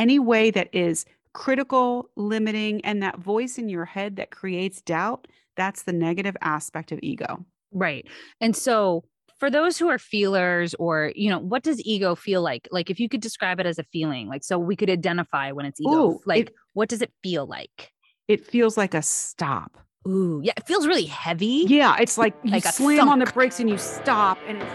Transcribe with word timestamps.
any 0.00 0.18
way 0.18 0.50
that 0.50 0.68
is 0.72 1.04
critical, 1.32 2.08
limiting, 2.16 2.84
and 2.84 3.02
that 3.02 3.18
voice 3.18 3.58
in 3.58 3.68
your 3.68 3.84
head 3.84 4.16
that 4.16 4.30
creates 4.30 4.80
doubt, 4.82 5.28
that's 5.56 5.82
the 5.84 5.92
negative 5.92 6.36
aspect 6.40 6.90
of 6.92 6.98
ego. 7.02 7.44
Right. 7.72 8.06
And 8.40 8.56
so 8.56 9.04
for 9.38 9.48
those 9.50 9.78
who 9.78 9.88
are 9.88 9.98
feelers 9.98 10.74
or 10.74 11.12
you 11.16 11.30
know 11.30 11.38
what 11.38 11.62
does 11.62 11.80
ego 11.86 12.14
feel 12.14 12.42
like 12.42 12.68
like 12.70 12.90
if 12.90 13.00
you 13.00 13.08
could 13.08 13.22
describe 13.22 13.58
it 13.58 13.64
as 13.64 13.78
a 13.78 13.84
feeling 13.84 14.28
like 14.28 14.44
so 14.44 14.58
we 14.58 14.76
could 14.76 14.90
identify 14.90 15.50
when 15.50 15.64
it's 15.64 15.80
ego 15.80 16.10
Ooh, 16.10 16.20
like 16.26 16.48
it- 16.50 16.54
what 16.74 16.90
does 16.90 17.00
it 17.00 17.10
feel 17.22 17.46
like 17.46 17.90
It 18.28 18.44
feels 18.44 18.76
like 18.76 18.92
a 18.92 19.00
stop. 19.00 19.78
ooh 20.06 20.40
yeah 20.44 20.52
it 20.58 20.66
feels 20.66 20.86
really 20.86 21.06
heavy 21.06 21.64
Yeah, 21.66 21.96
it's 21.98 22.18
like 22.18 22.34
you 22.44 22.50
Like 22.52 22.66
a 22.66 22.72
slam 22.72 23.08
on 23.08 23.18
the 23.18 23.26
brakes 23.32 23.60
and 23.60 23.70
you 23.70 23.78
stop 23.78 24.36
and 24.46 24.60
it's 24.60 24.74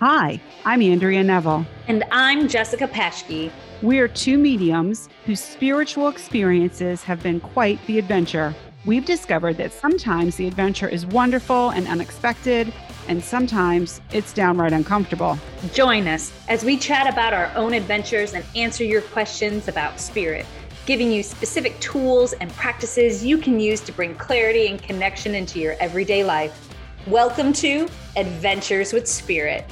Hi, 0.00 0.40
I'm 0.64 0.80
Andrea 0.80 1.22
Neville. 1.22 1.66
And 1.86 2.04
I'm 2.10 2.48
Jessica 2.48 2.88
Paschke. 2.88 3.52
We 3.82 3.98
are 3.98 4.08
two 4.08 4.38
mediums 4.38 5.10
whose 5.26 5.40
spiritual 5.40 6.08
experiences 6.08 7.02
have 7.02 7.22
been 7.22 7.38
quite 7.38 7.84
the 7.86 7.98
adventure. 7.98 8.54
We've 8.86 9.04
discovered 9.04 9.58
that 9.58 9.74
sometimes 9.74 10.36
the 10.36 10.46
adventure 10.46 10.88
is 10.88 11.04
wonderful 11.04 11.68
and 11.72 11.86
unexpected, 11.86 12.72
and 13.08 13.22
sometimes 13.22 14.00
it's 14.10 14.32
downright 14.32 14.72
uncomfortable. 14.72 15.38
Join 15.74 16.08
us 16.08 16.32
as 16.48 16.64
we 16.64 16.78
chat 16.78 17.06
about 17.06 17.34
our 17.34 17.52
own 17.54 17.74
adventures 17.74 18.32
and 18.32 18.42
answer 18.56 18.84
your 18.84 19.02
questions 19.02 19.68
about 19.68 20.00
spirit, 20.00 20.46
giving 20.86 21.12
you 21.12 21.22
specific 21.22 21.78
tools 21.78 22.32
and 22.32 22.50
practices 22.52 23.22
you 23.22 23.36
can 23.36 23.60
use 23.60 23.82
to 23.82 23.92
bring 23.92 24.14
clarity 24.14 24.68
and 24.68 24.82
connection 24.82 25.34
into 25.34 25.60
your 25.60 25.74
everyday 25.74 26.24
life. 26.24 26.69
Welcome 27.06 27.54
to 27.54 27.88
Adventures 28.16 28.92
with 28.92 29.08
Spirit. 29.08 29.64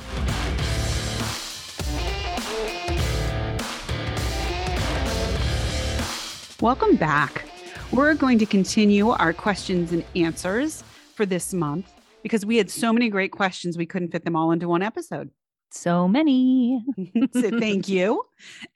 Welcome 6.62 6.96
back. 6.96 7.44
We're 7.92 8.14
going 8.14 8.38
to 8.38 8.46
continue 8.46 9.10
our 9.10 9.34
questions 9.34 9.92
and 9.92 10.02
answers 10.16 10.82
for 11.14 11.26
this 11.26 11.52
month 11.52 11.92
because 12.22 12.46
we 12.46 12.56
had 12.56 12.70
so 12.70 12.94
many 12.94 13.10
great 13.10 13.30
questions, 13.30 13.76
we 13.76 13.84
couldn't 13.84 14.08
fit 14.08 14.24
them 14.24 14.34
all 14.34 14.50
into 14.50 14.66
one 14.66 14.82
episode. 14.82 15.30
so 15.70 16.08
many 16.08 16.82
so 17.34 17.60
thank 17.60 17.90
you. 17.90 18.24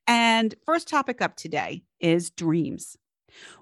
And 0.06 0.54
first 0.66 0.88
topic 0.88 1.22
up 1.22 1.36
today 1.36 1.84
is 2.00 2.28
dreams. 2.28 2.98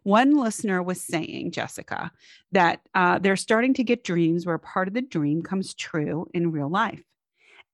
One 0.03 0.37
listener 0.37 0.83
was 0.83 1.01
saying, 1.01 1.53
Jessica, 1.53 2.11
that 2.53 2.81
uh, 2.95 3.19
they're 3.19 3.37
starting 3.37 3.75
to 3.75 3.85
get 3.85 4.05
dreams 4.05 4.47
where 4.47 4.59
part 4.59 4.89
of 4.89 4.95
the 4.95 5.03
dream 5.03 5.43
comes 5.43 5.75
true 5.75 6.29
in 6.35 6.53
real 6.53 6.71
life. 6.71 7.03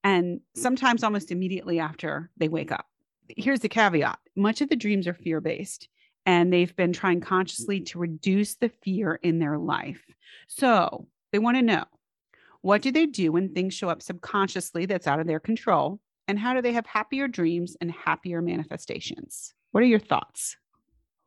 And 0.04 0.40
sometimes 0.54 1.02
almost 1.02 1.32
immediately 1.32 1.80
after 1.80 2.30
they 2.36 2.48
wake 2.48 2.70
up. 2.70 2.86
Here's 3.28 3.60
the 3.60 3.68
caveat 3.68 4.18
much 4.36 4.60
of 4.60 4.68
the 4.68 4.76
dreams 4.76 5.08
are 5.08 5.14
fear 5.14 5.40
based, 5.40 5.88
and 6.26 6.52
they've 6.52 6.74
been 6.76 6.92
trying 6.92 7.20
consciously 7.20 7.80
to 7.80 7.98
reduce 7.98 8.54
the 8.56 8.68
fear 8.68 9.18
in 9.22 9.38
their 9.38 9.58
life. 9.58 10.04
So 10.46 11.08
they 11.32 11.38
want 11.38 11.56
to 11.56 11.62
know 11.62 11.84
what 12.60 12.82
do 12.82 12.90
they 12.90 13.06
do 13.06 13.32
when 13.32 13.54
things 13.54 13.74
show 13.74 13.88
up 13.88 14.02
subconsciously 14.02 14.86
that's 14.86 15.06
out 15.06 15.20
of 15.20 15.26
their 15.26 15.40
control? 15.40 16.00
And 16.28 16.38
how 16.38 16.54
do 16.54 16.62
they 16.62 16.72
have 16.72 16.86
happier 16.86 17.28
dreams 17.28 17.76
and 17.80 17.92
happier 17.92 18.42
manifestations? 18.42 19.54
What 19.70 19.84
are 19.84 19.86
your 19.86 20.00
thoughts? 20.00 20.56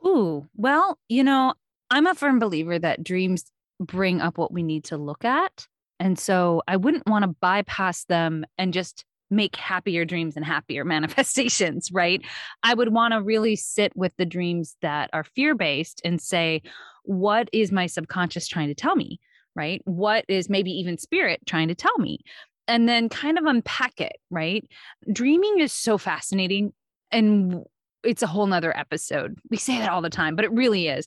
Ooh 0.06 0.48
well 0.56 0.98
you 1.08 1.24
know 1.24 1.54
i'm 1.90 2.08
a 2.08 2.16
firm 2.16 2.40
believer 2.40 2.80
that 2.80 3.04
dreams 3.04 3.52
bring 3.80 4.22
up 4.22 4.38
what 4.38 4.52
we 4.52 4.64
need 4.64 4.84
to 4.84 4.98
look 4.98 5.24
at 5.26 5.68
and 6.00 6.18
so 6.18 6.62
i 6.68 6.76
wouldn't 6.76 7.08
want 7.08 7.24
to 7.24 7.36
bypass 7.42 8.06
them 8.06 8.46
and 8.58 8.74
just 8.74 9.06
make 9.30 9.56
happier 9.56 10.06
dreams 10.06 10.36
and 10.36 10.46
happier 10.46 10.84
manifestations 10.86 11.92
right? 11.92 12.22
I 12.64 12.74
would 12.74 12.94
want 12.94 13.14
to 13.14 13.22
really 13.22 13.56
sit 13.56 13.96
with 13.96 14.14
the 14.18 14.26
dreams 14.26 14.76
that 14.82 15.10
are 15.14 15.24
fear 15.24 15.56
based 15.56 16.02
and 16.04 16.22
say 16.22 16.62
what 17.04 17.50
is 17.54 17.72
my 17.72 17.88
subconscious 17.88 18.48
trying 18.48 18.68
to 18.68 18.76
tell 18.76 18.96
me? 18.96 19.20
Right? 19.56 19.82
What 19.86 20.26
is 20.28 20.50
maybe 20.50 20.72
even 20.72 20.98
spirit 20.98 21.42
trying 21.46 21.68
to 21.70 21.76
tell 21.76 21.98
me? 21.98 22.20
And 22.68 22.88
then 22.88 23.10
kind 23.10 23.38
of 23.38 23.46
unpack 23.46 24.00
it 24.00 24.18
right? 24.30 24.64
Dreaming 25.12 25.60
is 25.60 25.74
so 25.74 25.98
fascinating 25.98 26.74
and 27.12 27.64
it's 28.04 28.24
a 28.24 28.28
whole 28.28 28.48
nother 28.48 28.76
episode. 28.78 29.38
We 29.50 29.58
say 29.58 29.78
that 29.78 29.90
all 29.90 30.02
the 30.02 30.10
time 30.10 30.36
but 30.36 30.46
it 30.46 30.52
really 30.52 30.88
is. 30.88 31.06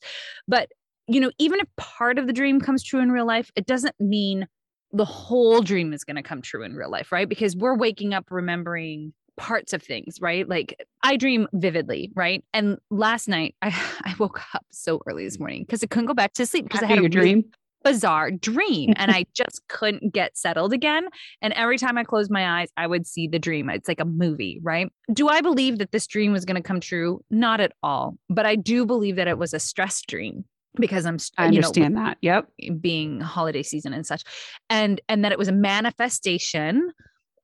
But 0.49 0.71
you 1.09 1.21
know 1.21 1.31
even 1.39 1.61
if 1.61 1.67
part 1.77 2.19
of 2.19 2.27
the 2.27 2.33
dream 2.33 2.61
comes 2.61 2.83
true 2.83 3.01
in 3.01 3.11
real 3.11 3.27
life 3.27 3.51
it 3.57 3.67
doesn't 3.67 3.95
mean 3.99 4.47
the 4.93 5.05
whole 5.05 5.61
dream 5.61 5.93
is 5.93 6.05
going 6.05 6.17
to 6.17 6.23
come 6.23 6.43
true 6.43 6.63
in 6.63 6.75
real 6.75 6.91
life 6.91 7.13
right? 7.13 7.29
Because 7.29 7.57
we're 7.57 7.77
waking 7.77 8.15
up 8.15 8.27
remembering 8.31 9.13
parts 9.37 9.73
of 9.73 9.83
things 9.83 10.19
right? 10.21 10.49
Like 10.49 10.81
i 11.03 11.17
dream 11.17 11.49
vividly 11.53 12.13
right? 12.15 12.45
And 12.53 12.79
last 12.91 13.29
night 13.29 13.55
i 13.63 13.69
i 14.05 14.15
woke 14.19 14.41
up 14.55 14.65
so 14.71 15.01
early 15.07 15.25
this 15.25 15.37
mm. 15.37 15.41
morning 15.41 15.63
because 15.65 15.83
i 15.83 15.87
couldn't 15.87 16.07
go 16.07 16.15
back 16.15 16.35
to 16.35 16.47
sleep 16.47 16.65
because 16.65 16.83
i 16.83 16.87
had 16.87 16.99
a 16.99 17.09
dream. 17.09 17.45
Bizarre 17.83 18.31
dream 18.31 18.93
and 18.97 19.11
I 19.11 19.27
just 19.35 19.63
couldn't 19.69 20.13
get 20.13 20.37
settled 20.37 20.73
again. 20.73 21.09
And 21.41 21.53
every 21.55 21.79
time 21.79 21.99
I 21.99 22.05
closed 22.05 22.31
my 22.31 22.61
eyes, 22.61 22.69
I 22.77 22.87
would 22.87 23.07
see 23.07 23.27
the 23.27 23.39
dream. 23.39 23.69
It's 23.71 23.89
like 23.89 24.01
a 24.01 24.05
movie, 24.05 24.61
right? 24.63 24.91
Do 25.13 25.29
I 25.29 25.41
believe 25.41 25.79
that 25.79 25.93
this 25.93 26.07
dream 26.07 26.33
was 26.33 26.45
going 26.45 26.57
to 26.57 26.63
come 26.63 26.81
true? 26.81 27.25
Not 27.31 27.61
at 27.61 27.73
all. 27.83 28.17
But 28.29 28.47
I 28.47 28.57
do 28.57 28.87
believe 28.87 29.17
that 29.17 29.29
it 29.29 29.39
was 29.39 29.55
a 29.55 29.61
stress 29.61 30.03
dream 30.03 30.45
because 30.77 31.07
I'm, 31.07 31.19
I 31.37 31.47
you 31.47 31.53
know, 31.53 31.57
understand 31.59 31.97
that. 31.97 32.19
Yep. 32.23 32.49
being 32.81 33.21
holiday 33.21 33.63
season 33.63 33.93
and 33.93 34.07
such 34.07 34.25
and 34.71 35.01
and 35.09 35.25
that 35.25 35.33
it 35.33 35.39
was 35.39 35.49
a 35.49 35.53
manifestation 35.53 36.93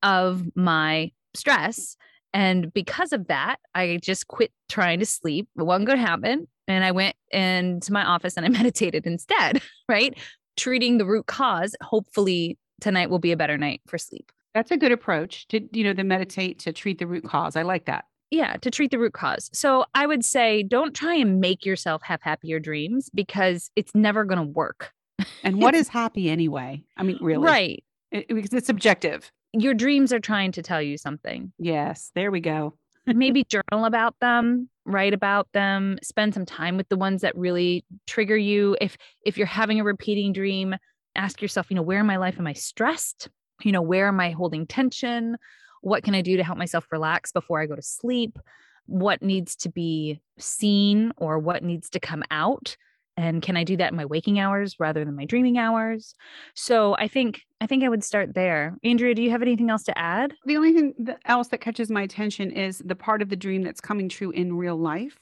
of 0.01 0.43
my 0.55 1.11
stress 1.35 1.95
and 2.33 2.73
because 2.73 3.13
of 3.13 3.27
that 3.27 3.57
i 3.75 3.99
just 4.01 4.27
quit 4.27 4.51
trying 4.67 4.99
to 4.99 5.05
sleep 5.05 5.47
it 5.57 5.63
wasn't 5.63 5.85
going 5.85 5.99
to 5.99 6.05
happen 6.05 6.47
and 6.69 6.83
i 6.85 6.91
went 6.91 7.15
into 7.31 7.91
my 7.91 8.03
office 8.05 8.37
and 8.37 8.45
i 8.45 8.49
meditated 8.59 9.05
instead 9.05 9.61
right 9.89 10.17
treating 10.55 10.97
the 10.97 11.05
root 11.05 11.25
cause 11.27 11.75
hopefully 11.81 12.57
tonight 12.81 13.09
will 13.09 13.19
be 13.19 13.31
a 13.31 13.37
better 13.37 13.57
night 13.57 13.81
for 13.87 13.97
sleep 13.97 14.31
That's 14.53 14.71
a 14.71 14.77
good 14.77 14.91
approach 14.91 15.47
to, 15.49 15.59
you 15.71 15.83
know, 15.83 15.93
to 15.93 16.03
meditate 16.03 16.59
to 16.59 16.71
treat 16.73 16.97
the 16.99 17.07
root 17.07 17.23
cause. 17.25 17.55
I 17.55 17.61
like 17.63 17.85
that. 17.85 18.05
yeah 18.31 18.53
to 18.57 18.71
treat 18.71 18.91
the 18.91 18.99
root 18.99 19.13
cause 19.13 19.49
so 19.53 19.85
i 19.95 20.05
would 20.05 20.23
say 20.25 20.63
don't 20.63 20.93
try 20.95 21.15
and 21.15 21.39
make 21.39 21.65
yourself 21.65 22.01
have 22.03 22.21
happier 22.21 22.59
dreams 22.59 23.09
because 23.13 23.69
it's 23.75 23.93
never 23.95 24.23
going 24.25 24.37
to 24.39 24.51
work 24.63 24.91
And 25.43 25.61
what 25.61 25.75
is 25.75 25.89
happy 25.89 26.29
anyway? 26.29 26.83
I 26.97 27.03
mean, 27.03 27.17
really? 27.21 27.43
right 27.45 27.83
It- 28.11 28.27
because 28.29 28.53
it's 28.53 28.67
subjective. 28.67 29.31
your 29.53 29.73
dreams 29.73 30.13
are 30.13 30.19
trying 30.19 30.51
to 30.53 30.61
tell 30.61 30.81
you 30.81 30.97
something 30.97 31.51
Yes. 31.57 32.11
There 32.15 32.31
we 32.31 32.39
go. 32.39 32.75
Maybe 33.15 33.43
journal 33.43 33.85
about 33.85 34.15
them 34.19 34.69
write 34.89 35.13
about 35.13 35.47
them 35.53 35.97
spend 36.01 36.33
some 36.33 36.45
time 36.45 36.75
with 36.75 36.89
the 36.89 36.97
ones 36.97 37.21
that 37.21 37.37
really 37.37 37.85
trigger 38.07 38.37
you. 38.37 38.75
If 38.81 38.97
if 39.25 39.37
you're 39.37 39.47
having 39.47 39.79
a 39.79 39.83
repeating 39.83 40.33
dream 40.33 40.75
ask 41.15 41.41
yourself 41.41 41.69
you 41.69 41.75
know 41.75 41.81
where 41.81 41.99
in 41.99 42.05
my 42.05 42.17
life 42.17 42.39
am 42.39 42.47
i 42.47 42.53
stressed? 42.53 43.29
You 43.63 43.71
know 43.71 43.81
where 43.81 44.07
am 44.07 44.19
i 44.19 44.31
holding 44.31 44.65
tension? 44.65 45.37
What 45.81 46.03
can 46.03 46.15
i 46.15 46.21
do 46.21 46.37
to 46.37 46.43
help 46.43 46.57
myself 46.57 46.87
relax 46.91 47.31
before 47.31 47.61
i 47.61 47.65
go 47.67 47.75
to 47.75 47.81
sleep? 47.81 48.37
What 48.85 49.21
needs 49.21 49.55
to 49.57 49.69
be 49.69 50.19
seen 50.37 51.11
or 51.17 51.37
what 51.37 51.63
needs 51.63 51.89
to 51.91 51.99
come 51.99 52.23
out 52.31 52.75
and 53.19 53.41
can 53.41 53.57
i 53.57 53.63
do 53.63 53.75
that 53.77 53.91
in 53.91 53.97
my 53.97 54.05
waking 54.05 54.39
hours 54.39 54.79
rather 54.79 55.03
than 55.05 55.15
my 55.15 55.25
dreaming 55.25 55.57
hours 55.57 56.15
so 56.55 56.95
i 56.97 57.07
think 57.07 57.41
i 57.61 57.67
think 57.67 57.83
i 57.83 57.89
would 57.89 58.03
start 58.03 58.33
there 58.33 58.77
andrea 58.83 59.13
do 59.13 59.21
you 59.21 59.29
have 59.29 59.41
anything 59.41 59.69
else 59.69 59.83
to 59.83 59.97
add 59.97 60.33
The 60.45 60.57
only 60.57 60.73
thing 60.73 60.93
else 61.25 61.49
that 61.49 61.61
catches 61.61 61.91
my 61.91 62.01
attention 62.03 62.51
is 62.51 62.79
the 62.85 62.95
part 62.95 63.21
of 63.21 63.29
the 63.29 63.35
dream 63.35 63.61
that's 63.63 63.81
coming 63.81 64.09
true 64.09 64.31
in 64.31 64.53
real 64.55 64.77
life. 64.77 65.17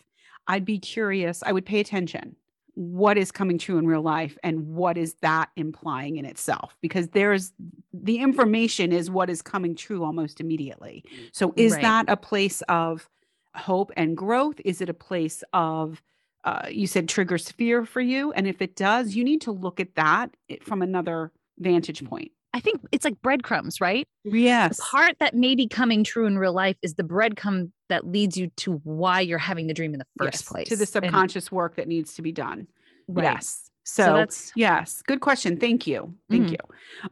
I'd 0.47 0.63
be 0.65 0.79
curious. 0.79 1.43
I 1.43 1.51
would 1.51 1.65
pay 1.65 1.79
attention. 1.79 2.35
What 2.75 3.17
is 3.17 3.31
coming 3.31 3.57
true 3.57 3.77
in 3.77 3.87
real 3.87 4.01
life 4.03 4.37
and 4.43 4.67
what 4.67 4.97
is 4.97 5.15
that 5.21 5.49
implying 5.57 6.17
in 6.17 6.25
itself? 6.25 6.77
Because 6.81 7.07
there's 7.09 7.51
the 7.91 8.19
information 8.19 8.91
is 8.91 9.09
what 9.09 9.29
is 9.29 9.41
coming 9.41 9.75
true 9.75 10.03
almost 10.03 10.39
immediately. 10.39 11.03
So 11.33 11.53
is 11.57 11.73
Right. 11.73 11.81
that 11.81 12.05
a 12.07 12.15
place 12.17 12.61
of 12.69 13.09
hope 13.55 13.91
and 13.97 14.15
growth? 14.15 14.61
Is 14.63 14.79
it 14.81 14.89
a 14.89 14.93
place 14.93 15.43
of 15.53 16.01
uh, 16.47 16.67
you 16.69 16.87
said 16.87 17.09
triggers 17.09 17.51
fear 17.51 17.85
for 17.85 18.01
you? 18.01 18.31
And 18.33 18.47
if 18.47 18.61
it 18.61 18.75
does, 18.75 19.15
you 19.15 19.23
need 19.23 19.41
to 19.41 19.51
look 19.51 19.79
at 19.79 19.95
that 19.95 20.27
from 20.61 20.81
another 20.81 21.31
vantage 21.59 22.03
point. 22.05 22.31
i 22.53 22.59
think 22.59 22.77
it's 22.91 23.03
like 23.03 23.19
breadcrumbs 23.21 23.81
right 23.81 24.05
Yes. 24.23 24.77
the 24.77 24.83
part 24.91 25.15
that 25.19 25.33
may 25.35 25.53
be 25.55 25.67
coming 25.67 26.03
true 26.03 26.25
in 26.27 26.37
real 26.37 26.53
life 26.53 26.77
is 26.87 26.93
the 26.93 27.03
breadcrumb 27.03 27.71
that 27.89 28.01
leads 28.15 28.37
you 28.37 28.47
to 28.63 28.73
why 28.83 29.17
you're 29.21 29.45
having 29.51 29.65
the 29.67 29.73
dream 29.79 29.93
in 29.95 29.99
the 29.99 30.05
first 30.19 30.41
Yes, 30.43 30.49
place 30.51 30.67
to 30.69 30.75
the 30.75 30.83
And- 30.83 30.89
subconscious 30.97 31.51
work 31.51 31.75
that 31.77 31.87
needs 31.87 32.13
to 32.17 32.21
be 32.21 32.31
done. 32.31 32.67
right. 33.07 33.23
Yes. 33.23 33.45
so, 33.83 34.03
So, 34.05 34.13
that's 34.17 34.51
yes, 34.55 35.01
good 35.11 35.21
question. 35.27 35.51
Thank 35.65 35.87
you. 35.87 35.99
Thank 36.29 36.47
Mhm. 36.47 36.51
you. 36.51 36.63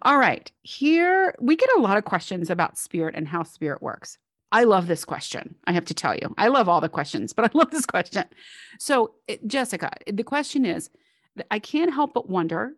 All 0.08 0.18
right. 0.28 0.46
Here 0.62 1.34
we 1.40 1.54
get 1.56 1.70
a 1.78 1.80
lot 1.88 1.98
of 1.98 2.04
questions 2.06 2.50
about 2.56 2.78
spirit 2.78 3.14
and 3.18 3.28
how 3.28 3.44
spirit 3.44 3.82
works. 3.90 4.18
I 4.60 4.64
love 4.64 4.88
this 4.88 5.04
question. 5.06 5.56
I 5.68 5.74
have 5.74 5.86
to 5.86 5.94
tell 5.94 6.16
you, 6.16 6.34
I 6.38 6.48
love 6.48 6.70
all 6.70 6.80
the 6.82 6.90
questions, 6.90 7.34
but 7.34 7.46
I 7.46 7.50
love 7.54 7.72
this 7.72 7.86
question. 7.86 8.24
So, 8.80 9.14
it- 9.28 9.46
Jessica, 9.48 9.90
the 10.12 10.24
question 10.24 10.66
is 10.66 10.90
I 11.52 11.60
can't 11.60 11.94
help 11.94 12.14
but 12.14 12.30
wonder 12.30 12.74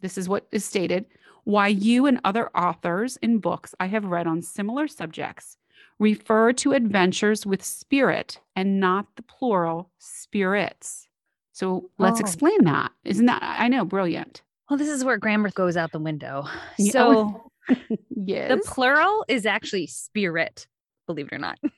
this 0.00 0.16
is 0.16 0.28
what 0.28 0.46
is 0.52 0.64
stated 0.64 1.06
why 1.44 1.68
you 1.68 2.06
and 2.06 2.20
other 2.24 2.48
authors 2.56 3.16
in 3.18 3.38
books 3.38 3.74
I 3.80 3.86
have 3.86 4.04
read 4.04 4.26
on 4.26 4.42
similar 4.42 4.86
subjects 4.88 5.56
refer 5.98 6.52
to 6.52 6.72
adventures 6.72 7.46
with 7.46 7.62
spirit 7.64 8.40
and 8.56 8.78
not 8.80 9.06
the 9.16 9.22
plural 9.22 9.90
spirits. 9.98 11.08
So 11.52 11.90
let's 11.98 12.20
Oh. 12.20 12.24
explain 12.26 12.64
that. 12.64 12.90
Isn't 13.04 13.26
that, 13.26 13.42
I 13.42 13.68
know, 13.68 13.84
brilliant. 13.84 14.42
Well, 14.68 14.76
this 14.78 14.88
is 14.88 15.04
where 15.04 15.18
grammar 15.18 15.50
goes 15.50 15.76
out 15.76 15.90
the 15.92 15.98
window. 16.10 16.46
So 16.92 17.50
Yes. 18.10 18.48
the 18.50 18.58
plural 18.72 19.24
is 19.28 19.46
actually 19.46 19.86
spirit, 19.86 20.66
believe 21.06 21.28
it 21.30 21.34
or 21.34 21.38
not. 21.38 21.58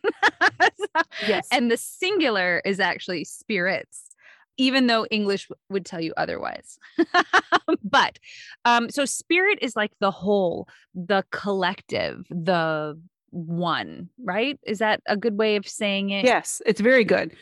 Yes. 1.27 1.49
And 1.51 1.71
the 1.71 1.77
singular 1.77 2.63
is 2.65 2.79
actually 2.81 3.25
spirits, 3.25 4.11
even 4.57 4.87
though 4.87 5.05
English 5.07 5.49
w- 5.49 5.59
would 5.69 5.85
tell 5.85 6.01
you 6.01 6.13
otherwise. 6.17 6.79
but 7.83 8.19
um, 8.65 8.89
so 8.91 9.05
spirit 9.05 9.59
is 9.63 9.75
like 9.77 9.93
the 10.01 10.11
whole, 10.11 10.69
the 10.95 11.25
collective, 11.31 12.25
the 12.31 13.01
one, 13.31 14.09
right? 14.25 14.59
Is 14.65 14.79
that 14.79 15.01
a 15.07 15.17
good 15.17 15.37
way 15.39 15.57
of 15.57 15.67
saying 15.69 16.11
it? 16.11 16.25
yes, 16.25 16.63
it's 16.67 16.81
very 16.81 17.05
good. 17.05 17.37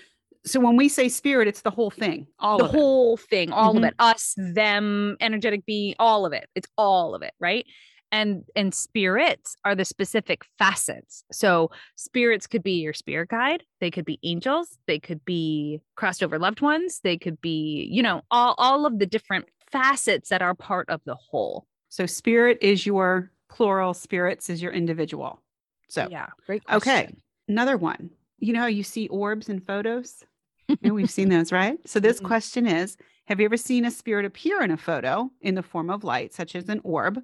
So 0.44 0.60
when 0.60 0.76
we 0.76 0.88
say 0.88 1.08
spirit, 1.08 1.48
it's 1.48 1.62
the 1.62 1.70
whole 1.70 1.90
thing, 1.90 2.26
all 2.38 2.58
the 2.58 2.64
of 2.64 2.70
it. 2.70 2.76
whole 2.78 3.16
thing, 3.16 3.52
all 3.52 3.74
Mhm. 3.74 3.78
of 3.78 3.84
it, 3.84 3.94
us, 3.98 4.34
them, 4.36 5.16
energetic 5.20 5.66
being, 5.66 5.94
all 5.98 6.24
of 6.24 6.32
it. 6.32 6.48
It's 6.54 6.68
all 6.78 7.14
of 7.14 7.22
it, 7.22 7.32
right? 7.40 7.66
And 8.12 8.44
and 8.54 8.72
spirits 8.72 9.56
are 9.64 9.74
the 9.74 9.84
specific 9.84 10.42
facets. 10.58 11.24
So 11.32 11.70
spirits 11.96 12.46
could 12.46 12.62
be 12.62 12.80
your 12.80 12.92
spirit 12.92 13.28
guide, 13.28 13.64
they 13.80 13.90
could 13.90 14.04
be 14.04 14.18
angels, 14.22 14.78
they 14.86 14.98
could 14.98 15.24
be 15.24 15.80
crossed 15.96 16.22
over 16.22 16.38
loved 16.38 16.60
ones, 16.60 17.00
they 17.02 17.18
could 17.18 17.40
be, 17.40 17.88
you 17.90 18.02
know, 18.02 18.22
all 18.30 18.54
all 18.58 18.86
of 18.86 18.98
the 18.98 19.06
different 19.06 19.46
facets 19.70 20.28
that 20.28 20.42
are 20.42 20.54
part 20.54 20.88
of 20.88 21.00
the 21.04 21.16
whole. 21.16 21.66
So 21.88 22.06
spirit 22.06 22.58
is 22.60 22.86
your 22.86 23.32
plural, 23.48 23.94
spirits 23.94 24.50
is 24.50 24.62
your 24.62 24.72
individual. 24.72 25.40
So 25.88 26.08
yeah, 26.10 26.26
great 26.46 26.62
Okay. 26.70 27.08
another 27.48 27.76
one. 27.76 28.10
You 28.38 28.52
know 28.52 28.60
how 28.60 28.66
you 28.66 28.82
see 28.82 29.08
orbs 29.08 29.48
in 29.48 29.60
photos? 29.60 30.24
And 30.82 30.94
we've 30.94 31.10
seen 31.10 31.28
those, 31.28 31.52
right? 31.52 31.78
So 31.86 32.00
this 32.00 32.18
question 32.18 32.66
is 32.66 32.96
Have 33.26 33.38
you 33.40 33.46
ever 33.46 33.56
seen 33.56 33.84
a 33.84 33.90
spirit 33.90 34.24
appear 34.24 34.62
in 34.62 34.70
a 34.72 34.76
photo 34.76 35.30
in 35.40 35.54
the 35.54 35.62
form 35.62 35.90
of 35.90 36.02
light, 36.04 36.34
such 36.34 36.54
as 36.56 36.68
an 36.68 36.80
orb? 36.82 37.22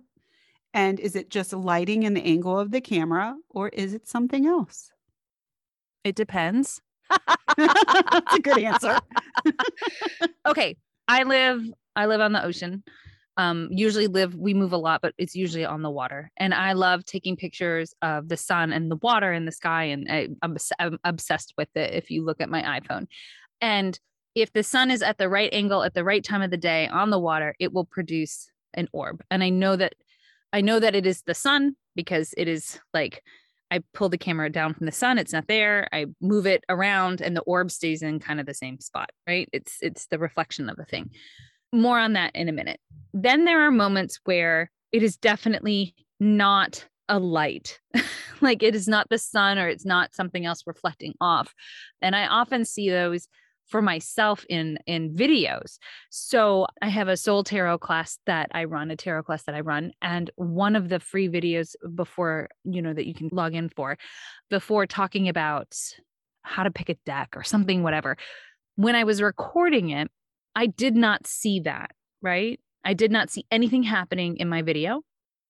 And 0.74 0.98
is 0.98 1.16
it 1.16 1.30
just 1.30 1.52
lighting 1.52 2.02
in 2.02 2.14
the 2.14 2.24
angle 2.24 2.58
of 2.58 2.70
the 2.70 2.80
camera 2.80 3.36
or 3.50 3.68
is 3.68 3.92
it 3.94 4.08
something 4.08 4.46
else? 4.46 4.90
It 6.04 6.14
depends. 6.14 6.80
That's 7.56 8.36
a 8.36 8.40
good 8.40 8.58
answer. 8.58 8.98
okay 10.46 10.76
i 11.08 11.22
live 11.22 11.62
i 11.96 12.06
live 12.06 12.20
on 12.20 12.32
the 12.32 12.44
ocean 12.44 12.82
um 13.36 13.68
usually 13.70 14.06
live 14.06 14.34
we 14.34 14.54
move 14.54 14.72
a 14.72 14.76
lot 14.76 15.00
but 15.00 15.14
it's 15.18 15.34
usually 15.34 15.64
on 15.64 15.82
the 15.82 15.90
water 15.90 16.30
and 16.36 16.52
i 16.52 16.72
love 16.72 17.04
taking 17.04 17.36
pictures 17.36 17.94
of 18.02 18.28
the 18.28 18.36
sun 18.36 18.72
and 18.72 18.90
the 18.90 18.96
water 18.96 19.32
and 19.32 19.46
the 19.46 19.52
sky 19.52 19.84
and 19.84 20.06
I, 20.10 20.28
I'm, 20.42 20.56
I'm 20.78 20.98
obsessed 21.04 21.54
with 21.56 21.68
it 21.74 21.94
if 21.94 22.10
you 22.10 22.24
look 22.24 22.40
at 22.40 22.50
my 22.50 22.80
iphone 22.80 23.06
and 23.60 23.98
if 24.34 24.52
the 24.52 24.62
sun 24.62 24.90
is 24.90 25.02
at 25.02 25.18
the 25.18 25.28
right 25.28 25.52
angle 25.52 25.82
at 25.82 25.94
the 25.94 26.04
right 26.04 26.24
time 26.24 26.42
of 26.42 26.50
the 26.50 26.56
day 26.56 26.88
on 26.88 27.10
the 27.10 27.18
water 27.18 27.54
it 27.58 27.72
will 27.72 27.84
produce 27.84 28.50
an 28.74 28.88
orb 28.92 29.22
and 29.30 29.42
i 29.42 29.48
know 29.48 29.76
that 29.76 29.94
i 30.52 30.60
know 30.60 30.78
that 30.78 30.94
it 30.94 31.06
is 31.06 31.22
the 31.22 31.34
sun 31.34 31.76
because 31.94 32.34
it 32.36 32.48
is 32.48 32.78
like 32.94 33.22
I 33.72 33.80
pull 33.94 34.10
the 34.10 34.18
camera 34.18 34.50
down 34.50 34.74
from 34.74 34.84
the 34.84 34.92
sun, 34.92 35.16
it's 35.16 35.32
not 35.32 35.48
there. 35.48 35.88
I 35.94 36.04
move 36.20 36.46
it 36.46 36.62
around 36.68 37.22
and 37.22 37.34
the 37.34 37.40
orb 37.40 37.70
stays 37.70 38.02
in 38.02 38.20
kind 38.20 38.38
of 38.38 38.44
the 38.44 38.52
same 38.52 38.78
spot, 38.80 39.08
right? 39.26 39.48
It's 39.50 39.78
it's 39.80 40.08
the 40.08 40.18
reflection 40.18 40.68
of 40.68 40.76
the 40.76 40.84
thing. 40.84 41.08
More 41.72 41.98
on 41.98 42.12
that 42.12 42.36
in 42.36 42.50
a 42.50 42.52
minute. 42.52 42.80
Then 43.14 43.46
there 43.46 43.62
are 43.62 43.70
moments 43.70 44.20
where 44.24 44.70
it 44.92 45.02
is 45.02 45.16
definitely 45.16 45.94
not 46.20 46.86
a 47.08 47.18
light. 47.18 47.80
like 48.42 48.62
it 48.62 48.74
is 48.74 48.86
not 48.86 49.08
the 49.08 49.16
sun 49.16 49.58
or 49.58 49.68
it's 49.68 49.86
not 49.86 50.14
something 50.14 50.44
else 50.44 50.64
reflecting 50.66 51.14
off. 51.18 51.54
And 52.02 52.14
I 52.14 52.26
often 52.26 52.66
see 52.66 52.90
those 52.90 53.26
for 53.72 53.82
myself 53.82 54.44
in 54.48 54.78
in 54.86 55.12
videos. 55.12 55.78
So 56.10 56.66
I 56.80 56.88
have 56.88 57.08
a 57.08 57.16
soul 57.16 57.42
tarot 57.42 57.78
class 57.78 58.18
that 58.26 58.50
I 58.52 58.64
run, 58.64 58.90
a 58.90 58.96
tarot 58.96 59.24
class 59.24 59.42
that 59.44 59.54
I 59.54 59.60
run, 59.60 59.92
and 60.00 60.30
one 60.36 60.76
of 60.76 60.90
the 60.90 61.00
free 61.00 61.28
videos 61.28 61.74
before, 61.94 62.50
you 62.62 62.82
know, 62.82 62.92
that 62.92 63.06
you 63.06 63.14
can 63.14 63.30
log 63.32 63.54
in 63.54 63.70
for 63.70 63.96
before 64.50 64.86
talking 64.86 65.28
about 65.28 65.74
how 66.42 66.62
to 66.62 66.70
pick 66.70 66.90
a 66.90 66.96
deck 67.06 67.30
or 67.34 67.42
something 67.42 67.82
whatever. 67.82 68.16
When 68.76 68.94
I 68.94 69.04
was 69.04 69.22
recording 69.22 69.90
it, 69.90 70.08
I 70.54 70.66
did 70.66 70.94
not 70.94 71.26
see 71.26 71.60
that, 71.60 71.92
right? 72.20 72.60
I 72.84 72.94
did 72.94 73.10
not 73.10 73.30
see 73.30 73.46
anything 73.50 73.82
happening 73.82 74.36
in 74.36 74.48
my 74.48 74.62
video 74.62 75.02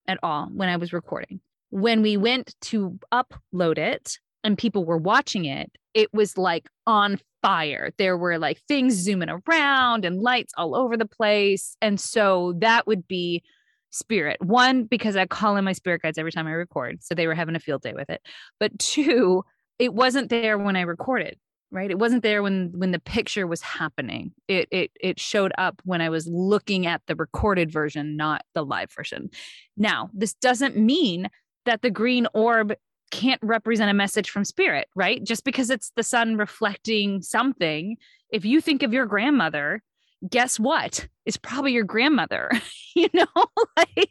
at 0.07 0.19
all 0.23 0.49
when 0.55 0.69
I 0.69 0.77
was 0.77 0.93
recording. 0.93 1.41
When 1.71 2.03
we 2.03 2.17
went 2.17 2.55
to 2.63 2.99
upload 3.13 3.79
it 3.79 4.19
and 4.45 4.59
people 4.59 4.85
were 4.85 4.99
watching 4.99 5.45
it, 5.45 5.71
it 5.95 6.13
was 6.13 6.39
like 6.39 6.69
on 6.87 7.19
fire. 7.43 7.93
There 7.99 8.17
were 8.17 8.39
like 8.39 8.61
things 8.69 8.95
zooming 8.95 9.29
around 9.31 10.05
and 10.05 10.21
lights 10.21 10.53
all 10.57 10.75
over 10.75 10.97
the 10.97 11.07
place. 11.07 11.77
And 11.83 12.01
so 12.01 12.55
that 12.59 12.87
would 12.87 13.07
be 13.07 13.43
spirit. 13.91 14.41
One, 14.41 14.85
because 14.85 15.17
I 15.17 15.27
call 15.27 15.57
in 15.57 15.65
my 15.65 15.73
spirit 15.73 16.03
guides 16.03 16.19
every 16.19 16.33
time 16.33 16.47
I 16.47 16.53
record. 16.53 17.03
So 17.03 17.15
they 17.15 17.27
were 17.27 17.35
having 17.35 17.57
a 17.57 17.61
field 17.61 17.83
day 17.83 17.93
with 17.93 18.09
it. 18.11 18.23
But 18.59 18.79
two, 18.79 19.45
it 19.79 19.93
wasn't 19.93 20.31
there 20.31 20.59
when 20.59 20.77
I 20.77 20.83
recorded 20.83 21.39
right 21.73 21.91
it 21.91 21.99
wasn't 21.99 22.23
there 22.23 22.43
when 22.43 22.71
when 22.77 22.93
the 22.93 23.01
picture 23.01 23.47
was 23.47 23.63
happening 23.63 24.33
it 24.47 24.69
it 24.71 24.91
it 25.01 25.19
showed 25.19 25.53
up 25.59 25.81
when 25.85 26.01
i 26.01 26.09
was 26.09 26.29
looking 26.29 26.87
at 26.87 27.01
the 27.07 27.17
recorded 27.17 27.73
version 27.73 28.17
not 28.17 28.45
the 28.55 28.65
live 28.65 28.93
version 28.93 29.31
now 29.77 30.11
this 30.13 30.35
doesn't 30.35 30.77
mean 30.77 31.29
that 31.65 31.83
the 31.83 31.91
green 31.91 32.29
orb 32.35 32.75
can't 33.13 33.41
represent 33.45 33.91
a 33.91 33.95
message 33.95 34.31
from 34.31 34.45
spirit 34.45 34.89
right 34.97 35.23
just 35.23 35.45
because 35.45 35.71
it's 35.71 35.93
the 35.95 36.03
sun 36.03 36.37
reflecting 36.37 37.23
something 37.23 37.97
if 38.31 38.45
you 38.45 38.61
think 38.61 38.83
of 38.83 38.93
your 38.93 39.07
grandmother 39.07 39.81
guess 40.29 40.59
what 40.59 41.07
it's 41.27 41.37
probably 41.37 41.73
your 41.73 41.85
grandmother 41.85 42.51
you 42.97 43.09
know 43.15 43.27
like 43.77 44.11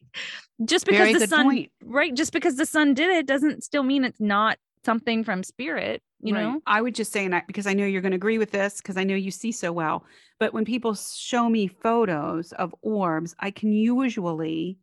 just 0.63 0.85
because 0.85 1.09
Very 1.09 1.13
the 1.13 1.27
sun 1.27 1.45
point. 1.47 1.71
right 1.83 2.13
just 2.13 2.31
because 2.31 2.55
the 2.55 2.65
sun 2.65 2.93
did 2.93 3.09
it 3.09 3.25
doesn't 3.25 3.63
still 3.63 3.83
mean 3.83 4.05
it's 4.05 4.21
not 4.21 4.57
something 4.85 5.23
from 5.23 5.43
spirit 5.43 6.01
you 6.21 6.33
Right. 6.33 6.43
know 6.43 6.61
I 6.67 6.81
would 6.81 6.93
just 6.95 7.11
say, 7.11 7.25
and 7.25 7.33
I, 7.35 7.43
because 7.47 7.65
I 7.65 7.73
know 7.73 7.85
you're 7.85 8.01
going 8.01 8.11
to 8.11 8.15
agree 8.15 8.37
with 8.37 8.51
this, 8.51 8.77
because 8.77 8.95
I 8.95 9.03
know 9.03 9.15
you 9.15 9.31
see 9.31 9.51
so 9.51 9.71
well, 9.71 10.05
but 10.39 10.53
when 10.53 10.65
people 10.65 10.93
show 10.93 11.49
me 11.49 11.67
photos 11.67 12.51
of 12.53 12.75
orbs, 12.83 13.35
I 13.39 13.49
can 13.51 13.73
usually, 13.73 14.77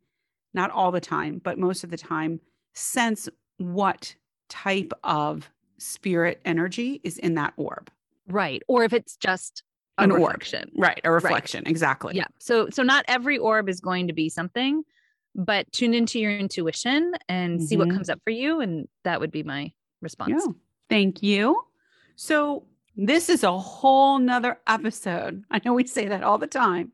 not 0.53 0.71
all 0.73 0.91
the 0.91 1.01
time, 1.01 1.41
but 1.43 1.57
most 1.59 1.85
of 1.85 1.91
the 1.91 1.97
time, 1.97 2.41
sense 2.75 3.29
what 3.59 4.15
type 4.49 4.93
of 5.05 5.51
spirit 5.79 6.41
energy 6.45 7.01
is 7.05 7.19
in 7.19 7.35
that 7.35 7.53
orb. 7.57 7.91
right 8.29 8.63
or 8.69 8.83
if 8.85 8.93
it's 8.93 9.17
just 9.17 9.63
a 9.99 10.03
An 10.05 10.11
orb. 10.11 10.21
reflection 10.23 10.71
Right. 10.77 11.01
A 11.05 11.11
reflection. 11.11 11.65
Exactly. 11.67 12.15
yeah 12.17 12.27
so 12.39 12.69
so 12.71 12.83
not 12.83 13.05
every 13.09 13.39
orb 13.39 13.69
is 13.69 13.81
going 13.81 14.07
to 14.09 14.13
be 14.13 14.29
something 14.29 14.83
but 15.35 15.71
tune 15.73 15.95
into 15.95 16.19
your 16.19 16.37
intuition 16.37 17.13
and 17.29 17.63
see 17.63 17.77
what 17.77 17.89
Mhm. 17.89 17.95
comes 17.95 18.09
up 18.11 18.21
for 18.25 18.31
you 18.31 18.61
and 18.61 18.89
that 19.05 19.21
would 19.21 19.31
be 19.31 19.43
my 19.43 19.73
response 20.01 20.31
Yeah. 20.47 20.53
Thank 20.89 21.23
you. 21.23 21.63
So 22.17 22.65
this 22.97 23.29
is 23.29 23.45
a 23.45 23.57
whole 23.59 24.19
nother 24.19 24.59
episode. 24.67 25.45
I 25.51 25.61
know 25.65 25.75
we 25.75 25.87
say 25.87 26.09
that 26.09 26.23
all 26.25 26.39
the 26.39 26.47
time, 26.47 26.93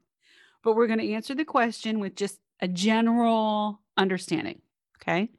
but 0.64 0.75
we're 0.75 0.88
going 0.88 0.99
to 0.99 1.12
answer 1.12 1.35
the 1.35 1.44
question 1.44 2.00
with 2.00 2.16
just 2.16 2.38
a 2.61 2.66
general 2.68 3.80
understanding. 3.97 4.61
Okay. 5.00 5.30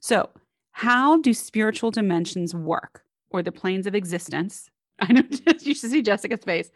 So, 0.00 0.30
how 0.78 1.20
do 1.20 1.34
spiritual 1.34 1.90
dimensions 1.90 2.54
work 2.54 3.02
or 3.30 3.42
the 3.42 3.50
planes 3.50 3.88
of 3.88 3.96
existence? 3.96 4.70
I 5.00 5.12
know 5.12 5.22
you 5.60 5.74
should 5.74 5.90
see 5.90 6.02
Jessica's 6.02 6.44
face 6.44 6.70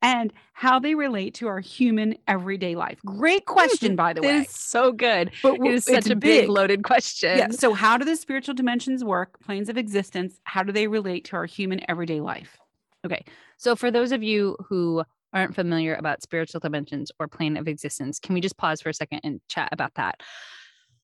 and 0.00 0.32
how 0.52 0.78
they 0.78 0.94
relate 0.94 1.34
to 1.34 1.48
our 1.48 1.58
human 1.58 2.14
everyday 2.28 2.76
life. 2.76 3.00
Great 3.04 3.42
hmm, 3.48 3.52
question, 3.52 3.96
by 3.96 4.12
the 4.12 4.22
way. 4.22 4.36
is 4.36 4.50
so 4.50 4.92
good 4.92 5.32
But 5.42 5.54
it 5.54 5.66
is 5.66 5.84
such 5.84 6.08
a 6.08 6.14
big, 6.14 6.48
loaded 6.48 6.84
question 6.84 7.36
yeah. 7.36 7.48
So, 7.50 7.74
how 7.74 7.98
do 7.98 8.04
the 8.04 8.14
spiritual 8.14 8.54
dimensions 8.54 9.02
work? 9.02 9.40
Planes 9.40 9.68
of 9.68 9.76
existence. 9.76 10.38
How 10.44 10.62
do 10.62 10.70
they 10.70 10.86
relate 10.86 11.24
to 11.26 11.36
our 11.36 11.46
human 11.46 11.80
everyday 11.90 12.20
life? 12.20 12.58
Okay. 13.04 13.24
So 13.56 13.74
for 13.74 13.90
those 13.90 14.12
of 14.12 14.22
you 14.22 14.56
who 14.68 15.02
aren't 15.32 15.56
familiar 15.56 15.96
about 15.96 16.22
spiritual 16.22 16.60
dimensions 16.60 17.10
or 17.18 17.26
plane 17.26 17.56
of 17.56 17.66
existence, 17.66 18.20
can 18.20 18.34
we 18.34 18.40
just 18.40 18.56
pause 18.56 18.80
for 18.80 18.88
a 18.88 18.94
second 18.94 19.20
and 19.24 19.40
chat 19.48 19.68
about 19.72 19.94
that? 19.94 20.20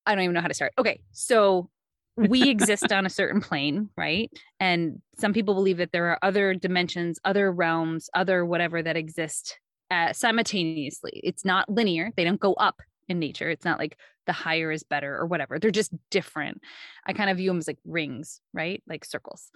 I 0.07 0.15
don't 0.15 0.23
even 0.23 0.35
know 0.35 0.41
how 0.41 0.49
to 0.49 0.55
start. 0.55 0.73
Okay. 0.79 1.01
So 1.11 1.69
we 2.17 2.49
exist 2.49 2.93
on 2.93 3.07
a 3.07 3.11
certain 3.11 3.41
plane, 3.41 3.89
right? 3.97 4.31
And 4.61 5.01
some 5.19 5.33
people 5.33 5.55
believe 5.55 5.79
that 5.79 5.93
there 5.93 6.07
are 6.07 6.19
other 6.23 6.55
dimensions, 6.55 7.19
other 7.25 7.51
realms, 7.51 8.09
other 8.15 8.45
whatever 8.45 8.83
that 8.83 8.97
exist 8.97 9.59
uh, 9.91 10.13
simultaneously. 10.13 11.21
It's 11.25 11.45
not 11.45 11.69
linear. 11.69 12.13
They 12.17 12.25
don't 12.25 12.41
go 12.41 12.55
up 12.55 12.81
in 13.09 13.19
nature. 13.19 13.51
It's 13.51 13.65
not 13.65 13.79
like 13.79 13.99
the 14.27 14.33
higher 14.33 14.71
is 14.71 14.83
better 14.83 15.17
or 15.17 15.27
whatever. 15.27 15.59
They're 15.59 15.71
just 15.71 15.93
different. 16.11 16.61
I 17.07 17.13
kind 17.13 17.31
of 17.31 17.37
view 17.37 17.51
them 17.51 17.59
as 17.59 17.67
like 17.67 17.79
rings, 17.85 18.41
right? 18.53 18.83
Like 18.89 19.05
circles. 19.05 19.51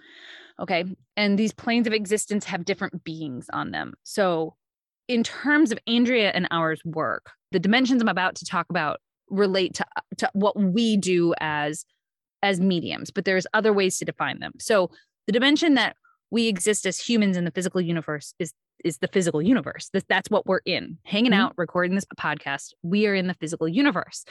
Okay. 0.59 0.85
And 1.17 1.39
these 1.39 1.53
planes 1.53 1.87
of 1.87 1.93
existence 1.93 2.45
have 2.45 2.65
different 2.65 3.03
beings 3.03 3.47
on 3.51 3.71
them. 3.71 3.93
So, 4.03 4.55
in 5.07 5.23
terms 5.23 5.71
of 5.71 5.79
Andrea 5.87 6.29
and 6.35 6.47
ours 6.51 6.81
work, 6.85 7.31
the 7.51 7.59
dimensions 7.59 7.99
I'm 7.99 8.07
about 8.07 8.35
to 8.35 8.45
talk 8.45 8.67
about 8.69 8.99
relate 9.29 9.73
to 9.75 9.85
to 10.17 10.29
what 10.33 10.55
we 10.59 10.97
do 10.97 11.33
as 11.39 11.85
as 12.41 12.59
mediums, 12.59 13.11
but 13.11 13.25
there's 13.25 13.45
other 13.53 13.73
ways 13.73 13.97
to 13.99 14.05
define 14.05 14.39
them. 14.39 14.53
So 14.59 14.91
the 15.27 15.33
dimension 15.33 15.73
that 15.75 15.95
we 16.31 16.47
exist 16.47 16.85
as 16.85 16.99
humans 16.99 17.37
in 17.37 17.45
the 17.45 17.51
physical 17.51 17.81
universe 17.81 18.33
is 18.39 18.53
is 18.85 18.99
the 18.99 19.09
physical 19.09 19.41
universe. 19.41 19.89
That's, 19.91 20.05
that's 20.07 20.29
what 20.29 20.45
we're 20.45 20.61
in. 20.63 20.97
Hanging 21.03 21.33
Mhm. 21.33 21.37
out, 21.37 21.53
recording 21.57 21.95
this 21.95 22.05
podcast, 22.17 22.71
we 22.81 23.07
are 23.07 23.13
in 23.13 23.27
the 23.27 23.33
physical 23.33 23.67
universe. 23.67 24.23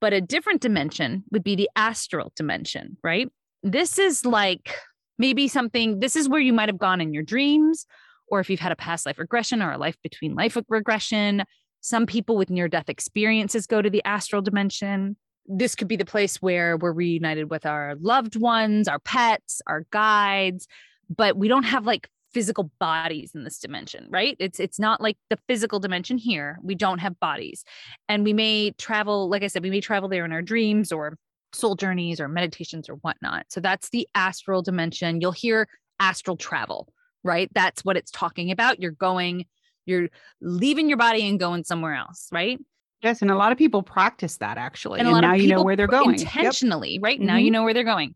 But 0.00 0.12
a 0.12 0.20
different 0.20 0.60
dimension 0.60 1.22
would 1.30 1.44
be 1.44 1.54
the 1.54 1.70
astral 1.76 2.32
dimension, 2.34 2.96
right? 3.04 3.28
This 3.62 3.96
is 4.00 4.26
like 4.26 4.74
maybe 5.16 5.46
something, 5.46 6.00
this 6.00 6.16
is 6.16 6.28
where 6.28 6.40
you 6.40 6.52
might 6.52 6.68
have 6.68 6.78
gone 6.78 7.00
in 7.00 7.14
your 7.14 7.22
dreams, 7.22 7.86
or 8.26 8.40
if 8.40 8.50
you've 8.50 8.58
had 8.58 8.72
a 8.72 8.76
past 8.76 9.06
life 9.06 9.16
regression 9.16 9.62
or 9.62 9.70
a 9.70 9.78
life 9.78 9.96
between 10.02 10.34
life 10.34 10.58
regression. 10.68 11.44
Some 11.80 12.04
people 12.04 12.36
with 12.36 12.50
near 12.50 12.66
death 12.66 12.88
experiences 12.88 13.68
go 13.68 13.80
to 13.80 13.90
the 13.90 14.02
astral 14.04 14.42
dimension. 14.42 15.16
This 15.46 15.74
could 15.74 15.88
be 15.88 15.96
the 15.96 16.04
place 16.04 16.40
where 16.40 16.76
we're 16.76 16.92
reunited 16.92 17.50
with 17.50 17.66
our 17.66 17.96
loved 18.00 18.36
ones, 18.36 18.88
our 18.88 18.98
pets, 18.98 19.60
our 19.66 19.86
guides, 19.90 20.66
but 21.14 21.36
we 21.36 21.48
don't 21.48 21.64
have 21.64 21.86
like 21.86 22.08
physical 22.32 22.70
bodies 22.80 23.32
in 23.34 23.44
this 23.44 23.58
dimension, 23.58 24.06
right? 24.10 24.36
It's 24.40 24.58
it's 24.58 24.78
not 24.78 25.00
like 25.00 25.16
the 25.30 25.38
physical 25.46 25.78
dimension 25.78 26.18
here. 26.18 26.58
We 26.62 26.74
don't 26.74 26.98
have 26.98 27.18
bodies. 27.20 27.64
And 28.08 28.24
we 28.24 28.32
may 28.32 28.72
travel, 28.72 29.28
like 29.28 29.42
I 29.42 29.46
said, 29.46 29.62
we 29.62 29.70
may 29.70 29.80
travel 29.80 30.08
there 30.08 30.24
in 30.24 30.32
our 30.32 30.42
dreams 30.42 30.90
or 30.90 31.16
soul 31.52 31.76
journeys 31.76 32.20
or 32.20 32.28
meditations 32.28 32.88
or 32.88 32.94
whatnot. 32.96 33.46
So 33.48 33.60
that's 33.60 33.90
the 33.90 34.08
astral 34.14 34.62
dimension. 34.62 35.20
You'll 35.20 35.32
hear 35.32 35.68
astral 36.00 36.36
travel, 36.36 36.92
right? 37.22 37.48
That's 37.54 37.84
what 37.84 37.96
it's 37.96 38.10
talking 38.10 38.50
about. 38.50 38.80
You're 38.80 38.90
going, 38.90 39.46
you're 39.86 40.08
leaving 40.40 40.88
your 40.88 40.98
body 40.98 41.26
and 41.28 41.38
going 41.38 41.62
somewhere 41.64 41.94
else, 41.94 42.28
right? 42.32 42.58
Yes, 43.04 43.20
and 43.20 43.30
a 43.30 43.36
lot 43.36 43.52
of 43.52 43.58
people 43.58 43.82
practice 43.82 44.38
that 44.38 44.56
actually, 44.56 44.98
And 44.98 45.08
and, 45.08 45.20
now 45.20 45.34
you 45.34 45.48
know 45.48 45.62
where 45.62 45.76
they're 45.76 45.86
going. 45.86 46.18
Yep. 46.18 46.20
intentionally, 46.20 46.98
right? 47.02 47.20
Now 47.20 47.36
you 47.36 47.46
mm-hmm. 47.46 47.52
know 47.52 47.62
where 47.62 47.74
they're 47.74 47.84
going. 47.84 48.14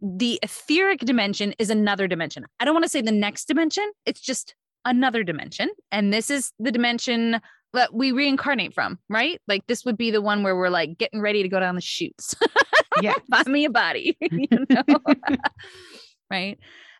The 0.00 0.40
etheric 0.42 1.00
dimension 1.00 1.54
is 1.58 1.68
another 1.68 2.08
dimension. 2.08 2.46
I 2.58 2.64
don't 2.64 2.74
want 2.74 2.84
to 2.84 2.88
say 2.88 3.02
the 3.02 3.12
next 3.12 3.44
dimension, 3.44 3.88
it's 4.06 4.20
just 4.20 4.54
another 4.86 5.22
dimension. 5.22 5.68
And 5.92 6.12
this 6.12 6.30
is 6.30 6.50
the 6.58 6.72
dimension 6.72 7.40
that 7.74 7.92
we 7.92 8.10
reincarnate 8.10 8.74
from, 8.74 8.98
right? 9.10 9.38
Like 9.48 9.66
this 9.66 9.84
would 9.84 9.98
be 9.98 10.10
the 10.10 10.22
one 10.22 10.42
where 10.42 10.56
we're 10.56 10.70
like 10.70 10.96
getting 10.96 11.20
ready 11.20 11.42
to 11.42 11.48
go 11.48 11.60
down 11.60 11.74
the 11.74 11.80
chutes. 11.80 12.34
Yes. 13.00 13.18
Find 13.30 13.48
me 13.48 13.64
a 13.64 13.70
body, 13.70 14.18
you 14.20 14.46
know? 14.68 14.84
right? 16.30 16.58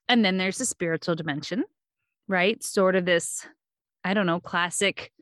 And 0.09 0.25
then 0.25 0.39
there's 0.39 0.57
the 0.57 0.65
spiritual 0.65 1.15
dimension, 1.15 1.65
right? 2.29 2.63
Sort 2.63 2.97
of 2.97 3.05
this, 3.05 3.47
I 4.03 4.15
don't 4.15 4.25
know, 4.25 4.41
classic 4.41 5.13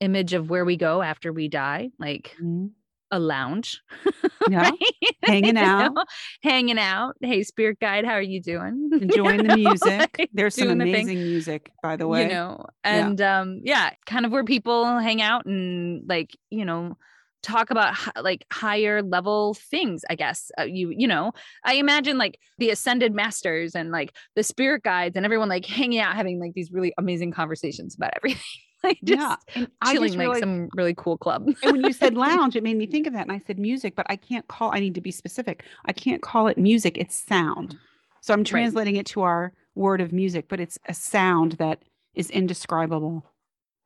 image 0.00 0.32
of 0.32 0.50
where 0.50 0.64
we 0.64 0.76
go 0.76 1.02
after 1.02 1.32
we 1.32 1.48
die, 1.48 1.90
like 1.98 2.34
Mhm. 2.42 2.70
a 3.10 3.18
lounge. 3.18 3.80
Yeah. 4.50 4.70
right? 4.70 4.78
Hanging 5.22 5.56
You 5.56 5.62
out. 5.62 5.94
know? 5.94 6.04
hanging 6.42 6.78
out. 6.78 7.14
Hey, 7.20 7.42
spirit 7.42 7.78
guide, 7.80 8.04
how 8.06 8.12
are 8.14 8.22
you 8.22 8.40
doing? 8.40 8.88
Enjoying 9.00 9.44
the 9.46 9.58
You 9.58 9.64
know, 9.64 9.70
music. 9.70 10.16
like, 10.18 10.30
There's 10.32 10.54
some 10.54 10.68
the 10.68 10.84
thing, 10.84 10.94
amazing 10.94 11.18
music, 11.22 11.70
by 11.82 11.96
the 11.96 12.08
way. 12.08 12.22
You 12.24 12.28
know, 12.30 12.64
Yeah. 12.84 13.06
and 13.08 13.20
um, 13.20 13.60
yeah, 13.62 13.90
kind 14.06 14.24
of 14.26 14.32
where 14.32 14.44
people 14.44 14.98
hang 14.98 15.20
out 15.22 15.44
and 15.46 16.02
like, 16.08 16.36
you 16.50 16.64
know, 16.64 16.96
talk 17.42 17.70
about 17.70 17.94
like 18.22 18.44
higher 18.52 19.00
level 19.02 19.54
things 19.54 20.02
i 20.10 20.14
guess 20.14 20.50
uh, 20.58 20.62
you 20.64 20.92
you 20.94 21.08
know 21.08 21.32
i 21.64 21.72
imagine 21.76 22.18
like 22.18 22.38
the 22.58 22.68
ascended 22.68 23.14
masters 23.14 23.74
and 23.74 23.90
like 23.90 24.14
the 24.36 24.42
spirit 24.42 24.82
guides 24.82 25.16
and 25.16 25.24
everyone 25.24 25.48
like 25.48 25.64
hanging 25.64 26.00
out 26.00 26.14
having 26.14 26.38
like 26.38 26.52
these 26.52 26.70
really 26.70 26.92
amazing 26.98 27.32
conversations 27.32 27.94
about 27.94 28.10
everything 28.14 28.42
like 28.84 28.98
just 29.04 29.20
yeah. 29.20 29.36
And 29.54 29.68
chilling 29.86 30.12
just 30.12 30.18
like 30.18 30.40
some 30.40 30.68
really 30.74 30.94
cool 30.94 31.18
club 31.18 31.46
and 31.62 31.72
when 31.72 31.84
you 31.84 31.92
said 31.92 32.14
lounge, 32.16 32.56
it 32.56 32.62
made 32.62 32.76
me 32.76 32.86
think 32.86 33.06
of 33.06 33.12
that. 33.12 33.22
And 33.22 33.32
I 33.32 33.38
said 33.38 33.58
music, 33.58 33.94
but 33.94 34.06
I 34.08 34.16
can't 34.16 34.46
call, 34.48 34.74
I 34.74 34.80
need 34.80 34.94
to 34.94 35.00
be 35.00 35.10
specific. 35.10 35.64
I 35.84 35.92
can't 35.92 36.22
call 36.22 36.46
it 36.48 36.58
music, 36.58 36.96
it's 36.98 37.22
sound. 37.24 37.76
So 38.22 38.34
I'm 38.34 38.44
translating 38.44 38.96
it 38.96 39.06
to 39.06 39.22
our 39.22 39.52
word 39.74 40.00
of 40.00 40.12
music, 40.12 40.46
but 40.48 40.60
it's 40.60 40.78
a 40.88 40.94
sound 40.94 41.52
that 41.52 41.82
is 42.14 42.30
indescribable. 42.30 43.24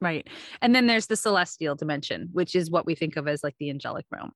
Right. 0.00 0.26
And 0.60 0.74
then 0.74 0.86
there's 0.86 1.06
the 1.06 1.16
celestial 1.16 1.74
dimension, 1.76 2.28
which 2.32 2.54
is 2.54 2.70
what 2.70 2.84
we 2.84 2.94
think 2.94 3.16
of 3.16 3.28
as 3.28 3.42
like 3.42 3.54
the 3.58 3.70
angelic 3.70 4.06
realm. 4.10 4.32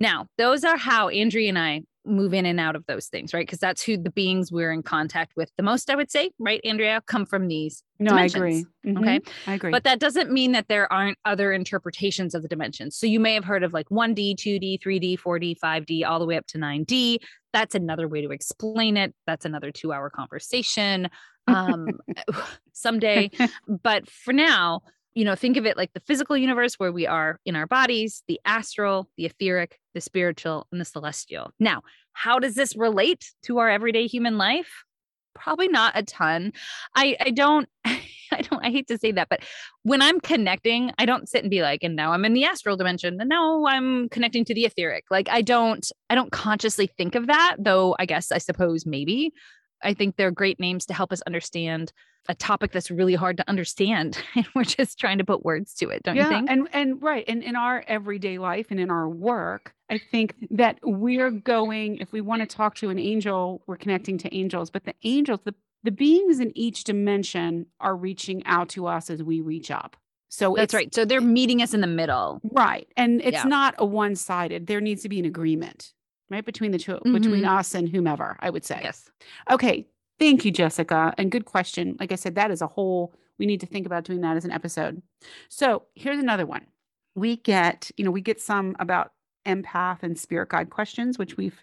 Now, 0.00 0.26
those 0.36 0.64
are 0.64 0.76
how 0.76 1.08
Andrea 1.08 1.48
and 1.48 1.58
I 1.58 1.82
move 2.08 2.32
in 2.32 2.46
and 2.46 2.58
out 2.58 2.74
of 2.76 2.84
those 2.86 3.06
things, 3.06 3.34
right? 3.34 3.46
Because 3.46 3.58
that's 3.58 3.82
who 3.82 3.96
the 3.96 4.10
beings 4.10 4.50
we're 4.50 4.72
in 4.72 4.82
contact 4.82 5.32
with 5.36 5.50
the 5.56 5.62
most, 5.62 5.90
I 5.90 5.96
would 5.96 6.10
say, 6.10 6.30
right, 6.38 6.60
Andrea, 6.64 7.02
come 7.06 7.26
from 7.26 7.48
these. 7.48 7.82
No, 7.98 8.12
I 8.12 8.24
agree. 8.24 8.64
dimensions, 8.82 8.98
Okay. 8.98 9.20
I 9.46 9.54
agree. 9.54 9.70
But 9.70 9.84
that 9.84 9.98
doesn't 9.98 10.32
mean 10.32 10.52
that 10.52 10.68
there 10.68 10.90
aren't 10.92 11.18
other 11.24 11.52
interpretations 11.52 12.34
of 12.34 12.42
the 12.42 12.48
dimensions. 12.48 12.96
So 12.96 13.06
you 13.06 13.20
may 13.20 13.34
have 13.34 13.44
heard 13.44 13.62
of 13.62 13.72
like 13.72 13.88
1D, 13.88 14.36
2D, 14.36 14.80
3D, 14.80 15.18
4D, 15.20 15.58
5D, 15.58 16.08
all 16.08 16.18
the 16.18 16.26
way 16.26 16.36
up 16.36 16.46
to 16.48 16.58
9D. 16.58 17.18
That's 17.52 17.74
another 17.74 18.08
way 18.08 18.22
to 18.22 18.30
explain 18.30 18.96
it. 18.96 19.14
That's 19.26 19.44
another 19.44 19.70
two 19.70 19.92
hour 19.92 20.10
conversation 20.10 21.08
um, 21.46 21.98
someday. 22.72 23.30
But 23.66 24.08
for 24.08 24.32
now, 24.32 24.82
you 25.14 25.24
know, 25.24 25.34
think 25.34 25.56
of 25.56 25.66
it 25.66 25.76
like 25.76 25.92
the 25.94 26.02
physical 26.06 26.36
universe 26.36 26.74
where 26.74 26.92
we 26.92 27.06
are 27.06 27.40
in 27.44 27.56
our 27.56 27.66
bodies, 27.66 28.22
the 28.28 28.40
astral, 28.44 29.08
the 29.16 29.26
etheric, 29.26 29.78
the 29.94 30.00
spiritual, 30.00 30.66
and 30.70 30.80
the 30.80 30.84
celestial. 30.84 31.50
Now, 31.58 31.82
how 32.12 32.38
does 32.38 32.54
this 32.54 32.76
relate 32.76 33.32
to 33.44 33.58
our 33.58 33.68
everyday 33.68 34.06
human 34.06 34.38
life? 34.38 34.84
Probably 35.34 35.68
not 35.68 35.92
a 35.96 36.02
ton. 36.02 36.52
I 36.94 37.16
I 37.20 37.30
don't 37.30 37.68
I 37.84 38.42
don't 38.42 38.64
I 38.64 38.70
hate 38.70 38.88
to 38.88 38.98
say 38.98 39.12
that, 39.12 39.28
but 39.28 39.40
when 39.82 40.02
I'm 40.02 40.20
connecting, 40.20 40.92
I 40.98 41.06
don't 41.06 41.28
sit 41.28 41.42
and 41.42 41.50
be 41.50 41.62
like, 41.62 41.82
and 41.82 41.96
now 41.96 42.12
I'm 42.12 42.24
in 42.24 42.34
the 42.34 42.44
astral 42.44 42.76
dimension. 42.76 43.16
And 43.20 43.28
now 43.28 43.64
I'm 43.66 44.08
connecting 44.08 44.44
to 44.46 44.54
the 44.54 44.64
etheric. 44.64 45.04
Like 45.10 45.28
I 45.30 45.42
don't 45.42 45.90
I 46.10 46.14
don't 46.14 46.32
consciously 46.32 46.86
think 46.86 47.14
of 47.14 47.28
that, 47.28 47.56
though 47.58 47.96
I 47.98 48.06
guess 48.06 48.32
I 48.32 48.38
suppose 48.38 48.84
maybe. 48.84 49.32
I 49.82 49.94
think 49.94 50.16
they're 50.16 50.30
great 50.30 50.58
names 50.60 50.86
to 50.86 50.94
help 50.94 51.12
us 51.12 51.20
understand 51.22 51.92
a 52.28 52.34
topic 52.34 52.72
that's 52.72 52.90
really 52.90 53.14
hard 53.14 53.36
to 53.38 53.48
understand. 53.48 54.22
And 54.36 54.46
we're 54.54 54.64
just 54.64 54.98
trying 54.98 55.18
to 55.18 55.24
put 55.24 55.44
words 55.44 55.72
to 55.74 55.88
it, 55.88 56.02
don't 56.02 56.16
yeah, 56.16 56.24
you 56.24 56.30
think? 56.30 56.50
and 56.50 56.68
and 56.72 57.02
right, 57.02 57.24
and 57.26 57.42
in 57.42 57.56
our 57.56 57.82
everyday 57.88 58.38
life 58.38 58.66
and 58.70 58.78
in 58.80 58.90
our 58.90 59.08
work, 59.08 59.72
I 59.90 59.98
think 59.98 60.34
that 60.50 60.78
we're 60.82 61.30
going. 61.30 61.96
If 61.98 62.12
we 62.12 62.20
want 62.20 62.40
to 62.42 62.46
talk 62.46 62.74
to 62.76 62.90
an 62.90 62.98
angel, 62.98 63.62
we're 63.66 63.76
connecting 63.76 64.18
to 64.18 64.34
angels. 64.34 64.68
But 64.70 64.84
the 64.84 64.94
angels, 65.04 65.40
the 65.44 65.54
the 65.84 65.90
beings 65.92 66.40
in 66.40 66.50
each 66.58 66.84
dimension, 66.84 67.66
are 67.80 67.96
reaching 67.96 68.44
out 68.46 68.68
to 68.70 68.86
us 68.86 69.08
as 69.10 69.22
we 69.22 69.40
reach 69.40 69.70
up. 69.70 69.96
So 70.28 70.54
That's 70.56 70.74
right. 70.74 70.92
So 70.94 71.04
they're 71.06 71.20
meeting 71.22 71.62
us 71.62 71.72
in 71.72 71.80
the 71.80 71.86
middle. 71.86 72.40
right, 72.52 72.86
and 72.96 73.22
it's 73.22 73.32
Yeah. 73.32 73.44
not 73.44 73.74
a 73.78 73.86
one 73.86 74.14
sided. 74.16 74.66
There 74.66 74.80
needs 74.82 75.02
to 75.02 75.08
be 75.08 75.18
an 75.18 75.24
agreement, 75.24 75.94
right, 76.30 76.44
between 76.44 76.70
the 76.70 76.78
2 76.78 77.00
between 77.04 77.42
Mhm. 77.42 77.58
us 77.58 77.74
and 77.74 77.88
whomever. 77.88 78.36
I 78.40 78.50
would 78.50 78.64
say. 78.64 78.80
Yes. 78.82 79.10
Okay. 79.50 79.86
Thank 80.18 80.44
you, 80.44 80.50
Jessica. 80.50 81.14
And 81.16 81.30
good 81.30 81.44
question. 81.44 81.96
Like 82.00 82.10
I 82.10 82.16
said, 82.16 82.34
that 82.34 82.50
is 82.50 82.60
a 82.60 82.66
whole, 82.66 83.14
we 83.38 83.46
need 83.46 83.60
to 83.60 83.66
think 83.66 83.86
about 83.86 84.04
doing 84.04 84.20
that 84.22 84.36
as 84.36 84.44
an 84.44 84.50
episode. 84.50 85.00
So 85.48 85.84
here's 85.94 86.18
another 86.18 86.44
one. 86.44 86.66
We 87.14 87.36
get, 87.36 87.90
you 87.96 88.04
know, 88.04 88.10
we 88.10 88.20
get 88.20 88.40
some 88.40 88.74
about 88.80 89.12
empath 89.46 90.02
and 90.02 90.18
spirit 90.18 90.48
guide 90.48 90.70
questions, 90.70 91.18
which 91.18 91.36
we've 91.36 91.62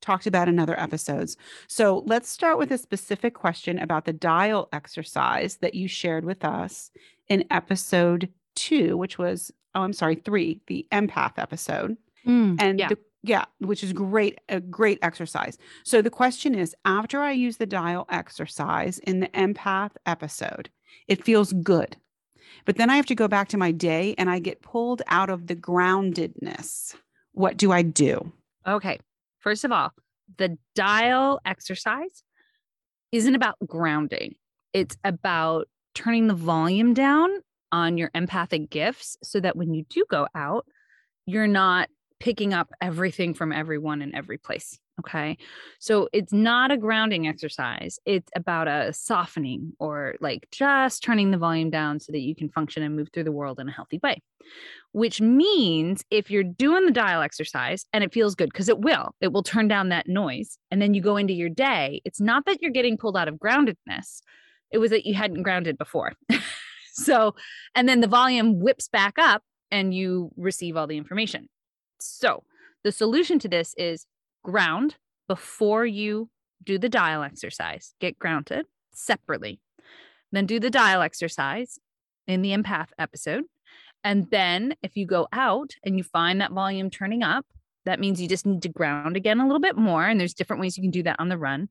talked 0.00 0.26
about 0.26 0.48
in 0.48 0.58
other 0.58 0.80
episodes. 0.80 1.36
So 1.66 2.02
let's 2.06 2.30
start 2.30 2.56
with 2.56 2.70
a 2.72 2.78
specific 2.78 3.34
question 3.34 3.78
about 3.78 4.06
the 4.06 4.14
dial 4.14 4.70
exercise 4.72 5.58
that 5.58 5.74
you 5.74 5.86
shared 5.86 6.24
with 6.24 6.42
us 6.42 6.90
in 7.28 7.44
episode 7.50 8.30
two, 8.56 8.96
which 8.96 9.18
was, 9.18 9.52
oh, 9.74 9.82
I'm 9.82 9.92
sorry, 9.92 10.14
three, 10.14 10.62
the 10.68 10.86
empath 10.90 11.34
episode 11.38 11.98
and 12.24 12.78
yeah. 12.78 12.88
the, 12.88 12.98
yeah 13.22 13.44
which 13.58 13.82
is 13.82 13.92
great 13.92 14.38
a 14.48 14.60
great 14.60 14.98
exercise. 15.02 15.58
So 15.84 16.02
the 16.02 16.10
question 16.10 16.54
is 16.54 16.74
after 16.84 17.20
i 17.20 17.32
use 17.32 17.56
the 17.56 17.66
dial 17.66 18.06
exercise 18.10 18.98
in 19.00 19.20
the 19.20 19.28
empath 19.28 19.92
episode 20.06 20.70
it 21.06 21.24
feels 21.24 21.52
good. 21.52 21.96
But 22.64 22.76
then 22.76 22.90
i 22.90 22.96
have 22.96 23.06
to 23.06 23.14
go 23.14 23.28
back 23.28 23.48
to 23.48 23.58
my 23.58 23.72
day 23.72 24.14
and 24.18 24.30
i 24.30 24.38
get 24.38 24.62
pulled 24.62 25.02
out 25.08 25.30
of 25.30 25.46
the 25.46 25.56
groundedness. 25.56 26.94
What 27.32 27.56
do 27.56 27.72
i 27.72 27.82
do? 27.82 28.32
Okay. 28.66 28.98
First 29.38 29.64
of 29.64 29.72
all, 29.72 29.92
the 30.36 30.58
dial 30.74 31.40
exercise 31.44 32.22
isn't 33.12 33.34
about 33.34 33.56
grounding, 33.66 34.34
it's 34.72 34.96
about 35.02 35.68
turning 35.94 36.28
the 36.28 36.34
volume 36.34 36.94
down 36.94 37.30
on 37.72 37.96
your 37.98 38.10
empathic 38.14 38.70
gifts 38.70 39.16
so 39.22 39.40
that 39.40 39.56
when 39.56 39.74
you 39.74 39.84
do 39.88 40.04
go 40.10 40.26
out, 40.34 40.66
you're 41.26 41.46
not 41.46 41.88
picking 42.20 42.52
up 42.52 42.70
everything 42.80 43.34
from 43.34 43.52
everyone 43.52 44.02
in 44.02 44.14
every 44.14 44.38
place. 44.38 44.78
Okay. 45.00 45.38
So 45.78 46.10
it's 46.12 46.32
not 46.32 46.70
a 46.70 46.76
grounding 46.76 47.26
exercise. 47.26 47.98
It's 48.04 48.30
about 48.36 48.68
a 48.68 48.92
softening 48.92 49.72
or 49.78 50.16
like 50.20 50.46
just 50.52 51.02
turning 51.02 51.30
the 51.30 51.38
volume 51.38 51.70
down 51.70 52.00
so 52.00 52.12
that 52.12 52.20
you 52.20 52.36
can 52.36 52.50
function 52.50 52.82
and 52.82 52.94
move 52.94 53.08
through 53.12 53.24
the 53.24 53.32
world 53.32 53.58
in 53.58 53.68
a 53.68 53.72
healthy 53.72 53.98
way. 54.02 54.22
Which 54.92 55.20
means 55.22 56.04
if 56.10 56.30
you're 56.30 56.44
doing 56.44 56.84
the 56.84 56.92
dial 56.92 57.22
exercise 57.22 57.86
and 57.94 58.04
it 58.04 58.12
feels 58.12 58.34
good, 58.34 58.50
because 58.50 58.68
it 58.68 58.80
will, 58.80 59.14
it 59.22 59.32
will 59.32 59.42
turn 59.42 59.68
down 59.68 59.88
that 59.88 60.06
noise. 60.06 60.58
And 60.70 60.82
then 60.82 60.92
you 60.92 61.00
go 61.00 61.16
into 61.16 61.32
your 61.32 61.48
day, 61.48 62.02
it's 62.04 62.20
not 62.20 62.44
that 62.44 62.60
you're 62.60 62.70
getting 62.70 62.98
pulled 62.98 63.16
out 63.16 63.28
of 63.28 63.36
groundedness, 63.36 64.20
it 64.70 64.78
was 64.78 64.90
that 64.90 65.06
you 65.06 65.14
hadn't 65.14 65.42
grounded 65.42 65.78
before. 65.78 66.12
so, 66.92 67.34
and 67.74 67.88
then 67.88 68.00
the 68.00 68.06
volume 68.06 68.60
whips 68.60 68.88
back 68.88 69.14
up 69.18 69.42
and 69.70 69.94
you 69.94 70.30
receive 70.36 70.76
all 70.76 70.86
the 70.86 70.98
information. 70.98 71.48
So 72.00 72.44
the 72.84 72.92
solution 72.92 73.38
to 73.40 73.48
this 73.48 73.74
is 73.76 74.06
ground 74.42 74.96
before 75.28 75.86
you 75.86 76.28
do 76.62 76.78
the 76.78 76.88
dial 76.88 77.22
exercise. 77.22 77.94
Get 78.00 78.18
grounded 78.18 78.66
separately. 78.92 79.60
Then 80.32 80.46
do 80.46 80.60
the 80.60 80.70
dial 80.70 81.02
exercise 81.02 81.78
in 82.26 82.42
the 82.42 82.50
empath 82.50 82.88
episode. 82.98 83.44
And 84.04 84.30
then 84.30 84.74
if 84.82 84.96
you 84.96 85.06
go 85.06 85.28
out 85.32 85.74
and 85.84 85.96
you 85.96 86.04
find 86.04 86.40
that 86.40 86.52
volume 86.52 86.90
turning 86.90 87.22
up, 87.22 87.44
that 87.86 88.00
means 88.00 88.20
you 88.20 88.28
just 88.28 88.46
need 88.46 88.62
to 88.62 88.68
ground 88.68 89.16
again 89.16 89.40
a 89.40 89.44
little 89.44 89.60
bit 89.60 89.76
more. 89.76 90.06
And 90.06 90.18
there's 90.18 90.34
different 90.34 90.60
ways 90.60 90.76
you 90.76 90.82
can 90.82 90.90
do 90.90 91.02
that 91.02 91.16
on 91.18 91.28
the 91.28 91.38
run 91.38 91.68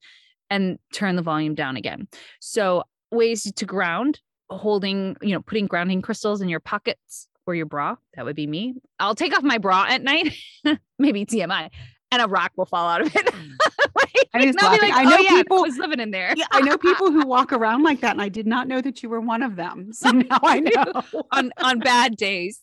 and 0.50 0.80
turn 0.94 1.16
the 1.16 1.22
volume 1.22 1.56
down 1.56 1.78
again. 1.78 2.08
So, 2.40 2.84
ways 3.12 3.52
to 3.52 3.66
ground 3.66 4.20
holding, 4.50 5.16
you 5.22 5.34
know, 5.34 5.42
putting 5.42 5.68
grounding 5.68 6.02
crystals 6.02 6.42
in 6.42 6.50
your 6.50 6.60
pockets 6.60 7.28
or 7.50 7.56
your 7.56 7.66
bra. 7.66 7.96
That 8.16 8.26
would 8.26 8.36
be 8.36 8.48
me. 8.48 8.76
I'll 9.00 9.16
take 9.16 9.36
off 9.36 9.44
my 9.44 9.58
bra 9.58 9.86
at 9.90 10.02
night, 10.02 10.34
maybe 11.00 11.26
TMI, 11.26 11.70
and 12.12 12.22
a 12.22 12.28
rock 12.28 12.52
will 12.56 12.66
fall 12.66 12.88
out 12.88 13.02
of 13.02 13.16
it. 13.16 13.30
I 14.34 14.46
just 14.46 14.62
like, 14.62 14.82
I 14.84 15.04
know 15.06 15.16
oh, 15.16 15.20
yeah, 15.20 15.30
people 15.32 15.62
was 15.62 15.78
living 15.78 16.00
in 16.00 16.12
there. 16.12 16.34
yeah, 16.36 16.46
I 16.52 16.62
know 16.62 16.78
people 16.78 17.12
who 17.12 17.26
walk 17.26 17.52
around 17.52 17.82
like 17.84 18.02
that, 18.02 18.12
and 18.12 18.22
I 18.22 18.30
did 18.30 18.46
not 18.46 18.68
know 18.68 18.80
that 18.80 19.02
you 19.02 19.10
were 19.10 19.20
one 19.20 19.42
of 19.42 19.56
them. 19.56 19.92
So 19.92 20.12
now 20.12 20.40
I 20.44 20.60
know. 20.60 21.02
on 21.32 21.52
on 21.58 21.80
bad 21.80 22.16
days. 22.16 22.62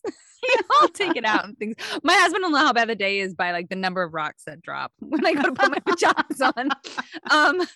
I'll 0.81 0.89
take 0.89 1.17
it 1.17 1.25
out 1.25 1.45
and 1.45 1.59
things. 1.59 1.75
My 2.05 2.15
husband 2.15 2.45
will 2.45 2.51
know 2.51 2.59
how 2.59 2.73
bad 2.73 2.89
the 2.89 2.95
day 2.95 3.19
is 3.19 3.35
by 3.35 3.51
like 3.51 3.69
the 3.69 3.75
number 3.75 4.03
of 4.03 4.15
rocks 4.15 4.45
that 4.45 4.63
drop 4.63 4.93
when 5.01 5.27
I 5.27 5.35
go 5.35 5.43
to 5.43 5.53
put 5.53 5.71
my 5.71 5.81
pajamas 5.81 6.41
on. 6.41 6.71
Um, 7.31 7.67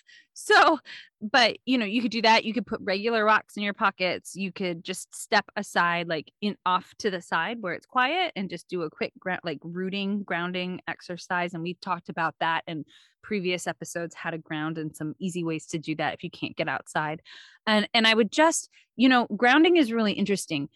so, 0.43 0.79
but 1.21 1.57
you 1.65 1.77
know, 1.77 1.85
you 1.85 2.01
could 2.01 2.11
do 2.11 2.21
that. 2.23 2.45
You 2.45 2.53
could 2.53 2.65
put 2.65 2.81
regular 2.83 3.23
rocks 3.23 3.57
in 3.57 3.63
your 3.63 3.73
pockets. 3.73 4.35
You 4.35 4.51
could 4.51 4.83
just 4.83 5.13
step 5.15 5.45
aside, 5.55 6.07
like 6.07 6.31
in 6.41 6.57
off 6.65 6.93
to 6.99 7.09
the 7.11 7.21
side 7.21 7.57
where 7.61 7.73
it's 7.73 7.85
quiet, 7.85 8.33
and 8.35 8.49
just 8.49 8.67
do 8.67 8.83
a 8.83 8.89
quick 8.89 9.13
ground, 9.19 9.41
like 9.43 9.59
rooting, 9.63 10.23
grounding 10.23 10.81
exercise. 10.87 11.53
And 11.53 11.63
we've 11.63 11.79
talked 11.79 12.09
about 12.09 12.35
that 12.39 12.63
in 12.67 12.85
previous 13.23 13.67
episodes, 13.67 14.15
how 14.15 14.31
to 14.31 14.37
ground 14.37 14.77
and 14.77 14.95
some 14.95 15.13
easy 15.19 15.43
ways 15.43 15.67
to 15.67 15.77
do 15.77 15.95
that 15.95 16.13
if 16.13 16.23
you 16.23 16.31
can't 16.31 16.55
get 16.55 16.67
outside. 16.67 17.21
And 17.67 17.87
and 17.93 18.07
I 18.07 18.13
would 18.13 18.31
just, 18.31 18.69
you 18.95 19.07
know, 19.09 19.27
grounding 19.37 19.77
is 19.77 19.93
really 19.93 20.13
interesting 20.13 20.69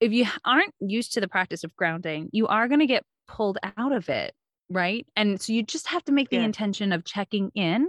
if 0.00 0.12
you 0.12 0.26
aren't 0.44 0.74
used 0.80 1.12
to 1.12 1.20
the 1.20 1.28
practice 1.28 1.62
of 1.62 1.76
grounding, 1.76 2.28
you 2.32 2.48
are 2.48 2.66
going 2.66 2.80
to 2.80 2.86
get 2.86 3.04
pulled 3.28 3.58
out 3.76 3.92
of 3.92 4.08
it. 4.08 4.34
Right. 4.68 5.06
And 5.16 5.40
so 5.40 5.52
you 5.52 5.62
just 5.62 5.86
have 5.88 6.04
to 6.06 6.12
make 6.12 6.30
the 6.30 6.36
Yeah. 6.36 6.44
intention 6.44 6.92
of 6.92 7.04
checking 7.04 7.50
in 7.54 7.88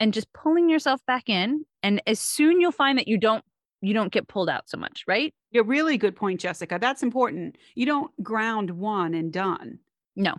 and 0.00 0.12
just 0.12 0.32
pulling 0.32 0.68
yourself 0.68 1.04
back 1.06 1.28
in. 1.28 1.64
And 1.82 2.02
as 2.06 2.18
soon 2.20 2.60
you'll 2.60 2.72
find 2.72 2.98
that 2.98 3.08
you 3.08 3.18
don't, 3.18 3.44
you 3.80 3.94
don't 3.94 4.12
get 4.12 4.28
pulled 4.28 4.48
out 4.50 4.68
so 4.68 4.76
much. 4.76 5.04
Right. 5.06 5.32
Yeah, 5.50 5.62
really 5.64 5.96
good 5.96 6.16
point, 6.16 6.40
Jessica. 6.40 6.78
That's 6.80 7.02
important. 7.02 7.56
You 7.74 7.86
don't 7.86 8.22
ground 8.22 8.70
one 8.70 9.14
and 9.14 9.32
done, 9.32 9.78
No. 10.16 10.34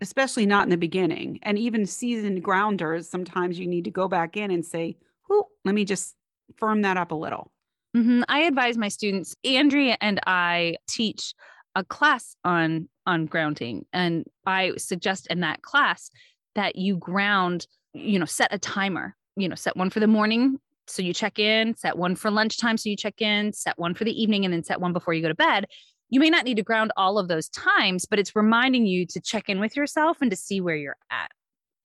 especially 0.00 0.46
not 0.46 0.64
in 0.64 0.70
the 0.70 0.76
beginning. 0.76 1.38
And 1.42 1.58
even 1.58 1.86
seasoned 1.86 2.42
grounders, 2.42 3.08
sometimes 3.08 3.58
you 3.58 3.66
need 3.66 3.84
to 3.84 3.90
go 3.90 4.08
back 4.08 4.36
in 4.36 4.50
and 4.50 4.64
say, 4.64 4.96
"Whoo, 5.28 5.44
let 5.64 5.74
me 5.74 5.84
just 5.84 6.14
firm 6.56 6.82
that 6.82 6.96
up 6.96 7.10
a 7.10 7.14
little." 7.16 7.50
hmm 7.94 8.22
I 8.28 8.40
advise 8.40 8.76
my 8.76 8.88
students, 8.88 9.34
Andrea 9.44 9.96
and 10.00 10.20
I 10.26 10.76
teach 10.88 11.34
a 11.74 11.84
class 11.84 12.36
on 12.44 12.88
on 13.06 13.26
grounding. 13.26 13.84
And 13.92 14.24
I 14.46 14.72
suggest 14.76 15.26
in 15.28 15.40
that 15.40 15.62
class 15.62 16.10
that 16.54 16.76
you 16.76 16.96
ground, 16.96 17.66
you 17.94 18.18
know, 18.18 18.24
set 18.24 18.52
a 18.52 18.58
timer, 18.58 19.16
you 19.36 19.48
know, 19.48 19.54
set 19.54 19.76
one 19.76 19.90
for 19.90 20.00
the 20.00 20.06
morning. 20.06 20.58
So 20.86 21.00
you 21.00 21.14
check 21.14 21.38
in, 21.38 21.74
set 21.76 21.96
one 21.96 22.14
for 22.14 22.30
lunchtime. 22.30 22.76
So 22.76 22.90
you 22.90 22.96
check 22.96 23.22
in, 23.22 23.52
set 23.52 23.78
one 23.78 23.94
for 23.94 24.04
the 24.04 24.22
evening, 24.22 24.44
and 24.44 24.52
then 24.52 24.62
set 24.62 24.80
one 24.80 24.92
before 24.92 25.14
you 25.14 25.22
go 25.22 25.28
to 25.28 25.34
bed. 25.34 25.66
You 26.10 26.20
may 26.20 26.28
not 26.28 26.44
need 26.44 26.58
to 26.58 26.62
ground 26.62 26.92
all 26.96 27.18
of 27.18 27.28
those 27.28 27.48
times, 27.48 28.04
but 28.04 28.18
it's 28.18 28.36
reminding 28.36 28.84
you 28.86 29.06
to 29.06 29.20
check 29.20 29.48
in 29.48 29.60
with 29.60 29.76
yourself 29.76 30.18
and 30.20 30.30
to 30.30 30.36
see 30.36 30.60
where 30.60 30.76
you're 30.76 30.98
at. 31.10 31.30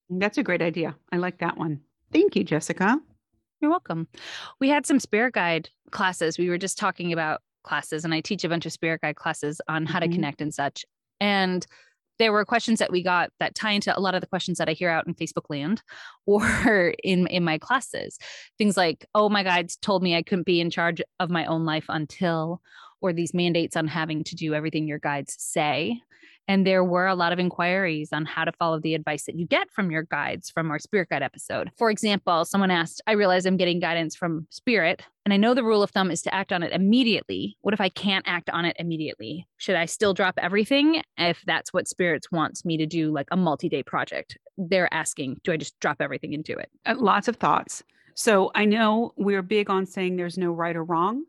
That's 0.10 0.38
a 0.38 0.44
great 0.44 0.62
idea. 0.62 0.96
I 1.12 1.18
like 1.18 1.38
that 1.40 1.58
one. 1.58 1.82
Thank 2.12 2.36
you, 2.36 2.44
Jessica. 2.44 3.00
You're 3.62 3.72
welcome. 3.72 4.08
We 4.60 4.70
had 4.70 4.86
some 4.86 5.00
spirit 5.00 5.34
guide 5.34 5.70
classes. 5.92 6.38
We 6.38 6.50
were 6.50 6.58
just 6.58 6.78
talking 6.78 7.14
about 7.14 7.42
classes, 7.64 8.06
and 8.06 8.14
I 8.14 8.22
teach 8.22 8.44
a 8.44 8.50
bunch 8.50 8.66
of 8.66 8.72
spirit 8.74 9.02
guide 9.02 9.16
classes 9.16 9.62
on 9.68 9.86
how 9.86 10.00
Mhm. 10.00 10.04
to 10.04 10.08
connect 10.10 10.42
and 10.42 10.54
such. 10.54 10.86
And 11.20 11.66
there 12.20 12.32
were 12.32 12.46
questions 12.46 12.80
that 12.80 12.92
we 12.92 13.02
got 13.02 13.32
that 13.40 13.56
tie 13.56 13.72
into 13.72 13.98
a 13.98 14.00
lot 14.00 14.14
of 14.14 14.22
the 14.22 14.28
questions 14.28 14.58
that 14.58 14.70
I 14.70 14.74
hear 14.74 14.90
out 14.90 15.08
in 15.08 15.16
Facebook 15.16 15.50
land 15.50 15.82
or 16.26 16.94
in 17.04 17.28
in 17.28 17.44
my 17.44 17.58
classes. 17.58 18.18
Things 18.58 18.78
like, 18.78 19.06
"Oh, 19.16 19.30
my 19.30 19.44
guides 19.44 19.78
told 19.78 20.04
me 20.04 20.16
I 20.16 20.24
couldn't 20.24 20.46
be 20.46 20.62
in 20.62 20.70
charge 20.70 21.02
of 21.20 21.30
my 21.30 21.46
own 21.46 21.66
life 21.66 21.86
until," 21.90 22.62
or 23.02 23.14
these 23.14 23.34
mandates 23.34 23.76
on 23.76 23.88
having 23.88 24.24
to 24.26 24.36
do 24.36 24.54
everything 24.54 24.88
your 24.88 25.00
guides 25.00 25.36
say. 25.38 26.02
And 26.50 26.66
there 26.66 26.84
were 26.84 27.06
a 27.06 27.14
lot 27.14 27.32
of 27.32 27.38
inquiries 27.38 28.10
on 28.12 28.26
how 28.26 28.44
to 28.44 28.52
follow 28.52 28.80
the 28.80 28.96
advice 28.96 29.26
that 29.26 29.38
you 29.38 29.46
get 29.46 29.70
from 29.70 29.92
your 29.92 30.02
guides 30.02 30.50
from 30.50 30.72
our 30.72 30.80
spirit 30.80 31.10
guide 31.10 31.22
episode. 31.22 31.70
For 31.78 31.92
example, 31.92 32.44
someone 32.44 32.72
asked, 32.72 33.04
I 33.06 33.12
realize 33.12 33.46
I'm 33.46 33.56
getting 33.56 33.80
guidance 33.80 34.16
from 34.16 34.48
spirit, 34.50 35.04
and 35.26 35.32
I 35.32 35.38
know 35.38 35.54
the 35.54 35.64
rule 35.64 35.84
of 35.84 35.92
thumb 35.92 36.10
is 36.10 36.24
to 36.24 36.34
act 36.34 36.52
on 36.52 36.64
it 36.64 36.72
immediately. 36.72 37.56
What 37.62 37.76
if 37.76 37.82
I 37.82 37.90
can't 37.90 38.28
act 38.28 38.50
on 38.50 38.66
it 38.66 38.76
immediately? 38.80 39.48
Should 39.58 39.76
I 39.76 39.86
still 39.86 40.16
drop 40.16 40.40
everything 40.42 41.04
if 41.18 41.44
that's 41.46 41.72
what 41.72 41.88
spirits 41.88 42.32
wants 42.32 42.66
me 42.66 42.78
to 42.78 42.88
do, 42.88 43.12
like 43.12 43.28
a 43.30 43.38
multi 43.38 43.70
day 43.70 43.84
project? 43.84 44.36
They're 44.58 44.92
asking, 44.92 45.42
do 45.44 45.52
I 45.52 45.58
just 45.58 45.80
drop 45.80 45.98
everything 46.00 46.34
and 46.34 46.44
do 46.44 46.54
it? 46.54 46.72
Uh, 46.84 46.96
lots 46.98 47.28
of 47.28 47.36
thoughts. 47.36 47.84
So 48.16 48.50
I 48.56 48.66
know 48.66 49.14
we're 49.18 49.44
big 49.44 49.70
on 49.70 49.86
saying 49.86 50.16
there's 50.16 50.40
no 50.40 50.52
right 50.52 50.76
or 50.76 50.84
wrong 50.84 51.26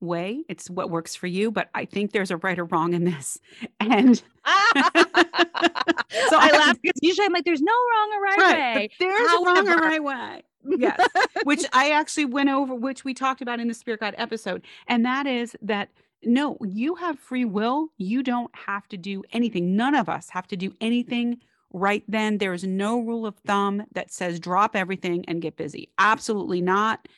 way. 0.00 0.44
It's 0.48 0.70
what 0.70 0.90
works 0.90 1.14
for 1.14 1.26
you, 1.26 1.50
but 1.50 1.68
I 1.74 1.84
think 1.84 2.12
there's 2.12 2.30
a 2.30 2.38
right 2.38 2.58
or 2.58 2.64
wrong 2.64 2.94
in 2.94 3.04
this. 3.04 3.38
And 3.80 4.16
so 4.16 4.22
I 4.46 6.50
laugh 6.52 6.80
because 6.80 7.00
usually 7.02 7.26
I'm 7.26 7.32
like, 7.32 7.44
there's 7.44 7.62
no 7.62 7.72
wrong 7.72 8.12
or 8.14 8.22
right, 8.22 8.38
right, 8.38 8.76
way. 8.76 8.90
there's 8.98 9.32
a 9.32 9.44
wrong 9.44 9.68
or 9.68 9.76
right 9.76 10.02
way. 10.02 10.42
Yes. 10.64 11.00
which 11.44 11.64
I 11.72 11.90
actually 11.90 12.26
went 12.26 12.50
over, 12.50 12.74
which 12.74 13.04
we 13.04 13.14
talked 13.14 13.42
about 13.42 13.60
in 13.60 13.68
the 13.68 13.74
Spirit 13.74 14.00
Guide 14.00 14.14
episode. 14.18 14.64
And 14.86 15.04
that 15.04 15.26
is 15.26 15.56
that 15.62 15.88
no, 16.22 16.58
you 16.60 16.96
have 16.96 17.18
free 17.18 17.46
will. 17.46 17.88
You 17.96 18.22
don't 18.22 18.54
have 18.54 18.86
to 18.88 18.98
do 18.98 19.22
anything. 19.32 19.76
None 19.76 19.94
of 19.94 20.08
us 20.08 20.28
have 20.30 20.46
to 20.48 20.56
do 20.56 20.74
anything 20.80 21.38
right 21.72 22.04
then. 22.08 22.38
There 22.38 22.52
is 22.52 22.64
no 22.64 23.00
rule 23.00 23.26
of 23.26 23.36
thumb 23.46 23.84
that 23.94 24.12
says 24.12 24.38
drop 24.38 24.76
everything 24.76 25.24
and 25.28 25.40
get 25.40 25.56
busy. 25.56 25.88
Absolutely 25.98 26.60
not. 26.60 27.08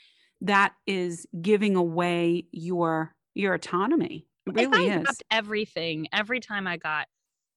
That 0.42 0.74
is 0.87 1.26
giving 1.40 1.76
away 1.76 2.46
your 2.52 3.14
your 3.35 3.55
autonomy. 3.55 4.26
It 4.46 4.68
really 4.68 4.88
is. 4.88 5.22
everything 5.31 6.09
every 6.12 6.40
time 6.40 6.66
I 6.66 6.76
got. 6.76 7.09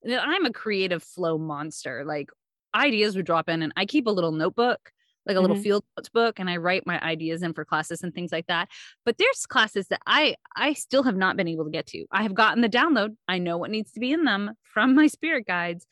I'm 0.07 0.45
a 0.45 0.53
creative 0.53 1.03
flow 1.03 1.37
monster. 1.37 2.05
Like 2.05 2.29
ideas 2.75 3.15
would 3.15 3.25
drop 3.25 3.49
in, 3.49 3.61
and 3.63 3.73
I 3.75 3.85
keep 3.85 4.07
a 4.07 4.11
little 4.11 4.31
notebook, 4.31 4.91
like 5.25 5.35
a 5.35 5.41
little 5.41 5.55
Mhm. 5.55 5.63
field 5.63 5.83
notes 5.97 6.09
book, 6.09 6.39
and 6.39 6.49
I 6.49 6.57
write 6.57 6.85
my 6.85 7.01
ideas 7.01 7.41
in 7.41 7.53
for 7.53 7.65
classes 7.65 8.03
and 8.03 8.13
things 8.13 8.31
like 8.31 8.47
that. 8.47 8.69
But 9.03 9.17
there's 9.17 9.45
classes 9.47 9.87
that 9.87 10.01
I 10.05 10.35
I 10.55 10.73
still 10.73 11.03
have 11.03 11.17
not 11.17 11.37
been 11.37 11.47
able 11.47 11.65
to 11.65 11.71
get 11.71 11.87
to. 11.87 12.05
I 12.11 12.21
have 12.23 12.35
gotten 12.35 12.61
the 12.61 12.69
download. 12.69 13.15
I 13.27 13.39
know 13.39 13.57
what 13.57 13.71
needs 13.71 13.91
to 13.93 13.99
be 13.99 14.11
in 14.11 14.25
them 14.25 14.51
from 14.63 14.93
my 14.95 15.07
spirit 15.07 15.47
guides. 15.47 15.87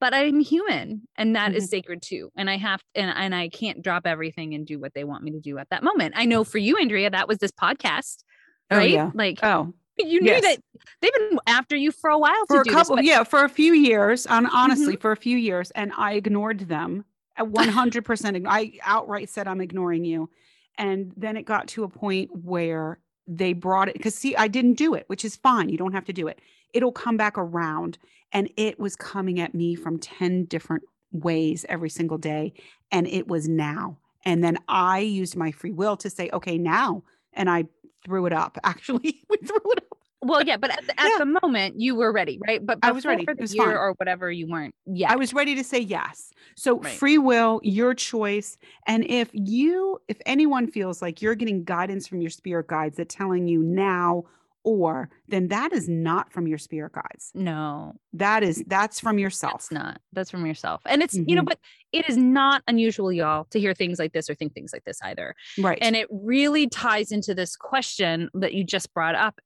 But 0.00 0.14
I'm 0.14 0.38
human, 0.40 1.08
and 1.16 1.34
that 1.34 1.54
is 1.54 1.66
Mhm. 1.66 1.70
sacred 1.70 2.02
too. 2.02 2.30
And 2.36 2.48
I 2.48 2.56
have, 2.56 2.80
and 2.94 3.10
and 3.16 3.34
I 3.34 3.48
can't 3.48 3.82
drop 3.82 4.06
everything 4.06 4.54
and 4.54 4.64
do 4.66 4.78
what 4.78 4.94
they 4.94 5.02
want 5.04 5.24
me 5.24 5.32
to 5.32 5.40
do 5.40 5.58
at 5.58 5.68
that 5.70 5.82
moment. 5.82 6.14
I 6.16 6.24
know 6.24 6.44
for 6.44 6.58
you, 6.58 6.76
Andrea, 6.76 7.10
that 7.10 7.26
was 7.28 7.38
this 7.38 7.50
podcast, 7.50 8.22
Oh, 8.70 8.76
right? 8.76 8.90
yeah. 8.90 9.10
Like 9.14 9.40
Oh, 9.42 9.72
you 9.98 10.20
knew 10.20 10.30
Yes. 10.30 10.42
that 10.42 10.58
they've 11.00 11.12
been 11.12 11.40
after 11.48 11.74
you 11.74 11.90
for 11.90 12.10
a 12.10 12.18
while 12.18 12.46
for 12.46 12.62
to 12.62 12.70
a 12.70 12.72
couple, 12.72 12.94
this. 12.96 13.02
but- 13.02 13.04
yeah, 13.06 13.24
for 13.24 13.44
a 13.44 13.48
few 13.48 13.72
years. 13.74 14.24
And 14.26 14.46
honestly, 14.52 14.94
Mm-hmm. 14.94 15.00
for 15.00 15.10
a 15.12 15.16
few 15.16 15.36
years, 15.36 15.72
and 15.72 15.92
I 15.96 16.12
ignored 16.12 16.60
them. 16.60 17.04
At 17.36 17.48
One 17.60 17.68
hundred 17.68 18.04
percent. 18.04 18.36
I 18.48 18.72
outright 18.84 19.28
said 19.28 19.48
I'm 19.48 19.60
ignoring 19.60 20.04
you, 20.04 20.30
and 20.76 21.12
then 21.16 21.36
it 21.36 21.44
got 21.44 21.66
to 21.68 21.82
a 21.84 21.88
point 21.88 22.30
where 22.34 22.98
they 23.28 23.52
brought 23.52 23.88
it 23.88 23.94
because 23.94 24.14
see, 24.14 24.34
I 24.34 24.48
didn't 24.48 24.74
do 24.74 24.94
it, 24.94 25.04
which 25.06 25.24
is 25.24 25.36
fine. 25.36 25.68
You 25.68 25.78
don't 25.78 25.92
have 25.92 26.06
to 26.06 26.12
do 26.12 26.26
it. 26.26 26.40
It'll 26.72 26.92
come 26.92 27.16
back 27.16 27.36
around, 27.36 27.98
and 28.32 28.50
it 28.56 28.80
was 28.80 28.96
coming 28.96 29.38
at 29.38 29.54
me 29.54 29.74
from 29.74 29.98
ten 29.98 30.44
different 30.44 30.82
ways 31.12 31.64
every 31.68 31.90
single 31.90 32.18
day, 32.18 32.54
and 32.90 33.06
it 33.06 33.28
was 33.28 33.48
now. 33.48 33.98
And 34.24 34.42
then 34.42 34.58
I 34.68 35.00
used 35.00 35.36
my 35.36 35.50
free 35.52 35.72
will 35.72 35.96
to 35.98 36.10
say, 36.10 36.28
okay, 36.32 36.58
now, 36.58 37.04
and 37.32 37.48
I 37.48 37.66
threw 38.04 38.26
it 38.26 38.32
up. 38.32 38.58
Actually, 38.64 39.22
we 39.28 39.36
threw 39.38 39.72
it 39.72 39.84
up. 39.90 39.97
Well, 40.22 40.42
yeah, 40.42 40.56
but 40.56 40.70
at, 40.70 40.86
the, 40.86 41.00
at 41.00 41.08
Yeah. 41.08 41.18
the 41.18 41.38
moment 41.42 41.80
you 41.80 41.94
were 41.94 42.12
ready, 42.12 42.38
right? 42.46 42.64
But 42.64 42.78
I 42.82 42.90
was 42.92 43.04
ready. 43.04 43.24
the 43.24 43.34
was 43.38 43.54
year 43.54 43.66
fine. 43.66 43.76
or 43.76 43.94
whatever, 43.98 44.30
you 44.30 44.48
weren't. 44.48 44.74
Yeah, 44.86 45.12
I 45.12 45.16
was 45.16 45.32
ready 45.32 45.54
to 45.54 45.62
say 45.64 45.78
yes. 45.78 46.30
So 46.56 46.78
Right. 46.80 46.92
free 46.92 47.18
will, 47.18 47.60
your 47.62 47.94
choice. 47.94 48.58
And 48.86 49.04
if 49.08 49.30
you, 49.32 50.00
if 50.08 50.18
anyone 50.26 50.66
feels 50.66 51.00
like 51.00 51.22
you're 51.22 51.34
getting 51.36 51.64
guidance 51.64 52.08
from 52.08 52.20
your 52.20 52.30
spirit 52.30 52.66
guides 52.66 52.96
that 52.96 53.08
telling 53.08 53.46
you 53.46 53.62
now 53.62 54.24
or, 54.64 55.08
then 55.28 55.48
that 55.48 55.72
is 55.72 55.88
not 55.88 56.32
from 56.32 56.46
your 56.46 56.58
spirit 56.58 56.92
guides. 56.92 57.30
no, 57.34 57.94
That 58.12 58.42
is 58.42 58.62
that's 58.66 59.00
from 59.00 59.18
yourself. 59.18 59.52
that's 59.52 59.72
not. 59.72 60.00
That's 60.12 60.30
from 60.30 60.44
yourself, 60.46 60.82
and 60.86 61.02
it's 61.02 61.14
you 61.14 61.34
know, 61.36 61.42
Mhm. 61.42 61.46
but 61.46 61.58
it 61.92 62.08
is 62.08 62.16
not 62.16 62.62
unusual, 62.68 63.10
y'all, 63.12 63.44
to 63.50 63.58
hear 63.60 63.72
things 63.74 63.98
like 63.98 64.12
this 64.12 64.28
or 64.28 64.34
think 64.34 64.52
things 64.54 64.72
like 64.72 64.84
this 64.84 64.98
either. 65.02 65.34
Right. 65.58 65.78
And 65.80 65.96
it 65.96 66.06
really 66.10 66.68
ties 66.68 67.10
into 67.12 67.34
this 67.34 67.56
question 67.56 68.28
that 68.34 68.52
you 68.54 68.62
just 68.64 68.92
brought 68.92 69.14
up 69.14 69.40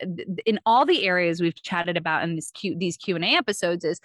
in 0.46 0.58
all 0.66 0.84
the 0.84 1.06
areas 1.06 1.40
we've 1.40 1.54
chatted 1.62 1.96
about 1.96 2.24
in 2.24 2.34
this 2.36 2.50
Q 2.50 2.74
these 2.76 2.96
Q 2.96 3.14
and 3.16 3.24
A 3.24 3.28
episodes 3.36 3.84
is 3.84 4.00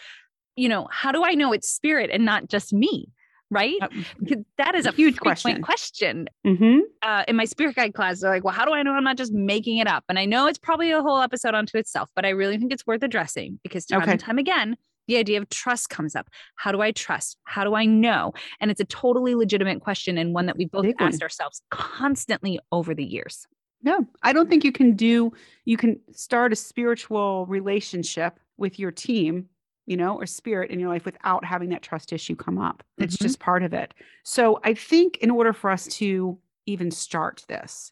you 0.60 0.68
know, 0.68 0.88
how 0.92 1.12
do 1.12 1.24
I 1.24 1.36
know 1.36 1.54
it's 1.54 1.70
spirit 1.70 2.10
and 2.12 2.26
not 2.26 2.48
just 2.50 2.74
me? 2.74 3.12
Right? 3.50 3.78
Because 4.20 4.44
that 4.58 4.76
is 4.76 4.86
a 4.86 4.92
huge 4.92 5.20
question. 5.20 5.62
question 5.62 6.28
mhm. 6.46 6.82
uh, 7.02 7.24
in 7.28 7.36
my 7.38 7.46
spirit 7.46 7.76
guide 7.76 7.94
class, 7.94 8.20
they're 8.20 8.30
like, 8.30 8.44
well, 8.44 8.54
how 8.54 8.66
do 8.66 8.74
I 8.74 8.84
know 8.84 8.92
I'm 8.92 9.04
not 9.06 9.18
just 9.18 9.32
making 9.32 9.78
it 9.78 9.88
up? 9.88 10.04
And 10.10 10.20
I 10.20 10.26
know 10.26 10.48
it's 10.48 10.58
probably 10.58 10.92
a 10.92 11.02
whole 11.02 11.22
episode 11.22 11.54
unto 11.54 11.78
itself, 11.78 12.10
but 12.16 12.26
I 12.26 12.30
really 12.30 12.58
think 12.58 12.74
it's 12.74 12.86
worth 12.86 13.04
addressing 13.04 13.60
because 13.64 13.86
time 13.86 14.02
Okay. 14.02 14.12
and 14.12 14.20
time 14.20 14.38
again, 14.38 14.76
the 15.08 15.16
idea 15.18 15.40
of 15.40 15.48
trust 15.50 15.90
comes 15.90 16.16
up. 16.16 16.30
How 16.56 16.74
do 16.74 16.82
I 16.82 16.92
trust? 16.92 17.38
How 17.46 17.64
do 17.64 17.74
I 17.76 17.86
know? 17.86 18.34
And 18.60 18.70
it's 18.70 18.82
a 18.82 18.86
totally 18.86 19.36
legitimate 19.36 19.80
question 19.82 20.18
and 20.18 20.34
one 20.34 20.46
that 20.48 20.58
we've 20.58 20.70
both 20.70 20.84
Big 20.84 21.00
one. 21.00 21.08
asked 21.08 21.24
ourselves 21.24 21.62
constantly 21.72 22.60
over 22.74 22.94
the 22.94 23.06
years. 23.06 23.48
No, 23.84 24.06
I 24.24 24.34
don't 24.34 24.50
think 24.50 24.64
you 24.66 24.72
can 24.72 24.96
do, 24.96 25.32
you 25.64 25.78
can 25.78 26.00
start 26.12 26.52
a 26.52 26.56
spiritual 26.56 27.46
relationship 27.46 28.40
with 28.58 28.80
your 28.80 28.92
team, 28.92 29.46
you 29.88 29.98
know, 29.98 30.16
or 30.16 30.26
spirit 30.28 30.70
in 30.70 30.80
your 30.80 30.90
life 30.90 31.06
without 31.06 31.44
having 31.44 31.70
that 31.70 31.82
trust 31.82 32.14
issue 32.14 32.36
come 32.36 32.60
up. 32.60 32.84
It's 32.98 33.16
Mhm. 33.18 33.22
just 33.22 33.40
part 33.40 33.64
of 33.64 33.74
it. 33.74 33.94
So 34.24 34.60
I 34.64 34.74
think 34.76 35.18
in 35.18 35.32
order 35.32 35.54
for 35.54 35.72
us 35.72 35.88
to 35.98 36.38
even 36.68 36.92
start 36.92 37.44
this, 37.48 37.92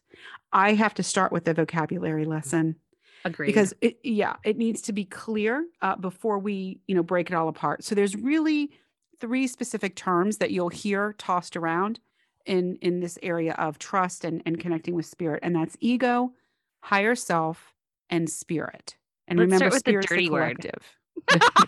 I 0.52 0.74
have 0.74 0.94
to 0.94 1.02
start 1.02 1.32
with 1.32 1.44
the 1.44 1.54
vocabulary 1.54 2.24
lesson 2.26 2.76
Agreed. 3.24 3.46
because 3.46 3.74
it, 3.80 3.98
yeah, 4.04 4.36
it 4.44 4.56
needs 4.58 4.82
to 4.82 4.92
be 4.92 5.04
clear 5.06 5.66
uh, 5.80 5.96
before 5.96 6.38
we, 6.38 6.80
you 6.86 6.94
know, 6.94 7.02
break 7.02 7.30
it 7.30 7.34
all 7.34 7.48
apart. 7.48 7.82
So 7.82 7.94
there's 7.94 8.14
really 8.14 8.70
three 9.18 9.46
specific 9.46 9.96
terms 9.96 10.36
that 10.36 10.50
you'll 10.50 10.68
hear 10.68 11.14
tossed 11.14 11.56
around 11.56 11.98
in 12.44 12.76
in 12.76 13.00
this 13.00 13.18
area 13.22 13.54
of 13.54 13.78
trust 13.78 14.24
and 14.24 14.42
and 14.46 14.60
connecting 14.60 14.94
with 14.94 15.06
spirit, 15.06 15.40
and 15.42 15.56
that's 15.56 15.76
ego, 15.80 16.34
higher 16.80 17.14
self, 17.14 17.74
and 18.10 18.28
spirit. 18.28 18.96
And 19.26 19.38
Let's 19.38 19.46
remember, 19.46 19.70
start 19.70 19.72
with 19.72 19.84
the 19.84 20.06
dirty 20.06 20.28
word. 20.28 20.58
collective. 20.60 20.72
The, 20.72 20.78
the 20.78 21.05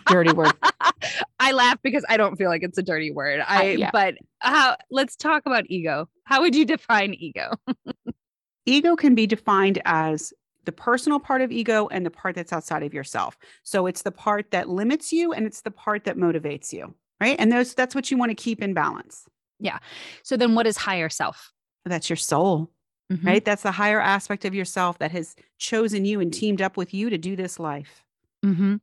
dirty 0.07 0.31
word. 0.31 0.53
I 1.39 1.51
laugh 1.51 1.77
because 1.83 2.05
I 2.09 2.17
don't 2.17 2.35
feel 2.35 2.49
like 2.49 2.63
it's 2.63 2.77
a 2.77 2.83
dirty 2.83 3.11
word. 3.11 3.41
I 3.47 3.71
yeah. 3.71 3.89
but 3.91 4.15
how 4.39 4.75
let's 4.91 5.15
talk 5.15 5.43
about 5.45 5.65
ego. 5.67 6.07
How 6.23 6.41
would 6.41 6.55
you 6.55 6.65
define 6.65 7.13
ego? 7.15 7.53
ego 8.65 8.95
can 8.95 9.15
be 9.15 9.27
defined 9.27 9.81
as 9.85 10.33
the 10.65 10.71
personal 10.71 11.19
part 11.19 11.41
of 11.41 11.51
ego 11.51 11.87
and 11.87 12.05
the 12.05 12.11
part 12.11 12.35
that's 12.35 12.53
outside 12.53 12.83
of 12.83 12.93
yourself. 12.93 13.37
So 13.63 13.87
it's 13.87 14.03
the 14.03 14.11
part 14.11 14.51
that 14.51 14.69
limits 14.69 15.11
you 15.11 15.33
and 15.33 15.45
it's 15.45 15.61
the 15.61 15.71
part 15.71 16.03
that 16.03 16.17
motivates 16.17 16.71
you, 16.71 16.93
right? 17.19 17.35
And 17.39 17.51
those 17.51 17.73
that's 17.73 17.95
what 17.95 18.11
you 18.11 18.17
want 18.17 18.29
to 18.29 18.35
keep 18.35 18.61
in 18.61 18.73
balance. 18.73 19.25
Yeah. 19.59 19.79
So 20.23 20.37
then 20.37 20.55
what 20.55 20.67
is 20.67 20.77
higher 20.77 21.09
self? 21.09 21.51
That's 21.85 22.09
your 22.09 22.17
soul, 22.17 22.69
Mhm. 23.11 23.25
right? 23.25 23.43
That's 23.43 23.63
the 23.63 23.71
higher 23.71 23.99
aspect 23.99 24.45
of 24.45 24.53
yourself 24.53 24.99
that 24.99 25.11
has 25.11 25.35
chosen 25.57 26.05
you 26.05 26.19
and 26.19 26.31
teamed 26.31 26.61
up 26.61 26.77
with 26.77 26.93
you 26.93 27.09
to 27.09 27.17
do 27.17 27.35
this 27.35 27.59
life. 27.59 28.03
Hmm 28.43 28.75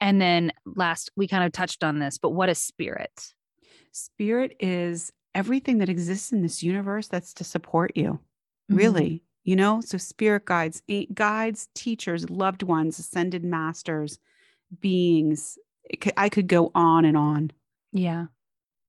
And 0.00 0.20
then 0.20 0.52
last, 0.64 1.10
we 1.16 1.26
kind 1.28 1.44
of 1.44 1.52
touched 1.52 1.82
on 1.84 1.98
this, 1.98 2.18
but 2.18 2.30
what 2.30 2.48
is 2.48 2.58
spirit? 2.58 3.32
Spirit 3.92 4.56
is 4.60 5.12
everything 5.34 5.78
that 5.78 5.88
exists 5.88 6.32
in 6.32 6.42
this 6.42 6.62
universe 6.62 7.08
that's 7.08 7.34
to 7.34 7.44
support 7.44 7.96
you. 7.96 8.20
Mhm. 8.70 8.76
Really, 8.76 9.22
you 9.44 9.56
know? 9.56 9.80
So 9.80 9.98
spirit 9.98 10.44
guides, 10.44 10.82
guides, 11.14 11.68
teachers, 11.74 12.30
loved 12.30 12.62
ones, 12.62 12.98
ascended 12.98 13.44
masters, 13.44 14.18
beings. 14.80 15.58
Could, 16.00 16.12
I 16.16 16.28
could 16.28 16.46
go 16.46 16.70
on 16.74 17.04
and 17.04 17.16
on. 17.16 17.50
Yeah. 17.92 18.26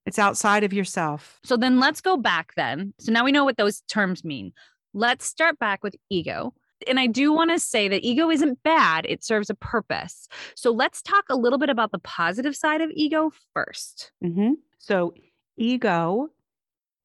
It's 0.06 0.20
outside 0.20 0.64
of 0.64 0.74
yourself. 0.74 1.40
So 1.44 1.58
then 1.58 1.80
let's 1.80 2.02
go 2.02 2.18
back 2.18 2.54
then. 2.56 2.94
So 3.00 3.12
now 3.12 3.24
we 3.24 3.32
know 3.32 3.46
what 3.46 3.58
those 3.58 3.82
terms 3.82 4.24
mean. 4.24 4.54
Let's 4.94 5.26
start 5.26 5.58
back 5.60 5.84
with 5.84 5.96
ego. 6.10 6.54
And 6.88 7.00
I 7.00 7.08
do 7.08 7.34
want 7.34 7.52
to 7.52 7.60
say 7.60 7.88
that 7.88 8.04
ego 8.04 8.30
isn't 8.30 8.64
bad, 8.64 9.06
it 9.08 9.24
serves 9.24 9.50
a 9.50 9.56
purpose. 9.56 10.28
So 10.56 10.72
let's 10.72 11.02
talk 11.02 11.26
a 11.30 11.36
little 11.36 11.60
bit 11.60 11.70
about 11.70 11.92
the 11.92 12.00
positive 12.00 12.56
side 12.56 12.82
of 12.82 12.92
ego 12.94 13.32
first. 13.54 14.12
hmm 14.22 14.54
So, 14.80 15.14
ego 15.58 16.30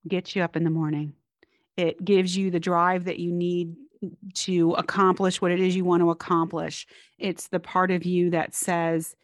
gets 0.08 0.36
you 0.36 0.42
up 0.42 0.56
in 0.56 0.64
the 0.64 0.70
morning. 0.70 1.14
It 1.76 2.04
gives 2.04 2.36
you 2.36 2.50
the 2.50 2.60
drive 2.60 3.04
that 3.04 3.18
you 3.18 3.32
need 3.32 3.74
to 4.34 4.72
accomplish 4.72 5.40
what 5.40 5.50
it 5.50 5.60
is 5.60 5.74
you 5.74 5.84
want 5.84 6.02
to 6.02 6.10
accomplish. 6.10 6.86
It's 7.18 7.48
the 7.48 7.60
part 7.60 7.90
of 7.90 8.04
you 8.04 8.30
that 8.30 8.54
says, 8.54 9.16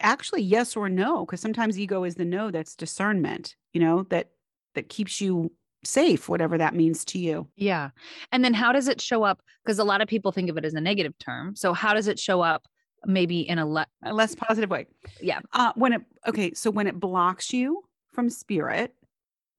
actually, 0.00 0.42
yes 0.42 0.76
or 0.76 0.88
no, 0.88 1.24
because 1.24 1.40
sometimes 1.40 1.78
ego 1.78 2.04
is 2.04 2.16
the 2.16 2.24
no 2.24 2.50
that's 2.50 2.76
discernment, 2.76 3.56
you 3.72 3.80
know, 3.80 4.04
that 4.10 4.30
that 4.74 4.88
keeps 4.88 5.20
you 5.20 5.52
safe, 5.84 6.28
whatever 6.28 6.58
that 6.58 6.74
means 6.74 7.04
to 7.06 7.18
you. 7.18 7.46
Yeah. 7.56 7.90
And 8.32 8.44
then 8.44 8.54
how 8.54 8.72
does 8.72 8.88
it 8.88 9.00
show 9.00 9.22
up? 9.22 9.42
Because 9.64 9.78
a 9.78 9.84
lot 9.84 10.00
of 10.00 10.08
people 10.08 10.32
think 10.32 10.50
of 10.50 10.56
it 10.56 10.64
as 10.64 10.74
a 10.74 10.80
negative 10.80 11.16
term. 11.18 11.54
So 11.54 11.72
how 11.72 11.94
does 11.94 12.08
it 12.08 12.18
show 12.18 12.40
up 12.40 12.66
maybe 13.06 13.48
in 13.48 13.58
a 13.58 13.66
le- 13.66 13.86
A 14.02 14.12
less 14.12 14.34
positive 14.34 14.70
way. 14.70 14.86
Yeah. 15.20 15.40
Uh, 15.52 15.72
when 15.76 15.92
it 15.94 16.02
okay, 16.26 16.52
so 16.54 16.70
when 16.70 16.86
it 16.86 16.98
blocks 16.98 17.52
you 17.52 17.84
from 18.12 18.30
spirit, 18.30 18.94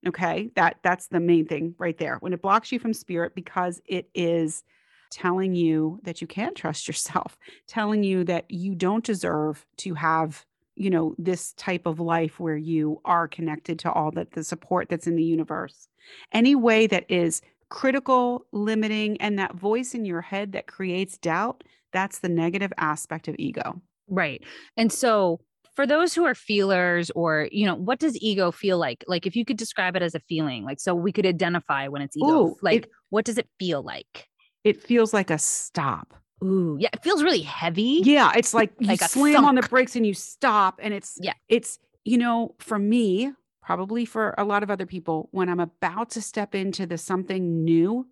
okay, 0.06 0.50
that 0.56 0.78
that's 0.84 1.08
the 1.08 1.20
main 1.20 1.48
thing 1.48 1.76
right 1.78 1.98
there. 1.98 2.18
When 2.20 2.34
it 2.34 2.42
blocks 2.42 2.72
you 2.72 2.80
from 2.80 2.94
spirit 2.94 3.36
because 3.36 3.82
it 3.86 4.10
is 4.14 4.64
telling 5.10 5.56
you 5.56 6.00
that 6.04 6.22
you 6.22 6.28
can't 6.28 6.56
trust 6.56 6.88
yourself, 6.88 7.38
telling 7.68 8.04
you 8.04 8.24
that 8.26 8.50
you 8.50 8.76
don't 8.76 9.04
deserve 9.04 9.66
to 9.78 9.94
have, 9.94 10.46
you 10.78 10.90
know, 10.90 11.16
this 11.18 11.54
type 11.54 11.86
of 11.86 12.00
life 12.00 12.40
where 12.40 12.58
you 12.58 13.02
are 13.06 13.28
connected 13.28 13.80
to 13.80 13.92
all 13.92 14.12
that 14.12 14.32
the 14.32 14.44
support 14.44 14.90
that's 14.90 15.08
in 15.08 15.16
the 15.16 15.24
universe. 15.24 15.88
Any 16.32 16.56
way 16.56 16.88
that 16.88 17.06
is 17.10 17.42
critical, 17.70 18.46
limiting, 18.52 19.20
and 19.20 19.38
that 19.40 19.56
voice 19.56 19.94
in 19.94 20.06
your 20.06 20.22
head 20.22 20.54
that 20.54 20.68
creates 20.68 21.18
doubt, 21.18 21.64
that's 21.92 22.20
the 22.20 22.30
negative 22.30 22.72
aspect 22.78 23.28
of 23.28 23.36
ego. 23.38 23.82
Right. 24.08 24.44
And 24.78 24.92
so 24.92 25.42
for 25.76 25.86
those 25.86 26.14
who 26.14 26.26
are 26.26 26.36
feelers 26.36 27.12
or, 27.12 27.50
you 27.52 27.66
know, 27.66 27.76
what 27.76 28.00
does 28.00 28.18
ego 28.22 28.52
feel 28.52 28.78
like? 28.78 29.04
Like 29.08 29.26
if 29.28 29.36
you 29.36 29.46
could 29.46 29.58
describe 29.58 29.96
it 29.96 30.02
as 30.02 30.16
a 30.16 30.20
feeling, 30.22 30.64
like 30.64 30.80
so 30.80 30.96
we 30.96 31.12
could 31.12 31.26
identify 31.26 31.88
when 31.88 32.02
it's 32.02 32.18
ego. 32.18 32.48
Ooh, 32.48 32.56
like 32.62 32.84
it- 32.86 32.92
what 33.10 33.26
does 33.26 33.38
it 33.38 33.48
feel 33.60 33.84
like? 33.84 34.28
It 34.64 34.82
feels 34.82 35.14
like 35.14 35.30
a 35.30 35.38
stop. 35.38 36.14
Ooh, 36.44 36.78
yeah, 36.80 36.90
it 36.94 37.04
feels 37.04 37.24
really 37.24 37.42
heavy. 37.42 38.02
Yeah, 38.04 38.32
it's 38.36 38.54
like 38.54 38.72
you 38.80 38.88
Like 38.88 39.02
slam 39.02 39.46
on 39.46 39.56
the 39.56 39.64
brakes 39.64 39.96
and 39.96 40.06
you 40.06 40.14
stop 40.14 40.80
and 40.82 40.94
it's 40.94 41.18
Yeah. 41.22 41.34
it's 41.50 41.80
you 42.06 42.18
know, 42.18 42.56
for 42.60 42.80
me, 42.80 43.34
probably 43.62 44.06
for 44.06 44.34
a 44.38 44.46
lot 44.46 44.64
of 44.64 44.70
other 44.72 44.86
people, 44.86 45.28
when 45.32 45.50
I'm 45.50 45.60
about 45.60 46.10
to 46.12 46.22
step 46.22 46.56
into 46.56 46.86
the 46.86 46.98
something 46.98 47.66
new 47.66 48.08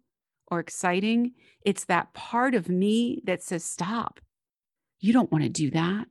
or 0.48 0.60
exciting, 0.60 1.34
it's 1.66 1.86
that 1.86 2.14
part 2.14 2.56
of 2.56 2.68
me 2.68 3.22
that 3.26 3.42
says 3.42 3.64
stop. 3.64 4.20
You 5.00 5.14
don't 5.14 5.32
want 5.32 5.44
to 5.44 5.50
do 5.50 5.72
that. 5.72 6.08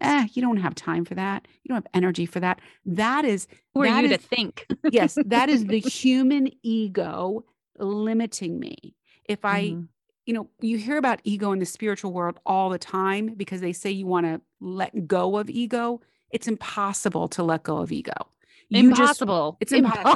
Eh, 0.00 0.26
you 0.34 0.42
don't 0.42 0.58
have 0.58 0.74
time 0.74 1.04
for 1.04 1.14
that. 1.14 1.46
You 1.62 1.68
don't 1.70 1.76
have 1.76 1.90
energy 1.94 2.26
for 2.26 2.40
that. 2.40 2.60
That 2.84 3.24
is 3.24 3.46
Who 3.74 3.82
are 3.82 3.86
you 3.86 4.08
to 4.08 4.18
think? 4.18 4.66
yes, 4.90 5.18
that 5.24 5.48
is 5.48 5.64
the 5.66 5.78
human 6.00 6.50
ego 6.62 7.44
limiting 7.78 8.58
me. 8.60 8.94
If 9.28 9.44
I 9.44 9.70
Mhm. 9.70 9.88
You 10.26 10.32
know, 10.34 10.48
you 10.60 10.78
hear 10.78 10.96
about 10.96 11.20
ego 11.24 11.52
in 11.52 11.58
the 11.58 11.66
spiritual 11.66 12.12
world 12.12 12.38
all 12.46 12.70
the 12.70 12.78
time 12.78 13.34
because 13.34 13.60
they 13.60 13.72
say 13.72 13.90
you 13.90 14.06
want 14.06 14.26
to 14.26 14.40
let 14.60 15.06
go 15.06 15.36
of 15.36 15.50
ego. 15.50 16.00
It's 16.30 16.48
impossible 16.48 17.28
to 17.28 17.42
let 17.42 17.62
go 17.62 17.78
of 17.78 17.92
ego. 17.92 18.12
You 18.70 18.88
just- 18.90 19.00
impossible. 19.00 19.56
it's 19.60 19.72
impossible. 19.72 20.10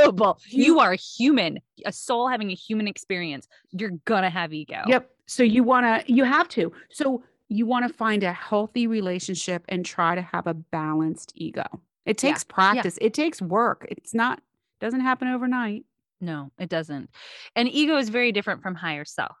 impossible. 0.00 0.40
You, 0.48 0.64
You- 0.64 0.78
are 0.80 0.94
human, 0.94 1.58
a 1.84 1.92
soul 1.92 2.28
having 2.28 2.50
a 2.50 2.54
human 2.54 2.88
experience. 2.88 3.46
You're 3.70 3.92
gonna 4.06 4.30
have 4.30 4.52
ego. 4.52 4.82
Yep. 4.86 5.10
So 5.26 5.42
you 5.42 5.62
want 5.62 5.84
to, 6.06 6.12
you 6.12 6.24
have 6.24 6.48
to. 6.50 6.72
So 6.90 7.22
you 7.48 7.66
want 7.66 7.86
to 7.86 7.92
find 7.92 8.22
a 8.22 8.32
healthy 8.32 8.86
relationship 8.86 9.64
and 9.68 9.84
try 9.84 10.14
to 10.14 10.22
have 10.22 10.46
a 10.46 10.54
balanced 10.54 11.32
ego. 11.34 11.64
It 12.06 12.22
Yeah. 12.22 12.30
takes 12.30 12.44
practice. 12.44 12.98
It 13.00 13.12
takes 13.14 13.42
work. 13.42 13.86
It's 13.90 14.14
not, 14.14 14.40
doesn't 14.80 15.00
happen 15.00 15.28
overnight. 15.28 15.84
No, 16.20 16.50
it 16.58 16.68
doesn't. 16.68 17.10
And 17.54 17.68
ego 17.68 17.96
is 17.98 18.08
very 18.08 18.32
different 18.32 18.62
from 18.62 18.74
higher 18.74 19.04
self. 19.04 19.36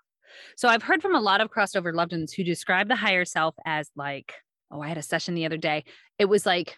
So 0.56 0.68
I've 0.68 0.82
heard 0.82 1.02
from 1.02 1.14
a 1.14 1.20
lot 1.20 1.40
of 1.40 1.50
crossover 1.50 1.94
loved 1.94 2.12
ones 2.12 2.32
who 2.32 2.44
describe 2.44 2.88
the 2.88 2.96
higher 2.96 3.24
self 3.24 3.54
as 3.64 3.90
like, 3.96 4.34
oh, 4.70 4.80
I 4.80 4.88
had 4.88 4.98
a 4.98 5.02
session 5.02 5.34
the 5.34 5.46
other 5.46 5.56
day. 5.56 5.84
It 6.18 6.26
was 6.26 6.46
like, 6.46 6.76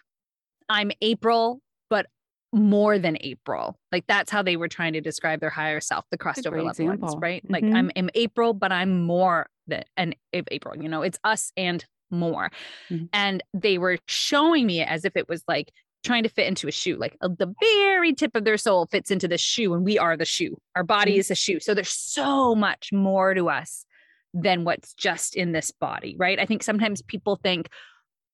I'm 0.69 0.91
April, 1.01 1.61
but 1.89 2.07
more 2.51 2.99
than 2.99 3.17
April. 3.21 3.77
Like 3.91 4.05
that's 4.07 4.31
how 4.31 4.43
they 4.43 4.55
were 4.57 4.67
trying 4.67 4.93
to 4.93 5.01
describe 5.01 5.39
their 5.39 5.49
higher 5.49 5.81
self, 5.81 6.05
the 6.11 6.17
crossover 6.17 6.63
loved 6.63 6.79
ones, 6.79 7.15
right? 7.19 7.43
Like 7.49 7.63
Mhm. 7.63 7.75
I'm, 7.75 7.91
I'm 7.95 8.09
April, 8.13 8.53
but 8.53 8.71
I'm 8.71 9.01
more 9.03 9.47
than 9.67 9.83
an 9.97 10.13
April. 10.33 10.81
You 10.81 10.87
know, 10.89 11.01
it's 11.01 11.19
us 11.23 11.51
and 11.57 11.83
more. 12.11 12.51
Mhm. 12.91 13.09
And 13.11 13.43
they 13.53 13.77
were 13.77 13.97
showing 14.07 14.67
me 14.67 14.81
it 14.81 14.87
as 14.87 15.05
if 15.05 15.15
it 15.15 15.27
was 15.27 15.43
like 15.47 15.71
trying 16.03 16.23
to 16.23 16.29
fit 16.29 16.47
into 16.47 16.67
a 16.67 16.71
shoe. 16.71 16.97
Like 16.97 17.17
uh, 17.21 17.29
the 17.37 17.53
very 17.59 18.13
tip 18.13 18.35
of 18.35 18.43
their 18.43 18.57
soul 18.57 18.87
fits 18.91 19.09
into 19.11 19.27
the 19.27 19.37
shoe, 19.37 19.73
and 19.73 19.83
we 19.83 19.97
are 19.97 20.15
the 20.17 20.25
shoe. 20.25 20.57
Our 20.75 20.83
body 20.83 21.15
Mhm. 21.15 21.19
is 21.19 21.31
a 21.31 21.35
shoe. 21.35 21.59
So 21.59 21.73
there's 21.73 21.89
so 21.89 22.53
much 22.55 22.91
more 22.91 23.33
to 23.33 23.49
us 23.49 23.85
than 24.33 24.63
what's 24.63 24.93
just 24.93 25.35
in 25.35 25.51
this 25.51 25.71
body, 25.71 26.15
right? 26.17 26.39
I 26.39 26.45
think 26.45 26.63
sometimes 26.63 27.01
people 27.01 27.35
think 27.35 27.69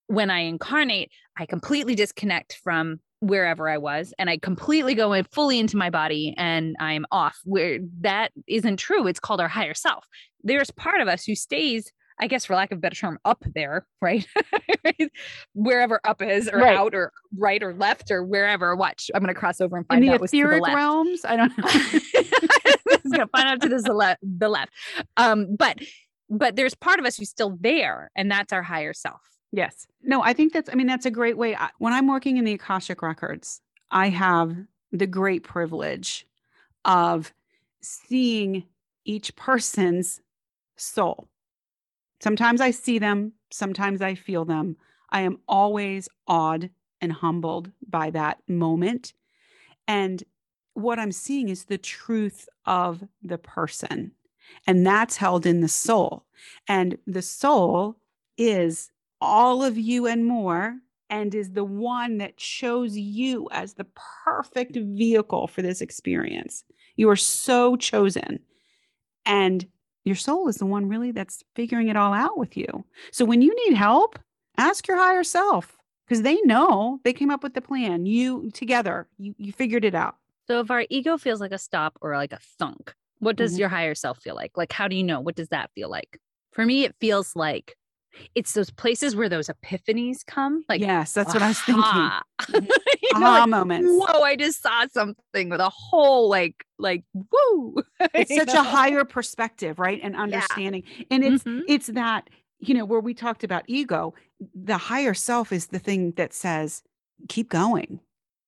when 0.08 0.30
I 0.32 0.40
incarnate, 0.40 1.12
I 1.38 1.46
completely 1.46 1.94
disconnect 1.94 2.58
from 2.64 3.00
wherever 3.20 3.68
I 3.70 3.78
was 3.78 4.14
and 4.18 4.30
I 4.30 4.38
completely 4.38 4.96
go 4.96 5.12
in 5.14 5.26
fully 5.26 5.60
into 5.60 5.76
my 5.76 5.90
body 5.90 6.34
and 6.38 6.76
I'm 6.80 7.06
off. 7.12 7.38
Where 7.44 7.80
that 8.00 8.32
isn't 8.48 8.78
true. 8.78 9.08
It's 9.08 9.20
called 9.20 9.42
our 9.42 9.50
higher 9.50 9.74
self. 9.74 10.06
There's 10.42 10.72
part 10.72 11.02
of 11.02 11.10
us 11.10 11.26
who 11.26 11.36
stays 11.36 11.92
I 12.20 12.28
guess 12.28 12.46
for 12.46 12.56
lack 12.56 12.72
of 12.72 12.78
a 12.80 12.82
better 12.82 12.96
term, 12.96 13.18
up 13.26 13.44
there, 13.56 13.86
right? 14.02 14.26
wherever 15.54 16.00
up 16.04 16.22
is, 16.22 16.50
or 16.52 16.60
Right. 16.60 16.76
out, 16.78 16.94
or 16.94 17.12
right, 17.38 17.62
or 17.64 17.74
left, 17.74 18.12
or 18.12 18.24
wherever. 18.24 18.76
Watch, 18.76 19.10
I'm 19.14 19.22
going 19.22 19.34
to 19.34 19.40
cross 19.40 19.62
over 19.62 19.78
and 19.78 19.88
find 19.88 20.04
In 20.04 20.10
out 20.12 20.20
the 20.20 20.26
etheric 20.26 20.62
left. 20.62 20.76
realms, 20.76 21.26
I 21.26 21.36
don't 21.36 21.58
know. 21.58 21.64
I 21.68 22.98
was 23.04 23.12
gonna 23.12 23.28
find 23.28 23.48
out 23.48 23.62
to 23.62 23.70
the 23.70 23.94
left, 23.94 24.20
the 24.24 24.50
left. 24.50 24.72
Um, 25.18 25.56
but 25.56 25.80
but 26.30 26.56
there's 26.56 26.76
part 26.76 27.00
of 27.00 27.06
us 27.06 27.18
who's 27.18 27.30
still 27.30 27.58
there, 27.60 28.12
and 28.16 28.30
that's 28.30 28.52
our 28.54 28.62
higher 28.64 28.94
self. 28.94 29.22
Yes. 29.52 29.88
No, 30.04 30.22
I 30.22 30.34
think 30.34 30.54
that's, 30.54 30.70
I 30.72 30.76
mean, 30.76 30.86
that's 30.86 31.08
a 31.08 31.12
great 31.12 31.38
way. 31.38 31.56
I- 31.56 31.72
When 31.80 31.92
I'm 31.94 32.08
working 32.08 32.38
in 32.38 32.46
the 32.46 32.54
Akashic 32.54 33.02
Records, 33.02 33.62
I 33.90 34.10
have 34.10 34.56
the 34.92 35.08
great 35.08 35.44
privilege 35.44 36.28
of 36.86 37.34
seeing 37.82 38.66
each 39.06 39.36
person's 39.36 40.22
soul. 40.78 41.28
Sometimes 42.22 42.62
I 42.62 42.72
see 42.72 43.00
them, 43.00 43.34
sometimes 43.52 44.02
I 44.02 44.16
feel 44.16 44.46
them. 44.46 44.78
I 45.10 45.22
am 45.22 45.40
always 45.48 46.10
awed 46.28 46.70
and 47.02 47.14
humbled 47.14 47.72
by 47.88 48.10
that 48.12 48.40
moment. 48.48 49.14
And 49.88 50.24
what 50.74 51.00
I'm 51.00 51.12
seeing 51.12 51.50
is 51.50 51.66
the 51.66 51.78
truth 51.78 52.48
of 52.66 53.04
the 53.24 53.38
person. 53.38 54.12
And 54.68 54.86
that's 54.86 55.18
held 55.18 55.46
in 55.46 55.62
the 55.62 55.68
soul. 55.68 56.26
And 56.68 56.98
the 57.08 57.22
soul 57.22 57.98
is 58.38 58.92
all 59.22 59.64
of 59.64 59.78
you 59.78 60.08
and 60.08 60.26
more, 60.26 60.78
and 61.10 61.34
is 61.34 61.52
the 61.52 61.64
one 61.64 62.18
that 62.20 62.38
chose 62.38 62.98
you 62.98 63.50
as 63.52 63.74
the 63.74 63.88
perfect 64.24 64.76
vehicle 64.76 65.48
for 65.48 65.62
this 65.62 65.82
experience. 65.82 66.64
You 66.96 67.10
are 67.10 67.16
so 67.16 67.76
chosen. 67.76 68.40
And 69.26 69.68
your 70.06 70.16
soul 70.16 70.48
is 70.48 70.58
the 70.58 70.66
one 70.66 70.88
really 70.88 71.12
that's 71.12 71.44
figuring 71.56 71.88
it 71.90 71.98
all 71.98 72.14
out 72.14 72.38
with 72.38 72.56
you. 72.58 72.86
So 73.12 73.26
when 73.26 73.42
you 73.42 73.54
need 73.68 73.76
help, 73.76 74.18
ask 74.58 74.88
your 74.88 74.98
higher 74.98 75.24
self 75.24 75.78
because 76.08 76.22
they 76.24 76.42
know 76.42 77.00
they 77.04 77.14
came 77.14 77.30
up 77.30 77.44
with 77.44 77.54
the 77.54 77.62
plan. 77.62 78.06
You 78.06 78.50
together, 78.52 79.08
you, 79.18 79.36
you 79.38 79.52
figured 79.54 79.86
it 79.86 79.96
out. 79.96 80.16
So 80.48 80.60
if 80.62 80.72
our 80.72 80.86
ego 80.90 81.18
feels 81.18 81.42
like 81.42 81.52
a 81.52 81.58
stop 81.60 81.98
or 82.02 82.16
like 82.16 82.34
a 82.34 82.40
thunk, 82.58 82.94
what 83.20 83.36
does 83.36 83.56
Mhm. 83.56 83.60
your 83.60 83.70
higher 83.70 83.94
self 83.96 84.20
feel 84.20 84.36
like? 84.36 84.58
Like, 84.58 84.72
how 84.72 84.88
do 84.88 84.96
you 84.96 85.04
know? 85.04 85.20
What 85.20 85.36
does 85.36 85.50
that 85.50 85.70
feel 85.76 85.90
like? 85.90 86.20
For 86.52 86.66
me, 86.66 86.86
it 86.86 86.96
feels 87.00 87.36
like 87.36 87.76
it's 88.36 88.54
those 88.54 88.70
places 88.70 89.16
where 89.16 89.30
those 89.30 89.50
epiphanies 89.50 90.26
come. 90.26 90.64
Like, 90.70 90.82
yes, 90.82 91.14
that's 91.14 91.34
what 91.34 91.44
I 91.44 91.48
was 91.48 91.60
thinking. 91.60 91.84
Mhm. 92.50 92.68
You 93.12 93.20
know, 93.20 93.26
Aha 93.28 93.40
like, 93.42 93.50
moments. 93.50 93.92
Whoa, 93.92 94.22
I 94.22 94.36
just 94.36 94.62
saw 94.62 94.86
something 94.92 95.50
with 95.50 95.60
a 95.60 95.70
whole 95.70 96.30
like, 96.30 96.66
like, 96.78 97.04
woo. 97.14 97.84
It's 98.14 98.34
such 98.34 98.48
know? 98.48 98.62
a 98.62 98.64
higher 98.64 99.04
perspective, 99.04 99.78
right? 99.78 100.00
And 100.02 100.16
understanding. 100.16 100.84
And 101.12 101.24
it's 101.24 101.44
Mhm. 101.44 101.62
it's 101.68 101.88
that 101.88 102.30
you 102.60 102.74
know 102.74 102.86
where 102.86 103.00
we 103.00 103.14
talked 103.14 103.44
about 103.44 103.64
ego 103.68 104.14
the 104.54 104.78
higher 104.78 105.14
self 105.14 105.52
is 105.52 105.68
the 105.68 105.80
thing 105.80 106.12
that 106.18 106.34
says 106.34 106.84
keep 107.30 107.50
going 107.50 108.00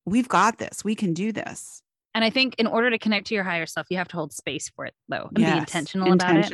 we've 0.06 0.28
got 0.28 0.58
this 0.58 0.84
we 0.84 0.95
can 0.95 1.13
do 1.13 1.32
this 1.32 1.82
And 2.13 2.26
I 2.26 2.30
think 2.30 2.56
in 2.56 2.67
order 2.67 2.89
to 2.89 3.00
connect 3.00 3.28
to 3.28 3.36
your 3.36 3.45
higher 3.45 3.65
self, 3.65 3.88
you 3.89 3.97
have 3.97 4.10
to 4.10 4.17
hold 4.17 4.34
space 4.34 4.69
for 4.69 4.86
it 4.86 4.93
though 5.08 5.30
and 5.34 5.39
Yes, 5.39 5.54
be 5.54 5.60
intentional, 5.60 6.12
about 6.12 6.36
it. 6.36 6.52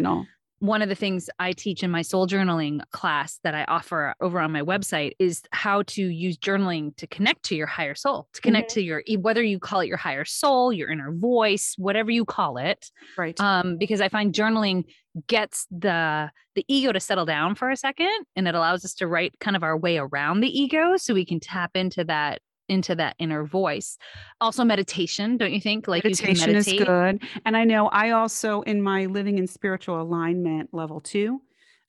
One 0.60 0.82
of 0.82 0.89
the 0.89 0.96
things 0.96 1.30
I 1.39 1.52
teach 1.52 1.84
in 1.84 1.91
my 1.91 2.02
soul 2.02 2.28
journaling 2.28 2.82
class 2.91 3.39
that 3.43 3.54
I 3.54 3.63
offer 3.65 4.15
over 4.22 4.39
on 4.39 4.52
my 4.52 4.62
website 4.62 5.12
is 5.20 5.41
how 5.52 5.84
to 5.84 6.02
use 6.02 6.38
journaling 6.38 6.96
to 6.98 7.08
connect 7.08 7.43
to 7.43 7.56
your 7.56 7.67
higher 7.67 7.96
soul, 7.96 8.28
to 8.34 8.41
connect 8.41 8.72
to 8.72 8.82
your 8.82 9.04
whether 9.20 9.43
you 9.43 9.60
call 9.60 9.82
it 9.82 9.88
your 9.88 9.98
higher 9.98 10.26
soul, 10.26 10.74
your 10.74 10.89
inner 10.89 11.12
voice, 11.12 11.76
whatever 11.78 12.12
you 12.12 12.26
call 12.26 12.58
it. 12.58 12.89
right 13.17 13.39
Um, 13.39 13.78
because 13.78 14.02
I 14.02 14.10
find 14.10 14.34
journaling 14.34 14.86
gets 15.28 15.65
the 15.72 16.30
the 16.56 16.65
ego 16.67 16.91
to 16.91 17.00
settle 17.00 17.26
down 17.26 17.56
for 17.56 17.70
a 17.70 17.78
second 17.78 18.26
and 18.36 18.48
it 18.48 18.56
allows 18.56 18.84
us 18.84 18.93
to 18.96 19.08
write 19.08 19.39
kind 19.39 19.56
of 19.56 19.63
our 19.63 19.78
way 19.78 19.98
around 19.98 20.41
the 20.41 20.60
ego 20.60 20.98
so 20.98 21.13
we 21.13 21.26
can 21.26 21.39
tap 21.39 21.72
into 21.76 22.04
that 22.04 22.41
into 22.69 22.95
that 22.95 23.15
inner 23.19 23.43
voice. 23.45 23.97
Also 24.41 24.63
meditation, 24.63 25.38
don't 25.38 25.51
you 25.53 25.62
think? 25.62 25.88
Like 25.88 26.03
meditation 26.03 26.56
is 26.56 26.65
good 26.65 27.21
and 27.45 27.56
i 27.58 27.63
know 27.63 27.88
i 27.89 28.12
also 28.12 28.62
in 28.62 28.82
my 28.82 29.06
living 29.06 29.38
in 29.38 29.47
spiritual 29.47 30.01
alignment 30.01 30.73
level 30.73 30.99
two 30.99 31.41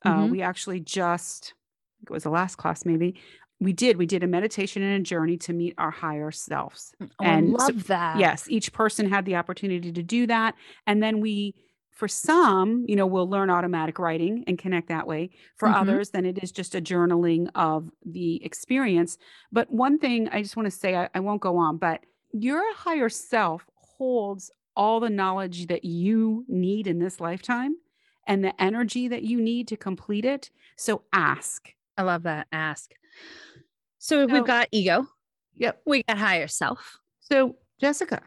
uh, 0.05 0.15
Mhm. 0.19 0.31
we 0.31 0.43
actually 0.43 0.81
just 0.81 1.55
I 1.55 1.99
think 2.01 2.11
it 2.11 2.13
was 2.13 2.23
the 2.25 2.31
last 2.31 2.57
class 2.57 2.85
maybe 2.85 3.17
we 3.61 3.73
did 3.73 3.97
we 3.97 4.07
did 4.07 4.23
a 4.23 4.27
meditation 4.27 4.83
and 4.83 5.01
a 5.01 5.03
journey 5.03 5.37
to 5.39 5.53
meet 5.53 5.75
our 5.79 5.91
higher 5.91 6.31
selves 6.31 6.95
Oh, 7.01 7.07
And 7.21 7.49
I 7.57 7.59
so- 7.67 7.73
love 7.73 7.87
that. 7.89 8.19
yes 8.19 8.47
each 8.49 8.73
person 8.73 9.09
had 9.09 9.25
the 9.25 9.37
opportunity 9.37 9.91
to 9.93 10.03
do 10.03 10.27
that 10.29 10.55
and 10.87 11.03
then 11.03 11.21
we 11.21 11.55
for 11.99 12.07
some 12.07 12.85
you 12.89 12.95
know 12.95 13.07
we'll 13.07 13.29
learn 13.29 13.51
automatic 13.51 13.99
writing 13.99 14.45
and 14.47 14.57
connect 14.57 14.87
that 14.89 15.05
way 15.07 15.31
for 15.57 15.67
Mhm. 15.69 15.75
others 15.81 16.11
then 16.11 16.25
it 16.25 16.39
is 16.45 16.53
just 16.53 16.77
a 16.77 16.81
journaling 16.81 17.51
of 17.57 17.91
the 18.07 18.43
experience 18.45 19.19
but 19.51 19.69
one 19.73 19.99
thing 19.99 20.29
i 20.31 20.41
just 20.41 20.57
want 20.57 20.67
to 20.67 20.71
say 20.71 20.95
I, 20.95 21.09
I 21.13 21.21
won't 21.21 21.41
go 21.41 21.57
on 21.57 21.77
but 21.77 22.01
your 22.33 22.63
higher 22.75 23.09
self 23.09 23.67
holds 23.75 24.51
all 24.77 25.01
the 25.01 25.11
knowledge 25.11 25.67
that 25.67 25.85
you 25.85 26.45
need 26.47 26.87
in 26.87 27.01
this 27.01 27.19
lifetime 27.21 27.75
and 28.29 28.45
the 28.45 28.55
energy 28.63 29.09
that 29.09 29.25
you 29.25 29.41
need 29.41 29.67
to 29.69 29.77
complete 29.77 30.25
it 30.25 30.51
so 30.77 31.03
ask 31.13 31.75
I 31.97 32.03
love 32.03 32.23
that. 32.23 32.47
Ask. 32.53 32.93
So 33.99 34.25
So- 34.29 34.33
we've 34.33 34.47
got 34.47 34.69
ego, 34.71 35.09
yep 35.57 35.83
we 35.85 36.05
got 36.05 36.17
higher 36.19 36.47
self. 36.47 37.01
So, 37.19 37.57
Jessica, 37.81 38.23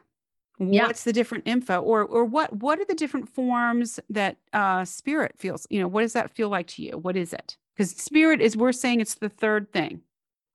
Yeah. 0.70 0.86
what's 0.86 1.04
the 1.04 1.14
different 1.14 1.48
info, 1.48 1.82
or 1.82 2.04
or 2.04 2.24
what 2.24 2.54
what 2.58 2.80
are 2.80 2.86
the 2.86 2.94
different 2.94 3.28
forms 3.28 4.00
that 4.10 4.38
uh, 4.54 4.86
spirit 4.86 5.34
feels? 5.38 5.66
You 5.70 5.80
know, 5.80 5.88
what 5.88 6.02
does 6.02 6.14
that 6.14 6.30
feel 6.32 6.50
like 6.50 6.68
to 6.68 6.84
you? 6.84 6.98
What 6.98 7.18
is 7.18 7.34
it? 7.34 7.58
Because 7.76 7.92
spirit 7.92 8.42
is 8.42 8.56
we're 8.56 8.72
saying 8.72 9.02
it's 9.02 9.16
the 9.16 9.30
third 9.30 9.72
thing. 9.74 10.02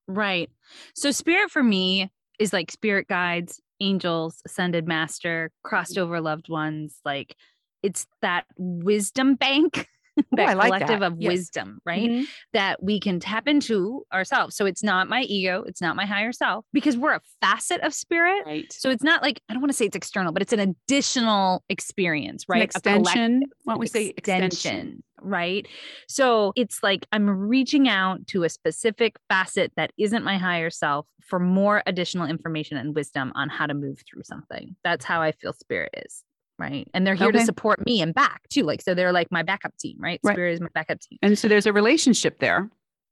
Right. 0.06 0.48
So 0.94 1.10
spirit 1.10 1.50
for 1.50 1.62
me 1.62 2.12
is 2.38 2.52
like 2.52 2.70
spirit 2.70 3.08
guides, 3.08 3.60
angels, 3.80 4.42
ascended 4.44 4.86
master, 4.86 5.50
crossed 5.64 5.98
over 5.98 6.20
loved 6.20 6.48
ones. 6.48 7.00
Like 7.04 7.34
it's 7.82 8.06
that 8.22 8.44
wisdom 8.56 9.34
bank, 9.34 9.88
that 10.32 10.48
I 10.48 10.52
like 10.54 10.66
collective 10.68 11.00
that. 11.00 11.12
of 11.12 11.14
Yes. 11.20 11.30
wisdom, 11.32 11.78
right? 11.84 12.08
Mhm. 12.10 12.24
That 12.52 12.82
we 12.82 12.98
can 13.00 13.20
tap 13.20 13.46
into 13.48 14.04
ourselves. 14.12 14.56
So 14.56 14.66
it's 14.66 14.82
not 14.82 15.08
my 15.08 15.22
ego, 15.22 15.64
it's 15.66 15.80
not 15.80 15.96
my 15.96 16.06
higher 16.06 16.32
self 16.32 16.64
because 16.72 16.96
we're 16.96 17.14
a 17.14 17.20
facet 17.40 17.80
of 17.82 17.92
spirit. 17.94 18.44
Right. 18.46 18.72
So 18.72 18.90
it's 18.90 19.02
not 19.02 19.22
like 19.22 19.40
I 19.48 19.52
don't 19.52 19.62
want 19.62 19.70
to 19.70 19.76
say 19.76 19.86
it's 19.86 19.96
external, 19.96 20.32
but 20.32 20.42
it's 20.42 20.52
an 20.52 20.60
additional 20.60 21.62
experience, 21.68 22.44
right? 22.48 22.62
A 22.74 22.80
collect- 22.80 23.06
extension. 23.06 23.42
Why 23.64 23.74
don't 23.74 23.80
we 23.80 23.86
say 23.86 24.12
extension? 24.16 25.02
right? 25.22 25.66
So 26.08 26.52
it's 26.56 26.82
like 26.82 27.06
I'm 27.10 27.28
reaching 27.28 27.88
out 27.88 28.26
to 28.28 28.44
a 28.44 28.48
specific 28.48 29.16
facet 29.28 29.72
that 29.76 29.90
isn't 29.98 30.22
my 30.24 30.36
higher 30.38 30.68
self 30.70 31.06
for 31.22 31.40
more 31.40 31.82
additional 31.86 32.26
information 32.28 32.76
and 32.76 32.94
wisdom 32.94 33.32
on 33.34 33.48
how 33.48 33.66
to 33.66 33.74
move 33.74 34.02
through 34.08 34.22
something. 34.24 34.76
That's 34.84 35.04
how 35.04 35.22
I 35.22 35.32
feel 35.32 35.52
spirit 35.54 35.90
is. 36.06 36.22
Right. 36.58 36.88
And 36.94 37.06
they're 37.06 37.14
here 37.14 37.32
to 37.32 37.44
support 37.44 37.84
me 37.84 38.00
and 38.00 38.14
back 38.14 38.48
too. 38.48 38.62
Like, 38.62 38.80
so 38.82 38.94
they're 38.94 39.12
like 39.12 39.30
my 39.30 39.42
backup 39.42 39.76
team, 39.76 39.96
right? 39.98 40.20
Right. 40.22 40.34
Spirit 40.34 40.54
is 40.54 40.60
my 40.60 40.68
backup 40.74 41.00
team. 41.00 41.18
And 41.22 41.38
so 41.38 41.48
there's 41.48 41.66
a 41.66 41.72
relationship 41.72 42.38
there. 42.38 42.70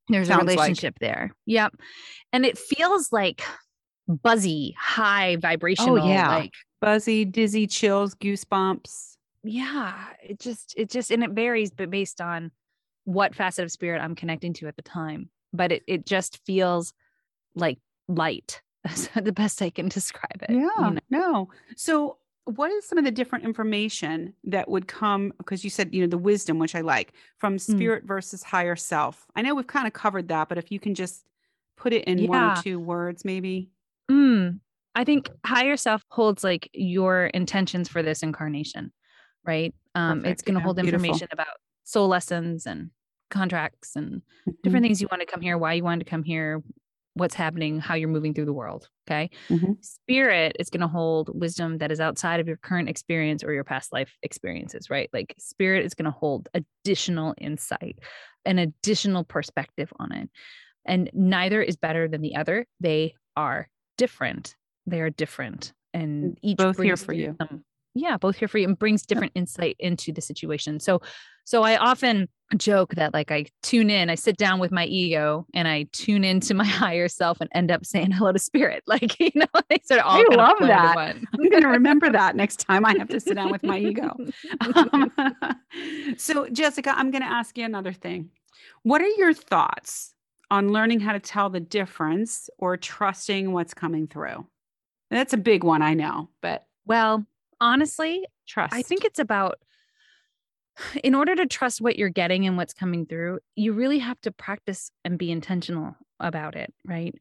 There's 0.09 0.29
a 0.29 0.33
Sounds 0.33 0.45
like. 0.47 0.57
relationship 0.57 0.99
there. 1.01 1.33
Yep. 1.47 1.75
And 2.33 2.47
it 2.47 2.57
feels 2.59 3.13
like 3.13 3.43
buzzy, 4.09 4.75
high 4.79 5.35
oh, 5.35 5.41
vibrational. 5.41 6.01
Oh, 6.03 6.09
yeah. 6.09 6.29
Like, 6.37 6.53
Buzzy, 6.81 7.25
dizzy, 7.25 7.67
chills, 7.67 8.15
goosebumps. 8.15 9.17
yeah 9.43 9.95
it 10.23 10.39
just 10.39 10.75
it 10.77 10.91
just 10.91 11.11
and 11.11 11.23
it 11.25 11.31
varies 11.31 11.71
but 11.71 11.91
based 11.91 12.21
on 12.21 12.51
what 13.05 13.35
facet 13.35 13.65
of 13.65 13.71
spirit 13.71 14.01
i'm 14.01 14.15
connecting 14.15 14.53
to 14.55 14.67
at 14.69 14.77
the 14.77 14.83
time 14.83 15.29
but 15.53 15.71
it, 15.73 15.83
it 15.87 16.07
just 16.07 16.41
feels 16.47 16.93
like 17.55 17.79
light 18.09 18.61
That's 18.85 19.09
the 19.09 19.33
best 19.33 19.61
i 19.63 19.71
can 19.71 19.89
describe 19.89 20.43
it 20.43 20.51
you 20.51 20.71
Yeah. 20.79 20.91
know? 20.91 20.99
No. 21.11 21.49
So 21.77 22.19
what 22.47 22.71
is 22.71 22.87
some 22.87 22.99
of 22.99 23.05
the 23.05 23.11
different 23.11 23.45
information 23.45 24.35
that 24.45 24.69
would 24.69 24.87
come 24.87 25.33
because 25.39 25.65
you 25.65 25.71
said 25.71 25.95
you 25.95 26.03
know 26.03 26.07
the 26.07 26.19
wisdom 26.19 26.59
which 26.59 26.75
i 26.75 26.81
like 26.83 27.15
from 27.39 27.59
spirit 27.59 28.05
versus 28.05 28.43
higher 28.43 28.77
self? 28.77 29.27
I 29.35 29.43
know 29.43 29.55
we've 29.55 29.67
kind 29.67 29.87
of 29.87 29.93
covered 29.93 30.29
that 30.29 30.49
but 30.49 30.59
if 30.59 30.71
you 30.71 30.79
can 30.79 30.95
just 30.95 31.25
put 31.77 31.93
it 31.93 32.05
in 32.05 32.27
one 32.27 32.43
or 32.59 32.63
two 32.63 32.79
words 32.79 33.25
maybe. 33.25 33.71
Mm, 34.11 34.61
i 34.95 35.05
think 35.05 35.31
higher 35.47 35.77
self 35.77 36.03
holds 36.11 36.45
like 36.45 36.69
your 36.75 37.27
intentions 37.27 37.89
for 37.89 38.03
this 38.03 38.23
incarnation 38.23 38.93
right? 39.47 39.75
Um 39.95 40.25
it's 40.25 40.43
going 40.43 40.55
to 40.55 40.61
Yeah, 40.61 40.65
hold 40.65 40.77
beautiful. 40.77 41.05
information 41.07 41.29
about 41.33 41.57
soul 41.85 42.09
lessons 42.09 42.67
and 42.67 42.91
contracts 43.31 43.97
and 43.97 44.23
different 44.63 44.85
things 44.85 45.01
you 45.01 45.09
want 45.11 45.21
to 45.21 45.27
come 45.27 45.41
here 45.41 45.57
why 45.59 45.73
you 45.75 45.83
wanted 45.85 46.05
to 46.05 46.11
come 46.11 46.23
here 46.23 46.63
what's 47.15 47.35
happening 47.35 47.81
how 47.81 47.95
you're 47.95 48.09
moving 48.09 48.35
through 48.35 48.45
the 48.45 48.53
world 48.53 48.89
okay? 49.09 49.31
Mhm. 49.49 49.77
spirit 49.85 50.57
is 50.59 50.71
going 50.71 50.81
to 50.81 50.89
hold 50.89 51.31
wisdom 51.39 51.79
that 51.79 51.91
is 51.93 52.01
outside 52.01 52.41
of 52.41 52.47
your 52.49 52.57
current 52.57 52.89
experience 52.89 53.43
or 53.45 53.53
your 53.53 53.65
past 53.65 53.93
life 53.93 54.17
experiences 54.23 54.91
right? 54.91 55.09
Like 55.13 55.35
spirit 55.39 55.85
is 55.85 55.95
going 55.95 56.07
to 56.07 56.11
hold 56.19 56.49
additional 56.55 57.35
insight 57.39 57.99
an 58.45 58.59
additional 58.59 59.25
perspective 59.25 59.93
on 59.99 60.13
it. 60.13 60.31
And 60.85 61.11
neither 61.15 61.63
is 61.63 61.77
better 61.77 62.09
than 62.09 62.21
the 62.21 62.37
other. 62.37 62.67
They 62.81 63.15
are 63.37 63.69
different. 63.97 64.55
They 64.87 65.01
are 65.01 65.11
different. 65.11 65.73
And 65.95 66.39
each 66.43 66.59
both 66.59 66.81
here 66.81 66.97
for 66.97 67.13
you. 67.13 67.37
wisdom 67.41 67.65
yeah 67.95 68.17
both 68.17 68.37
here 68.37 68.49
for 68.49 68.59
you 68.59 68.67
and 68.67 68.79
brings 68.79 69.07
different 69.07 69.33
insight 69.35 69.77
into 69.79 70.13
the 70.13 70.21
situation 70.21 70.81
so 70.81 71.01
so 71.45 71.63
i 71.63 71.77
often 71.77 72.29
joke 72.57 72.95
that 72.95 73.15
like 73.15 73.31
i 73.31 73.45
tune 73.63 73.91
in 73.91 74.11
i 74.11 74.15
sit 74.15 74.37
down 74.37 74.59
with 74.59 74.71
my 74.71 74.85
ego 74.87 75.47
and 75.55 75.67
i 75.67 75.87
tune 75.93 76.25
into 76.25 76.55
my 76.55 76.65
higher 76.83 77.09
self 77.09 77.41
and 77.41 77.51
end 77.55 77.71
up 77.71 77.85
saying 77.85 78.11
hello 78.13 78.33
to 78.33 78.39
spirit 78.39 78.83
like 78.87 79.19
you 79.19 79.31
know 79.35 79.47
they 79.69 79.79
sort 79.85 80.01
of 80.01 80.07
all 80.07 80.19
I 80.19 80.35
love 80.35 80.57
into 80.61 80.67
that. 80.67 80.97
I'm 80.97 81.51
going 81.51 81.63
to 81.63 81.69
remember 81.69 82.11
that 82.11 82.37
next 82.37 82.57
time 82.57 82.85
I 82.85 82.95
have 82.99 83.09
to 83.09 83.21
sit 83.21 83.35
down 83.35 83.51
with 83.51 83.63
my 83.63 83.79
ego. 83.79 84.17
Um, 84.61 85.13
so, 86.17 86.49
Jessica, 86.49 86.93
I'm 86.97 87.11
going 87.11 87.23
to 87.23 87.29
ask 87.29 87.57
you 87.57 87.65
another 87.65 87.93
thing. 87.93 88.31
What 88.83 89.01
are 89.03 89.09
your 89.09 89.33
thoughts 89.33 90.15
on 90.51 90.73
learning 90.73 91.01
how 91.01 91.13
to 91.13 91.21
tell 91.21 91.51
the 91.51 91.61
difference 91.61 92.49
or 92.59 92.77
trusting 92.77 93.53
what's 93.53 93.75
coming 93.75 94.07
through? 94.07 94.47
That's 95.11 95.33
a 95.33 95.39
big 95.39 95.65
one, 95.65 95.83
I 95.83 95.95
know, 95.95 96.31
but 96.41 96.67
well 96.87 97.27
honestly 97.61 98.25
trust. 98.47 98.75
I 98.75 98.83
think 98.83 99.05
it's 99.05 99.19
about 99.19 99.59
in 101.05 101.15
order 101.15 101.35
to 101.35 101.47
trust 101.47 101.81
what 101.81 101.97
you're 101.99 102.09
getting 102.09 102.47
and 102.47 102.57
what's 102.57 102.75
coming 102.75 103.07
through, 103.07 103.41
you 103.57 103.73
really 103.73 103.99
have 103.99 104.21
to 104.23 104.33
practice 104.33 104.91
and 105.05 105.19
be 105.19 105.31
intentional 105.31 105.97
about 106.21 106.57
it, 106.57 106.73
right? 106.85 107.15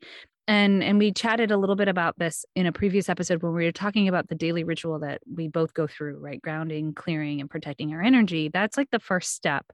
And 0.46 0.84
and 0.84 1.00
we 1.00 1.14
chatted 1.14 1.52
a 1.52 1.58
little 1.58 1.78
bit 1.78 1.88
about 1.88 2.20
this 2.20 2.46
in 2.56 2.66
a 2.66 2.74
previous 2.74 3.08
episode 3.08 3.42
when 3.42 3.54
we 3.54 3.64
were 3.64 3.72
talking 3.72 4.10
about 4.10 4.28
the 4.28 4.36
daily 4.36 4.66
ritual 4.66 5.00
that 5.00 5.22
we 5.34 5.48
both 5.48 5.74
go 5.74 5.88
through, 5.88 6.20
right? 6.20 6.42
Grounding, 6.42 6.94
clearing 6.94 7.40
and 7.40 7.50
protecting 7.50 7.94
our 7.94 8.02
energy. 8.02 8.50
That's 8.54 8.76
like 8.76 8.90
the 8.92 9.00
first 9.00 9.34
step. 9.34 9.66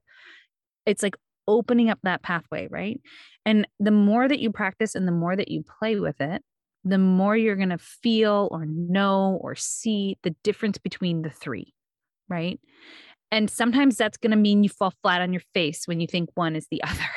It's 0.86 1.02
like 1.02 1.16
opening 1.48 1.90
up 1.90 1.98
that 2.04 2.22
pathway, 2.22 2.68
right? 2.70 3.00
And 3.44 3.66
the 3.80 3.90
more 3.90 4.28
that 4.28 4.38
you 4.38 4.52
practice 4.52 4.94
and 4.94 5.08
the 5.08 5.12
more 5.12 5.34
that 5.34 5.50
you 5.50 5.64
play 5.80 5.98
with 5.98 6.20
it, 6.20 6.42
the 6.84 6.98
more 6.98 7.36
you're 7.36 7.56
going 7.56 7.70
to 7.70 7.78
feel 7.78 8.48
or 8.50 8.64
know 8.66 9.38
or 9.42 9.54
see 9.54 10.18
the 10.22 10.34
difference 10.42 10.78
between 10.78 11.22
the 11.22 11.30
three, 11.30 11.74
right? 12.28 12.58
And 13.30 13.50
sometimes 13.50 13.96
that's 13.96 14.16
going 14.16 14.30
to 14.32 14.36
mean 14.36 14.64
you 14.64 14.70
fall 14.70 14.92
flat 15.02 15.22
on 15.22 15.32
your 15.32 15.42
face 15.54 15.86
when 15.86 16.00
you 16.00 16.06
think 16.06 16.30
one 16.34 16.56
is 16.56 16.66
the 16.70 16.82
other. 16.84 17.08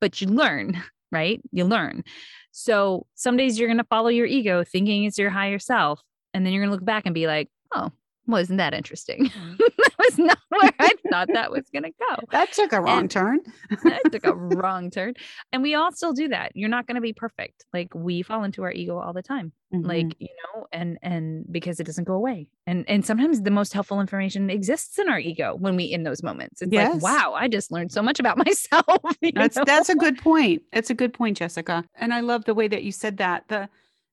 but 0.00 0.20
you 0.20 0.28
learn, 0.28 0.82
right? 1.10 1.40
You 1.50 1.64
learn. 1.64 2.04
So 2.52 3.06
some 3.14 3.36
days 3.36 3.58
you're 3.58 3.68
going 3.68 3.78
to 3.78 3.84
follow 3.84 4.08
your 4.08 4.26
ego 4.26 4.64
thinking 4.64 5.04
it's 5.04 5.18
your 5.18 5.30
higher 5.30 5.58
self. 5.58 6.00
And 6.34 6.44
then 6.44 6.52
you're 6.52 6.62
going 6.62 6.70
to 6.70 6.74
look 6.74 6.84
back 6.84 7.06
and 7.06 7.14
be 7.14 7.26
like, 7.26 7.48
oh, 7.74 7.90
well, 8.28 8.40
isn't 8.40 8.58
that 8.58 8.74
interesting? 8.74 9.30
that 9.58 9.94
was 9.98 10.18
not 10.18 10.38
where 10.50 10.70
I 10.78 10.92
thought 11.10 11.28
that 11.32 11.50
was 11.50 11.64
going 11.72 11.82
to 11.84 11.90
go. 11.90 12.16
that 12.30 12.52
took 12.52 12.72
a 12.72 12.80
wrong 12.80 13.00
And- 13.00 13.10
turn. 13.10 13.40
that 13.84 14.02
took 14.12 14.24
a 14.26 14.34
wrong 14.34 14.90
turn. 14.90 15.14
And 15.52 15.62
we 15.62 15.74
all 15.74 15.90
still 15.90 16.12
do 16.12 16.28
that. 16.28 16.52
You're 16.54 16.68
not 16.68 16.86
going 16.86 16.94
to 16.94 17.00
be 17.00 17.12
perfect. 17.12 17.64
Like 17.72 17.92
we 17.94 18.22
fall 18.22 18.44
into 18.44 18.62
our 18.62 18.70
ego 18.72 18.98
all 18.98 19.12
the 19.12 19.22
time. 19.22 19.52
Mhm. 19.74 19.86
Like, 19.86 20.16
you 20.18 20.28
know, 20.54 20.66
and 20.72 20.98
and 21.02 21.44
because 21.50 21.78
it 21.80 21.84
doesn't 21.84 22.04
go 22.04 22.14
away. 22.14 22.48
And 22.66 22.84
and 22.88 23.04
sometimes 23.04 23.42
the 23.42 23.50
most 23.50 23.72
helpful 23.72 24.00
information 24.00 24.48
exists 24.48 24.98
in 24.98 25.08
our 25.10 25.18
ego 25.18 25.56
when 25.58 25.76
we 25.76 25.84
in 25.84 26.04
those 26.04 26.22
moments. 26.22 26.62
It's 26.62 26.72
Yes. 26.72 26.94
like, 26.94 27.02
wow, 27.02 27.34
I 27.34 27.48
just 27.48 27.70
learned 27.72 27.92
so 27.92 28.02
much 28.02 28.18
about 28.20 28.38
myself. 28.46 28.86
That's 29.34 29.56
know? 29.56 29.64
that's 29.66 29.88
a 29.90 29.94
good 29.94 30.18
point. 30.18 30.62
It's 30.72 30.90
a 30.90 30.94
good 30.94 31.12
point, 31.12 31.36
Jessica. 31.38 31.84
And 31.96 32.14
I 32.14 32.20
love 32.20 32.44
the 32.44 32.54
way 32.54 32.68
that 32.68 32.82
you 32.82 32.92
said 32.92 33.16
that. 33.18 33.48
The 33.48 33.68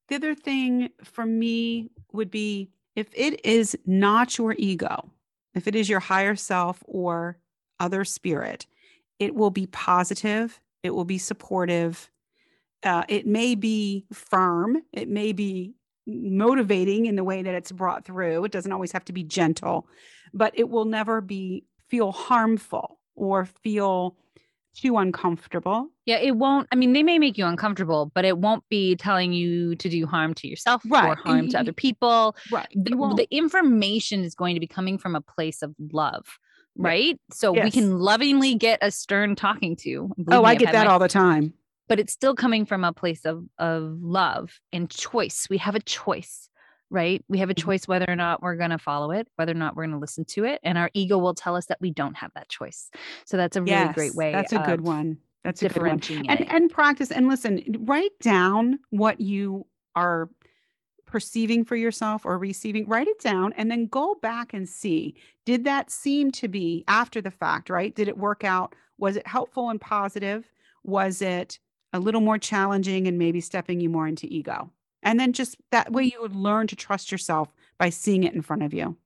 the 0.08 0.15
other 0.15 0.36
thing 0.36 0.89
for 1.04 1.25
me 1.25 1.89
would 2.12 2.30
be 2.30 2.69
if 2.96 3.08
it 3.14 3.46
is 3.46 3.78
not 3.86 4.38
your 4.38 4.56
ego, 4.58 5.10
if 5.54 5.68
it 5.68 5.76
is 5.76 5.90
your 5.90 6.00
higher 6.00 6.36
self 6.36 6.84
or 6.86 7.38
other 7.80 8.06
spirit, 8.06 8.66
it 9.20 9.36
will 9.36 9.50
be 9.50 9.68
positive, 9.68 10.60
it 10.84 10.92
will 10.92 11.06
be 11.06 11.18
supportive. 11.18 12.10
Uh, 12.84 13.04
it 13.08 13.26
may 13.26 13.56
be 13.56 14.06
firm, 14.14 14.78
it 14.94 15.10
may 15.10 15.34
be 15.34 15.74
motivating 16.08 17.08
in 17.08 17.16
the 17.16 17.24
way 17.24 17.42
that 17.42 17.56
it's 17.56 17.72
brought 17.72 18.06
through. 18.06 18.44
It 18.46 18.52
doesn't 18.52 18.72
always 18.72 18.92
have 18.92 19.06
to 19.06 19.14
be 19.14 19.24
gentle, 19.24 19.88
but 20.34 20.54
it 20.56 20.70
will 20.70 20.86
never 20.86 21.22
be 21.22 21.66
feel 21.88 22.12
harmful 22.12 23.00
or 23.16 23.46
feel 23.46 24.16
too 24.76 24.98
uncomfortable. 24.98 25.90
Yeah, 26.06 26.18
it 26.18 26.36
won't. 26.38 26.68
I 26.72 26.76
mean, 26.76 26.94
they 26.94 27.02
may 27.04 27.18
make 27.18 27.38
you 27.38 27.46
uncomfortable, 27.46 28.12
but 28.13 28.26
it 28.26 28.38
won't 28.38 28.63
be 28.70 28.96
telling 28.96 29.34
you 29.34 29.76
to 29.78 29.89
do 29.89 30.06
harm 30.06 30.34
to 30.36 30.48
yourself 30.48 30.84
right. 30.88 31.04
or 31.06 31.08
Right. 31.10 31.18
harm 31.26 31.50
to 31.50 31.60
other 31.60 31.74
people. 31.74 32.36
Right. 32.52 32.68
the, 32.76 32.91
the 33.18 33.28
information 33.32 34.24
is 34.24 34.36
going 34.36 34.56
to 34.56 34.60
be 34.60 34.68
coming 34.68 34.98
from 34.98 35.15
a 35.15 35.22
place 35.22 35.62
of 35.63 35.74
love 35.91 36.26
Yeah. 36.76 36.88
right 36.89 37.20
so 37.32 37.52
we 37.54 37.72
can 37.72 37.98
lovingly 38.00 38.54
get 38.56 38.80
a 38.82 38.91
stern 38.91 39.36
talking 39.36 39.76
to 39.78 40.10
Believe 40.15 40.39
oh, 40.39 40.44
me, 40.44 40.50
I 40.50 40.56
get 40.56 40.72
that 40.74 40.86
my- 40.88 40.91
all 40.94 41.00
the 41.00 41.08
time. 41.08 41.54
but 41.88 42.00
it's 42.00 42.13
still 42.13 42.36
coming 42.36 42.65
from 42.65 42.84
a 42.84 42.91
place 42.94 43.26
of 43.26 43.46
of 43.58 43.98
love 44.02 44.60
and 44.74 44.89
choice 44.89 45.48
we 45.50 45.58
have 45.58 45.76
a 45.76 45.80
choice 45.80 46.50
right 46.91 47.24
we 47.28 47.38
have 47.39 47.50
a 47.50 47.54
Mhm. 47.56 47.63
choice 47.63 47.88
whether 47.88 48.06
or 48.08 48.15
not 48.15 48.41
we're 48.44 48.58
going 48.58 48.70
to 48.72 48.78
follow 48.78 49.12
it 49.12 49.28
whether 49.38 49.52
or 49.54 49.56
not 49.63 49.76
we're 49.76 49.84
going 49.86 49.96
to 49.96 50.00
listen 50.00 50.26
to 50.26 50.44
it 50.44 50.60
and 50.63 50.78
our 50.78 50.89
ego 50.94 51.18
will 51.18 51.34
tell 51.34 51.56
us 51.56 51.65
that 51.68 51.80
we 51.82 51.89
don't 51.91 52.15
have 52.18 52.32
that 52.36 52.48
choice 52.50 52.89
so 53.26 53.38
that's 53.38 53.56
a 53.58 53.62
really 53.63 53.94
great 53.94 54.13
way 54.13 54.32
That's 54.34 54.54
a 54.54 54.60
good 54.60 54.82
one. 54.82 55.18
That's 55.46 55.62
a 55.62 55.70
good 55.70 55.78
one. 55.78 55.98
differentiating 55.98 56.30
And 56.30 56.52
and 56.52 56.70
practice 56.70 57.12
and 57.12 57.28
listen, 57.28 57.64
write 57.82 58.18
down 58.22 58.80
what 58.90 59.22
you 59.22 59.66
are 59.96 60.30
perceiving 61.06 61.64
for 61.64 61.76
yourself 61.76 62.26
or 62.26 62.38
receiving. 62.38 62.88
Write 62.88 63.08
it 63.08 63.20
down 63.20 63.54
and 63.56 63.72
then 63.72 63.88
go 63.88 64.16
back 64.22 64.54
and 64.54 64.68
see. 64.68 65.16
Did 65.46 65.64
that 65.64 65.92
seem 65.92 66.32
to 66.34 66.48
be 66.48 66.84
after 66.88 67.22
the 67.22 67.32
fact, 67.32 67.70
right? 67.70 67.96
Did 67.96 68.08
it 68.08 68.18
work 68.18 68.44
out? 68.44 68.76
Was 68.98 69.16
it 69.16 69.28
helpful 69.28 69.70
and 69.70 69.80
positive? 69.80 70.52
Was 70.84 71.22
it 71.22 71.60
a 71.94 72.00
little 72.00 72.22
more 72.22 72.38
challenging 72.38 73.08
and 73.08 73.18
maybe 73.18 73.40
stepping 73.40 73.80
you 73.80 73.90
more 73.90 74.08
into 74.08 74.28
ego? 74.30 74.72
And 75.04 75.20
then 75.20 75.32
just 75.32 75.58
that 75.72 75.92
way 75.92 76.08
mm. 76.08 76.14
you 76.14 76.22
would 76.22 76.36
learn 76.36 76.68
to 76.68 76.76
trust 76.76 77.12
yourself 77.12 77.54
by 77.78 77.90
seeing 77.90 78.24
it 78.24 78.34
in 78.34 78.42
front 78.42 78.64
of 78.64 78.74
you 78.74 78.98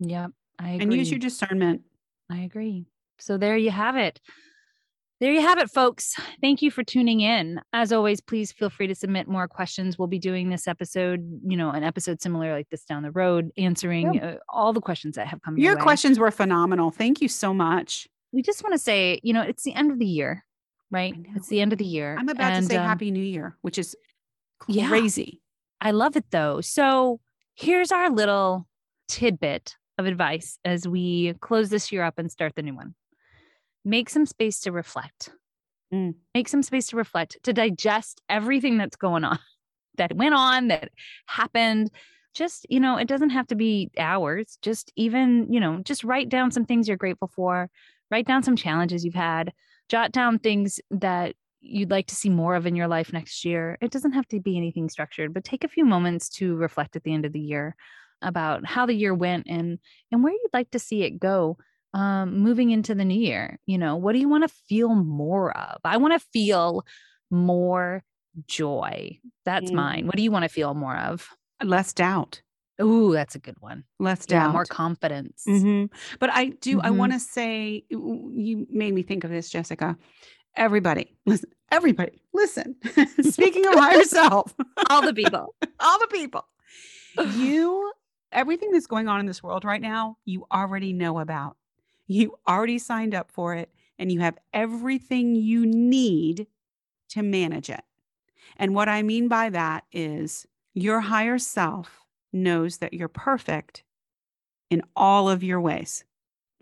yep 0.00 0.30
i 0.58 0.70
agree 0.70 0.82
and 0.82 0.94
use 0.94 1.10
your 1.10 1.18
discernment. 1.18 1.82
I 2.30 2.40
agree. 2.40 2.86
So 3.18 3.36
there 3.36 3.56
you 3.56 3.70
have 3.70 3.96
it. 3.96 4.20
There 5.20 5.32
you 5.32 5.40
have 5.40 5.58
it, 5.58 5.68
folks. 5.68 6.14
Thank 6.40 6.62
you 6.62 6.70
for 6.70 6.84
tuning 6.84 7.20
in. 7.20 7.60
As 7.72 7.92
always, 7.92 8.20
please 8.20 8.52
feel 8.52 8.70
free 8.70 8.86
to 8.86 8.94
submit 8.94 9.26
more 9.26 9.48
questions. 9.48 9.98
We'll 9.98 10.06
be 10.06 10.20
doing 10.20 10.48
this 10.48 10.68
episode, 10.68 11.40
you 11.44 11.56
know, 11.56 11.70
an 11.70 11.82
episode 11.82 12.22
similar 12.22 12.52
like 12.52 12.68
this 12.70 12.84
down 12.84 13.02
the 13.02 13.10
road, 13.10 13.50
answering 13.56 14.20
uh, 14.20 14.36
all 14.48 14.72
the 14.72 14.80
questions 14.80 15.16
that 15.16 15.26
have 15.26 15.42
come 15.42 15.58
Your 15.58 15.74
way. 15.74 15.82
questions 15.82 16.20
were 16.20 16.30
phenomenal. 16.30 16.92
Thank 16.92 17.20
you 17.20 17.26
so 17.26 17.52
much. 17.52 18.06
We 18.30 18.42
just 18.42 18.62
want 18.62 18.74
to 18.74 18.78
say, 18.78 19.18
you 19.24 19.32
know, 19.32 19.42
it's 19.42 19.64
the 19.64 19.74
end 19.74 19.90
of 19.90 19.98
the 19.98 20.06
year, 20.06 20.44
right? 20.92 21.14
It's 21.34 21.48
the 21.48 21.60
end 21.60 21.72
of 21.72 21.78
the 21.78 21.84
year. 21.84 22.16
I'm 22.16 22.28
about 22.28 22.52
and, 22.52 22.66
to 22.66 22.72
say 22.72 22.78
um, 22.78 22.86
Happy 22.86 23.10
New 23.10 23.22
Year, 23.24 23.56
which 23.62 23.78
is 23.78 23.96
Yeah. 24.68 24.88
crazy. 24.88 25.40
I 25.80 25.90
love 25.90 26.16
it 26.16 26.26
though. 26.30 26.60
So 26.60 27.18
here's 27.54 27.90
our 27.90 28.08
little 28.08 28.68
tidbit 29.08 29.74
of 29.96 30.06
advice 30.06 30.60
as 30.64 30.86
we 30.86 31.34
close 31.40 31.70
this 31.70 31.90
year 31.90 32.04
up 32.04 32.18
and 32.18 32.30
start 32.30 32.54
the 32.54 32.62
new 32.62 32.76
one. 32.76 32.94
Make 33.84 34.10
some 34.10 34.26
space 34.26 34.60
to 34.60 34.72
reflect. 34.72 35.30
Mm. 35.92 36.14
Make 36.34 36.48
some 36.48 36.62
space 36.62 36.88
to 36.88 36.96
reflect, 36.96 37.38
to 37.44 37.52
digest 37.52 38.20
everything 38.28 38.78
that's 38.78 38.96
going 38.96 39.24
on, 39.24 39.38
that 39.96 40.14
went 40.14 40.34
on, 40.34 40.68
that 40.68 40.90
happened. 41.26 41.90
Just, 42.34 42.66
you 42.68 42.78
know, 42.78 42.96
it 42.96 43.08
doesn't 43.08 43.30
have 43.30 43.46
to 43.48 43.54
be 43.54 43.90
hours. 43.98 44.58
Just 44.62 44.92
even, 44.96 45.52
you 45.52 45.60
know, 45.60 45.80
just 45.82 46.04
write 46.04 46.28
down 46.28 46.50
some 46.50 46.64
things 46.64 46.86
you're 46.86 46.96
grateful 46.96 47.30
for, 47.34 47.70
write 48.10 48.26
down 48.26 48.42
some 48.42 48.54
challenges 48.56 49.04
you've 49.04 49.14
had, 49.14 49.52
jot 49.88 50.12
down 50.12 50.38
things 50.38 50.78
that 50.90 51.34
you'd 51.60 51.90
like 51.90 52.06
to 52.06 52.14
see 52.14 52.28
more 52.28 52.54
of 52.54 52.66
in 52.66 52.76
your 52.76 52.86
life 52.86 53.12
next 53.12 53.44
year. 53.44 53.78
It 53.80 53.90
doesn't 53.90 54.12
have 54.12 54.28
to 54.28 54.40
be 54.40 54.56
anything 54.56 54.88
structured, 54.88 55.34
but 55.34 55.44
take 55.44 55.64
a 55.64 55.68
few 55.68 55.84
moments 55.84 56.28
to 56.30 56.54
reflect 56.54 56.94
at 56.96 57.02
the 57.02 57.12
end 57.12 57.24
of 57.24 57.32
the 57.32 57.40
year 57.40 57.74
about 58.22 58.66
how 58.66 58.86
the 58.86 58.94
year 58.94 59.14
went 59.14 59.46
and 59.48 59.78
and 60.10 60.24
where 60.24 60.32
you'd 60.32 60.52
like 60.52 60.70
to 60.72 60.78
see 60.78 61.02
it 61.04 61.20
go 61.20 61.56
um 61.94 62.38
moving 62.38 62.70
into 62.70 62.94
the 62.94 63.04
new 63.04 63.18
year. 63.18 63.58
You 63.66 63.78
know, 63.78 63.96
what 63.96 64.12
do 64.12 64.18
you 64.18 64.28
want 64.28 64.44
to 64.48 64.54
feel 64.68 64.94
more 64.94 65.56
of? 65.56 65.78
I 65.84 65.96
want 65.96 66.12
to 66.14 66.26
feel 66.32 66.84
more 67.30 68.02
joy. 68.46 69.18
That's 69.44 69.70
Mm. 69.70 69.74
mine. 69.74 70.06
What 70.06 70.16
do 70.16 70.22
you 70.22 70.30
want 70.30 70.44
to 70.44 70.48
feel 70.48 70.74
more 70.74 70.96
of? 70.96 71.28
Less 71.62 71.92
doubt. 71.92 72.42
Ooh, 72.80 73.12
that's 73.12 73.34
a 73.34 73.38
good 73.40 73.56
one. 73.60 73.84
Less 73.98 74.26
Yeah, 74.28 74.44
doubt. 74.44 74.52
more 74.52 74.64
confidence. 74.64 75.44
Mhm. 75.48 75.90
But 76.20 76.30
I 76.32 76.50
do, 76.60 76.80
I 76.80 76.90
Mhm. 76.90 76.96
want 76.96 77.12
to 77.12 77.18
say, 77.18 77.84
you 77.90 78.66
made 78.70 78.94
me 78.94 79.02
think 79.02 79.24
of 79.24 79.30
this, 79.30 79.50
Jessica. 79.50 79.96
Everybody, 80.56 81.16
listen, 81.26 81.50
everybody, 81.72 82.22
listen. 82.32 82.76
Speaking 83.22 83.66
of 83.66 83.74
higher 83.74 84.04
self, 84.04 84.54
All 84.90 85.02
the 85.02 85.12
people. 85.14 85.54
all 85.80 85.98
the 85.98 86.06
people, 86.08 86.44
you, 87.34 87.92
everything 88.32 88.70
that's 88.70 88.86
going 88.86 89.08
on 89.08 89.20
in 89.20 89.26
this 89.26 89.42
world 89.42 89.64
right 89.64 89.80
now, 89.80 90.16
you 90.24 90.46
already 90.52 90.92
know 90.92 91.18
about. 91.18 91.56
You 92.08 92.38
already 92.48 92.78
signed 92.78 93.14
up 93.14 93.30
for 93.30 93.54
it, 93.54 93.70
and 93.98 94.10
you 94.10 94.20
have 94.20 94.38
everything 94.52 95.34
you 95.34 95.64
need 95.66 96.46
to 97.10 97.22
manage 97.22 97.70
it. 97.70 97.84
And 98.56 98.74
what 98.74 98.88
I 98.88 99.02
mean 99.02 99.28
by 99.28 99.50
that 99.50 99.84
is 99.92 100.46
your 100.74 101.00
higher 101.00 101.38
self 101.38 102.00
knows 102.32 102.78
that 102.78 102.94
you're 102.94 103.08
perfect 103.08 103.84
in 104.70 104.82
all 104.96 105.28
of 105.28 105.42
your 105.42 105.60
ways, 105.60 106.04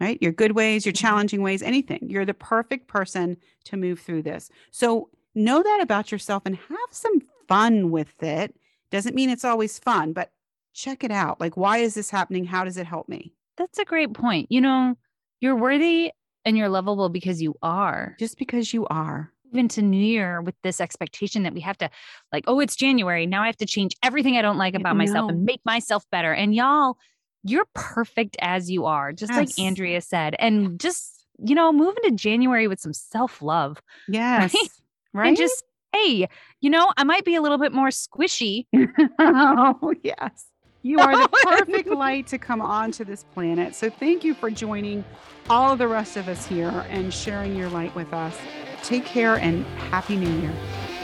right? 0.00 0.20
Your 0.22 0.32
good 0.32 0.52
ways, 0.52 0.86
your 0.86 0.92
Mhm. 0.92 1.00
challenging 1.00 1.42
ways, 1.42 1.62
anything. 1.62 2.08
You're 2.08 2.24
the 2.24 2.34
perfect 2.34 2.86
person 2.86 3.36
to 3.64 3.76
move 3.76 4.00
through 4.00 4.22
this. 4.22 4.50
So 4.70 5.10
know 5.34 5.62
that 5.62 5.80
about 5.82 6.12
yourself 6.12 6.44
and 6.46 6.56
have 6.56 6.90
some 6.90 7.20
fun 7.48 7.90
with 7.90 8.22
it. 8.22 8.56
Doesn't 8.90 9.14
mean 9.14 9.30
it's 9.30 9.44
always 9.44 9.78
fun, 9.78 10.12
but 10.12 10.32
check 10.72 11.02
it 11.02 11.10
out. 11.10 11.40
Like, 11.40 11.56
why 11.56 11.78
is 11.78 11.94
this 11.94 12.10
happening? 12.10 12.44
How 12.44 12.64
does 12.64 12.76
it 12.76 12.86
help 12.86 13.08
me? 13.08 13.32
That's 13.56 13.78
a 13.78 13.84
great 13.84 14.12
point. 14.14 14.50
You 14.50 14.60
know, 14.60 14.96
you're 15.40 15.56
worthy 15.56 16.12
and 16.44 16.56
you're 16.56 16.68
lovable 16.68 17.08
because 17.08 17.42
you 17.42 17.56
are. 17.62 18.16
Just 18.18 18.38
because 18.38 18.72
you 18.72 18.86
are. 18.86 19.32
Into 19.52 19.80
New 19.80 20.04
Year 20.04 20.40
with 20.40 20.54
this 20.62 20.80
expectation 20.80 21.44
that 21.44 21.54
we 21.54 21.60
have 21.60 21.78
to, 21.78 21.88
like, 22.32 22.44
oh, 22.46 22.60
it's 22.60 22.76
January. 22.76 23.26
Now 23.26 23.42
I 23.42 23.46
have 23.46 23.56
to 23.58 23.66
change 23.66 23.94
everything 24.02 24.36
I 24.36 24.42
don't 24.42 24.58
like 24.58 24.74
about 24.74 24.96
myself 24.96 25.30
and 25.30 25.44
make 25.44 25.60
myself 25.64 26.04
better. 26.10 26.32
And 26.32 26.54
y'all, 26.54 26.98
you're 27.42 27.66
perfect 27.74 28.36
as 28.40 28.70
you 28.70 28.86
are, 28.86 29.12
just 29.12 29.32
yes. 29.32 29.38
like 29.38 29.64
Andrea 29.64 30.00
said. 30.00 30.34
And 30.38 30.78
just, 30.80 31.26
you 31.38 31.54
know, 31.54 31.72
move 31.72 31.96
into 32.02 32.16
January 32.16 32.68
with 32.68 32.80
some 32.80 32.92
self 32.92 33.40
love. 33.40 33.80
Yes. 34.08 34.52
Right? 34.52 34.68
right? 35.14 35.28
And 35.28 35.36
just, 35.36 35.64
hey, 35.92 36.28
you 36.60 36.70
know, 36.70 36.92
I 36.96 37.04
might 37.04 37.24
be 37.24 37.36
a 37.36 37.42
little 37.42 37.58
bit 37.58 37.72
more 37.72 37.88
squishy. 37.88 38.66
oh, 39.18 39.94
yes. 40.02 40.46
You 40.86 41.00
are 41.00 41.20
the 41.20 41.28
perfect 41.42 41.88
light 41.88 42.28
to 42.28 42.38
come 42.38 42.60
onto 42.60 43.04
this 43.04 43.24
planet. 43.34 43.74
So 43.74 43.90
thank 43.90 44.22
you 44.22 44.34
for 44.34 44.52
joining 44.52 45.04
all 45.50 45.72
of 45.72 45.80
the 45.80 45.88
rest 45.88 46.16
of 46.16 46.28
us 46.28 46.46
here 46.46 46.86
and 46.88 47.12
sharing 47.12 47.56
your 47.56 47.68
light 47.68 47.92
with 47.96 48.14
us. 48.14 48.38
Take 48.84 49.04
care 49.04 49.34
and 49.34 49.66
Happy 49.90 50.14
New 50.14 50.30
Year. 50.40 50.52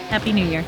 Happy 0.08 0.32
New 0.32 0.46
Year. 0.46 0.64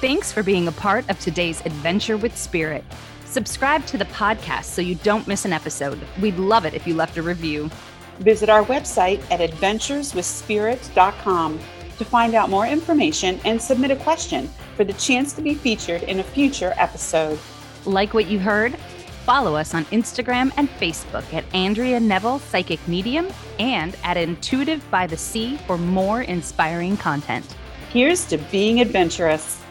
Thanks 0.00 0.30
for 0.30 0.44
being 0.44 0.68
a 0.68 0.72
part 0.72 1.10
of 1.10 1.18
today's 1.18 1.60
adventure 1.66 2.16
with 2.16 2.38
Spirit. 2.38 2.84
Subscribe 3.24 3.84
to 3.86 3.98
the 3.98 4.04
podcast 4.04 4.66
so 4.66 4.82
you 4.82 4.94
don't 4.94 5.26
miss 5.26 5.44
an 5.44 5.52
episode. 5.52 5.98
We'd 6.20 6.36
love 6.36 6.64
it 6.64 6.74
if 6.74 6.86
you 6.86 6.94
left 6.94 7.16
a 7.16 7.22
review. 7.22 7.72
Visit 8.20 8.48
our 8.48 8.64
website 8.66 9.20
at 9.32 9.40
adventureswithspirit.com 9.40 11.58
to 11.98 12.04
find 12.04 12.34
out 12.34 12.50
more 12.50 12.66
information 12.66 13.40
and 13.44 13.60
submit 13.60 13.90
a 13.90 13.96
question 13.96 14.48
for 14.76 14.84
the 14.84 14.92
chance 14.94 15.32
to 15.34 15.42
be 15.42 15.54
featured 15.54 16.02
in 16.04 16.20
a 16.20 16.24
future 16.24 16.74
episode. 16.76 17.38
Like 17.84 18.14
what 18.14 18.26
you 18.26 18.38
heard? 18.38 18.76
Follow 19.24 19.54
us 19.54 19.72
on 19.72 19.84
Instagram 19.86 20.52
and 20.56 20.68
Facebook 20.68 21.32
at 21.32 21.44
Andrea 21.54 22.00
Neville 22.00 22.40
Psychic 22.40 22.86
Medium 22.88 23.28
and 23.60 23.96
at 24.02 24.16
Intuitive 24.16 24.84
by 24.90 25.06
the 25.06 25.16
Sea 25.16 25.56
for 25.58 25.78
more 25.78 26.22
inspiring 26.22 26.96
content. 26.96 27.54
Here's 27.90 28.24
to 28.26 28.38
being 28.38 28.80
adventurous. 28.80 29.61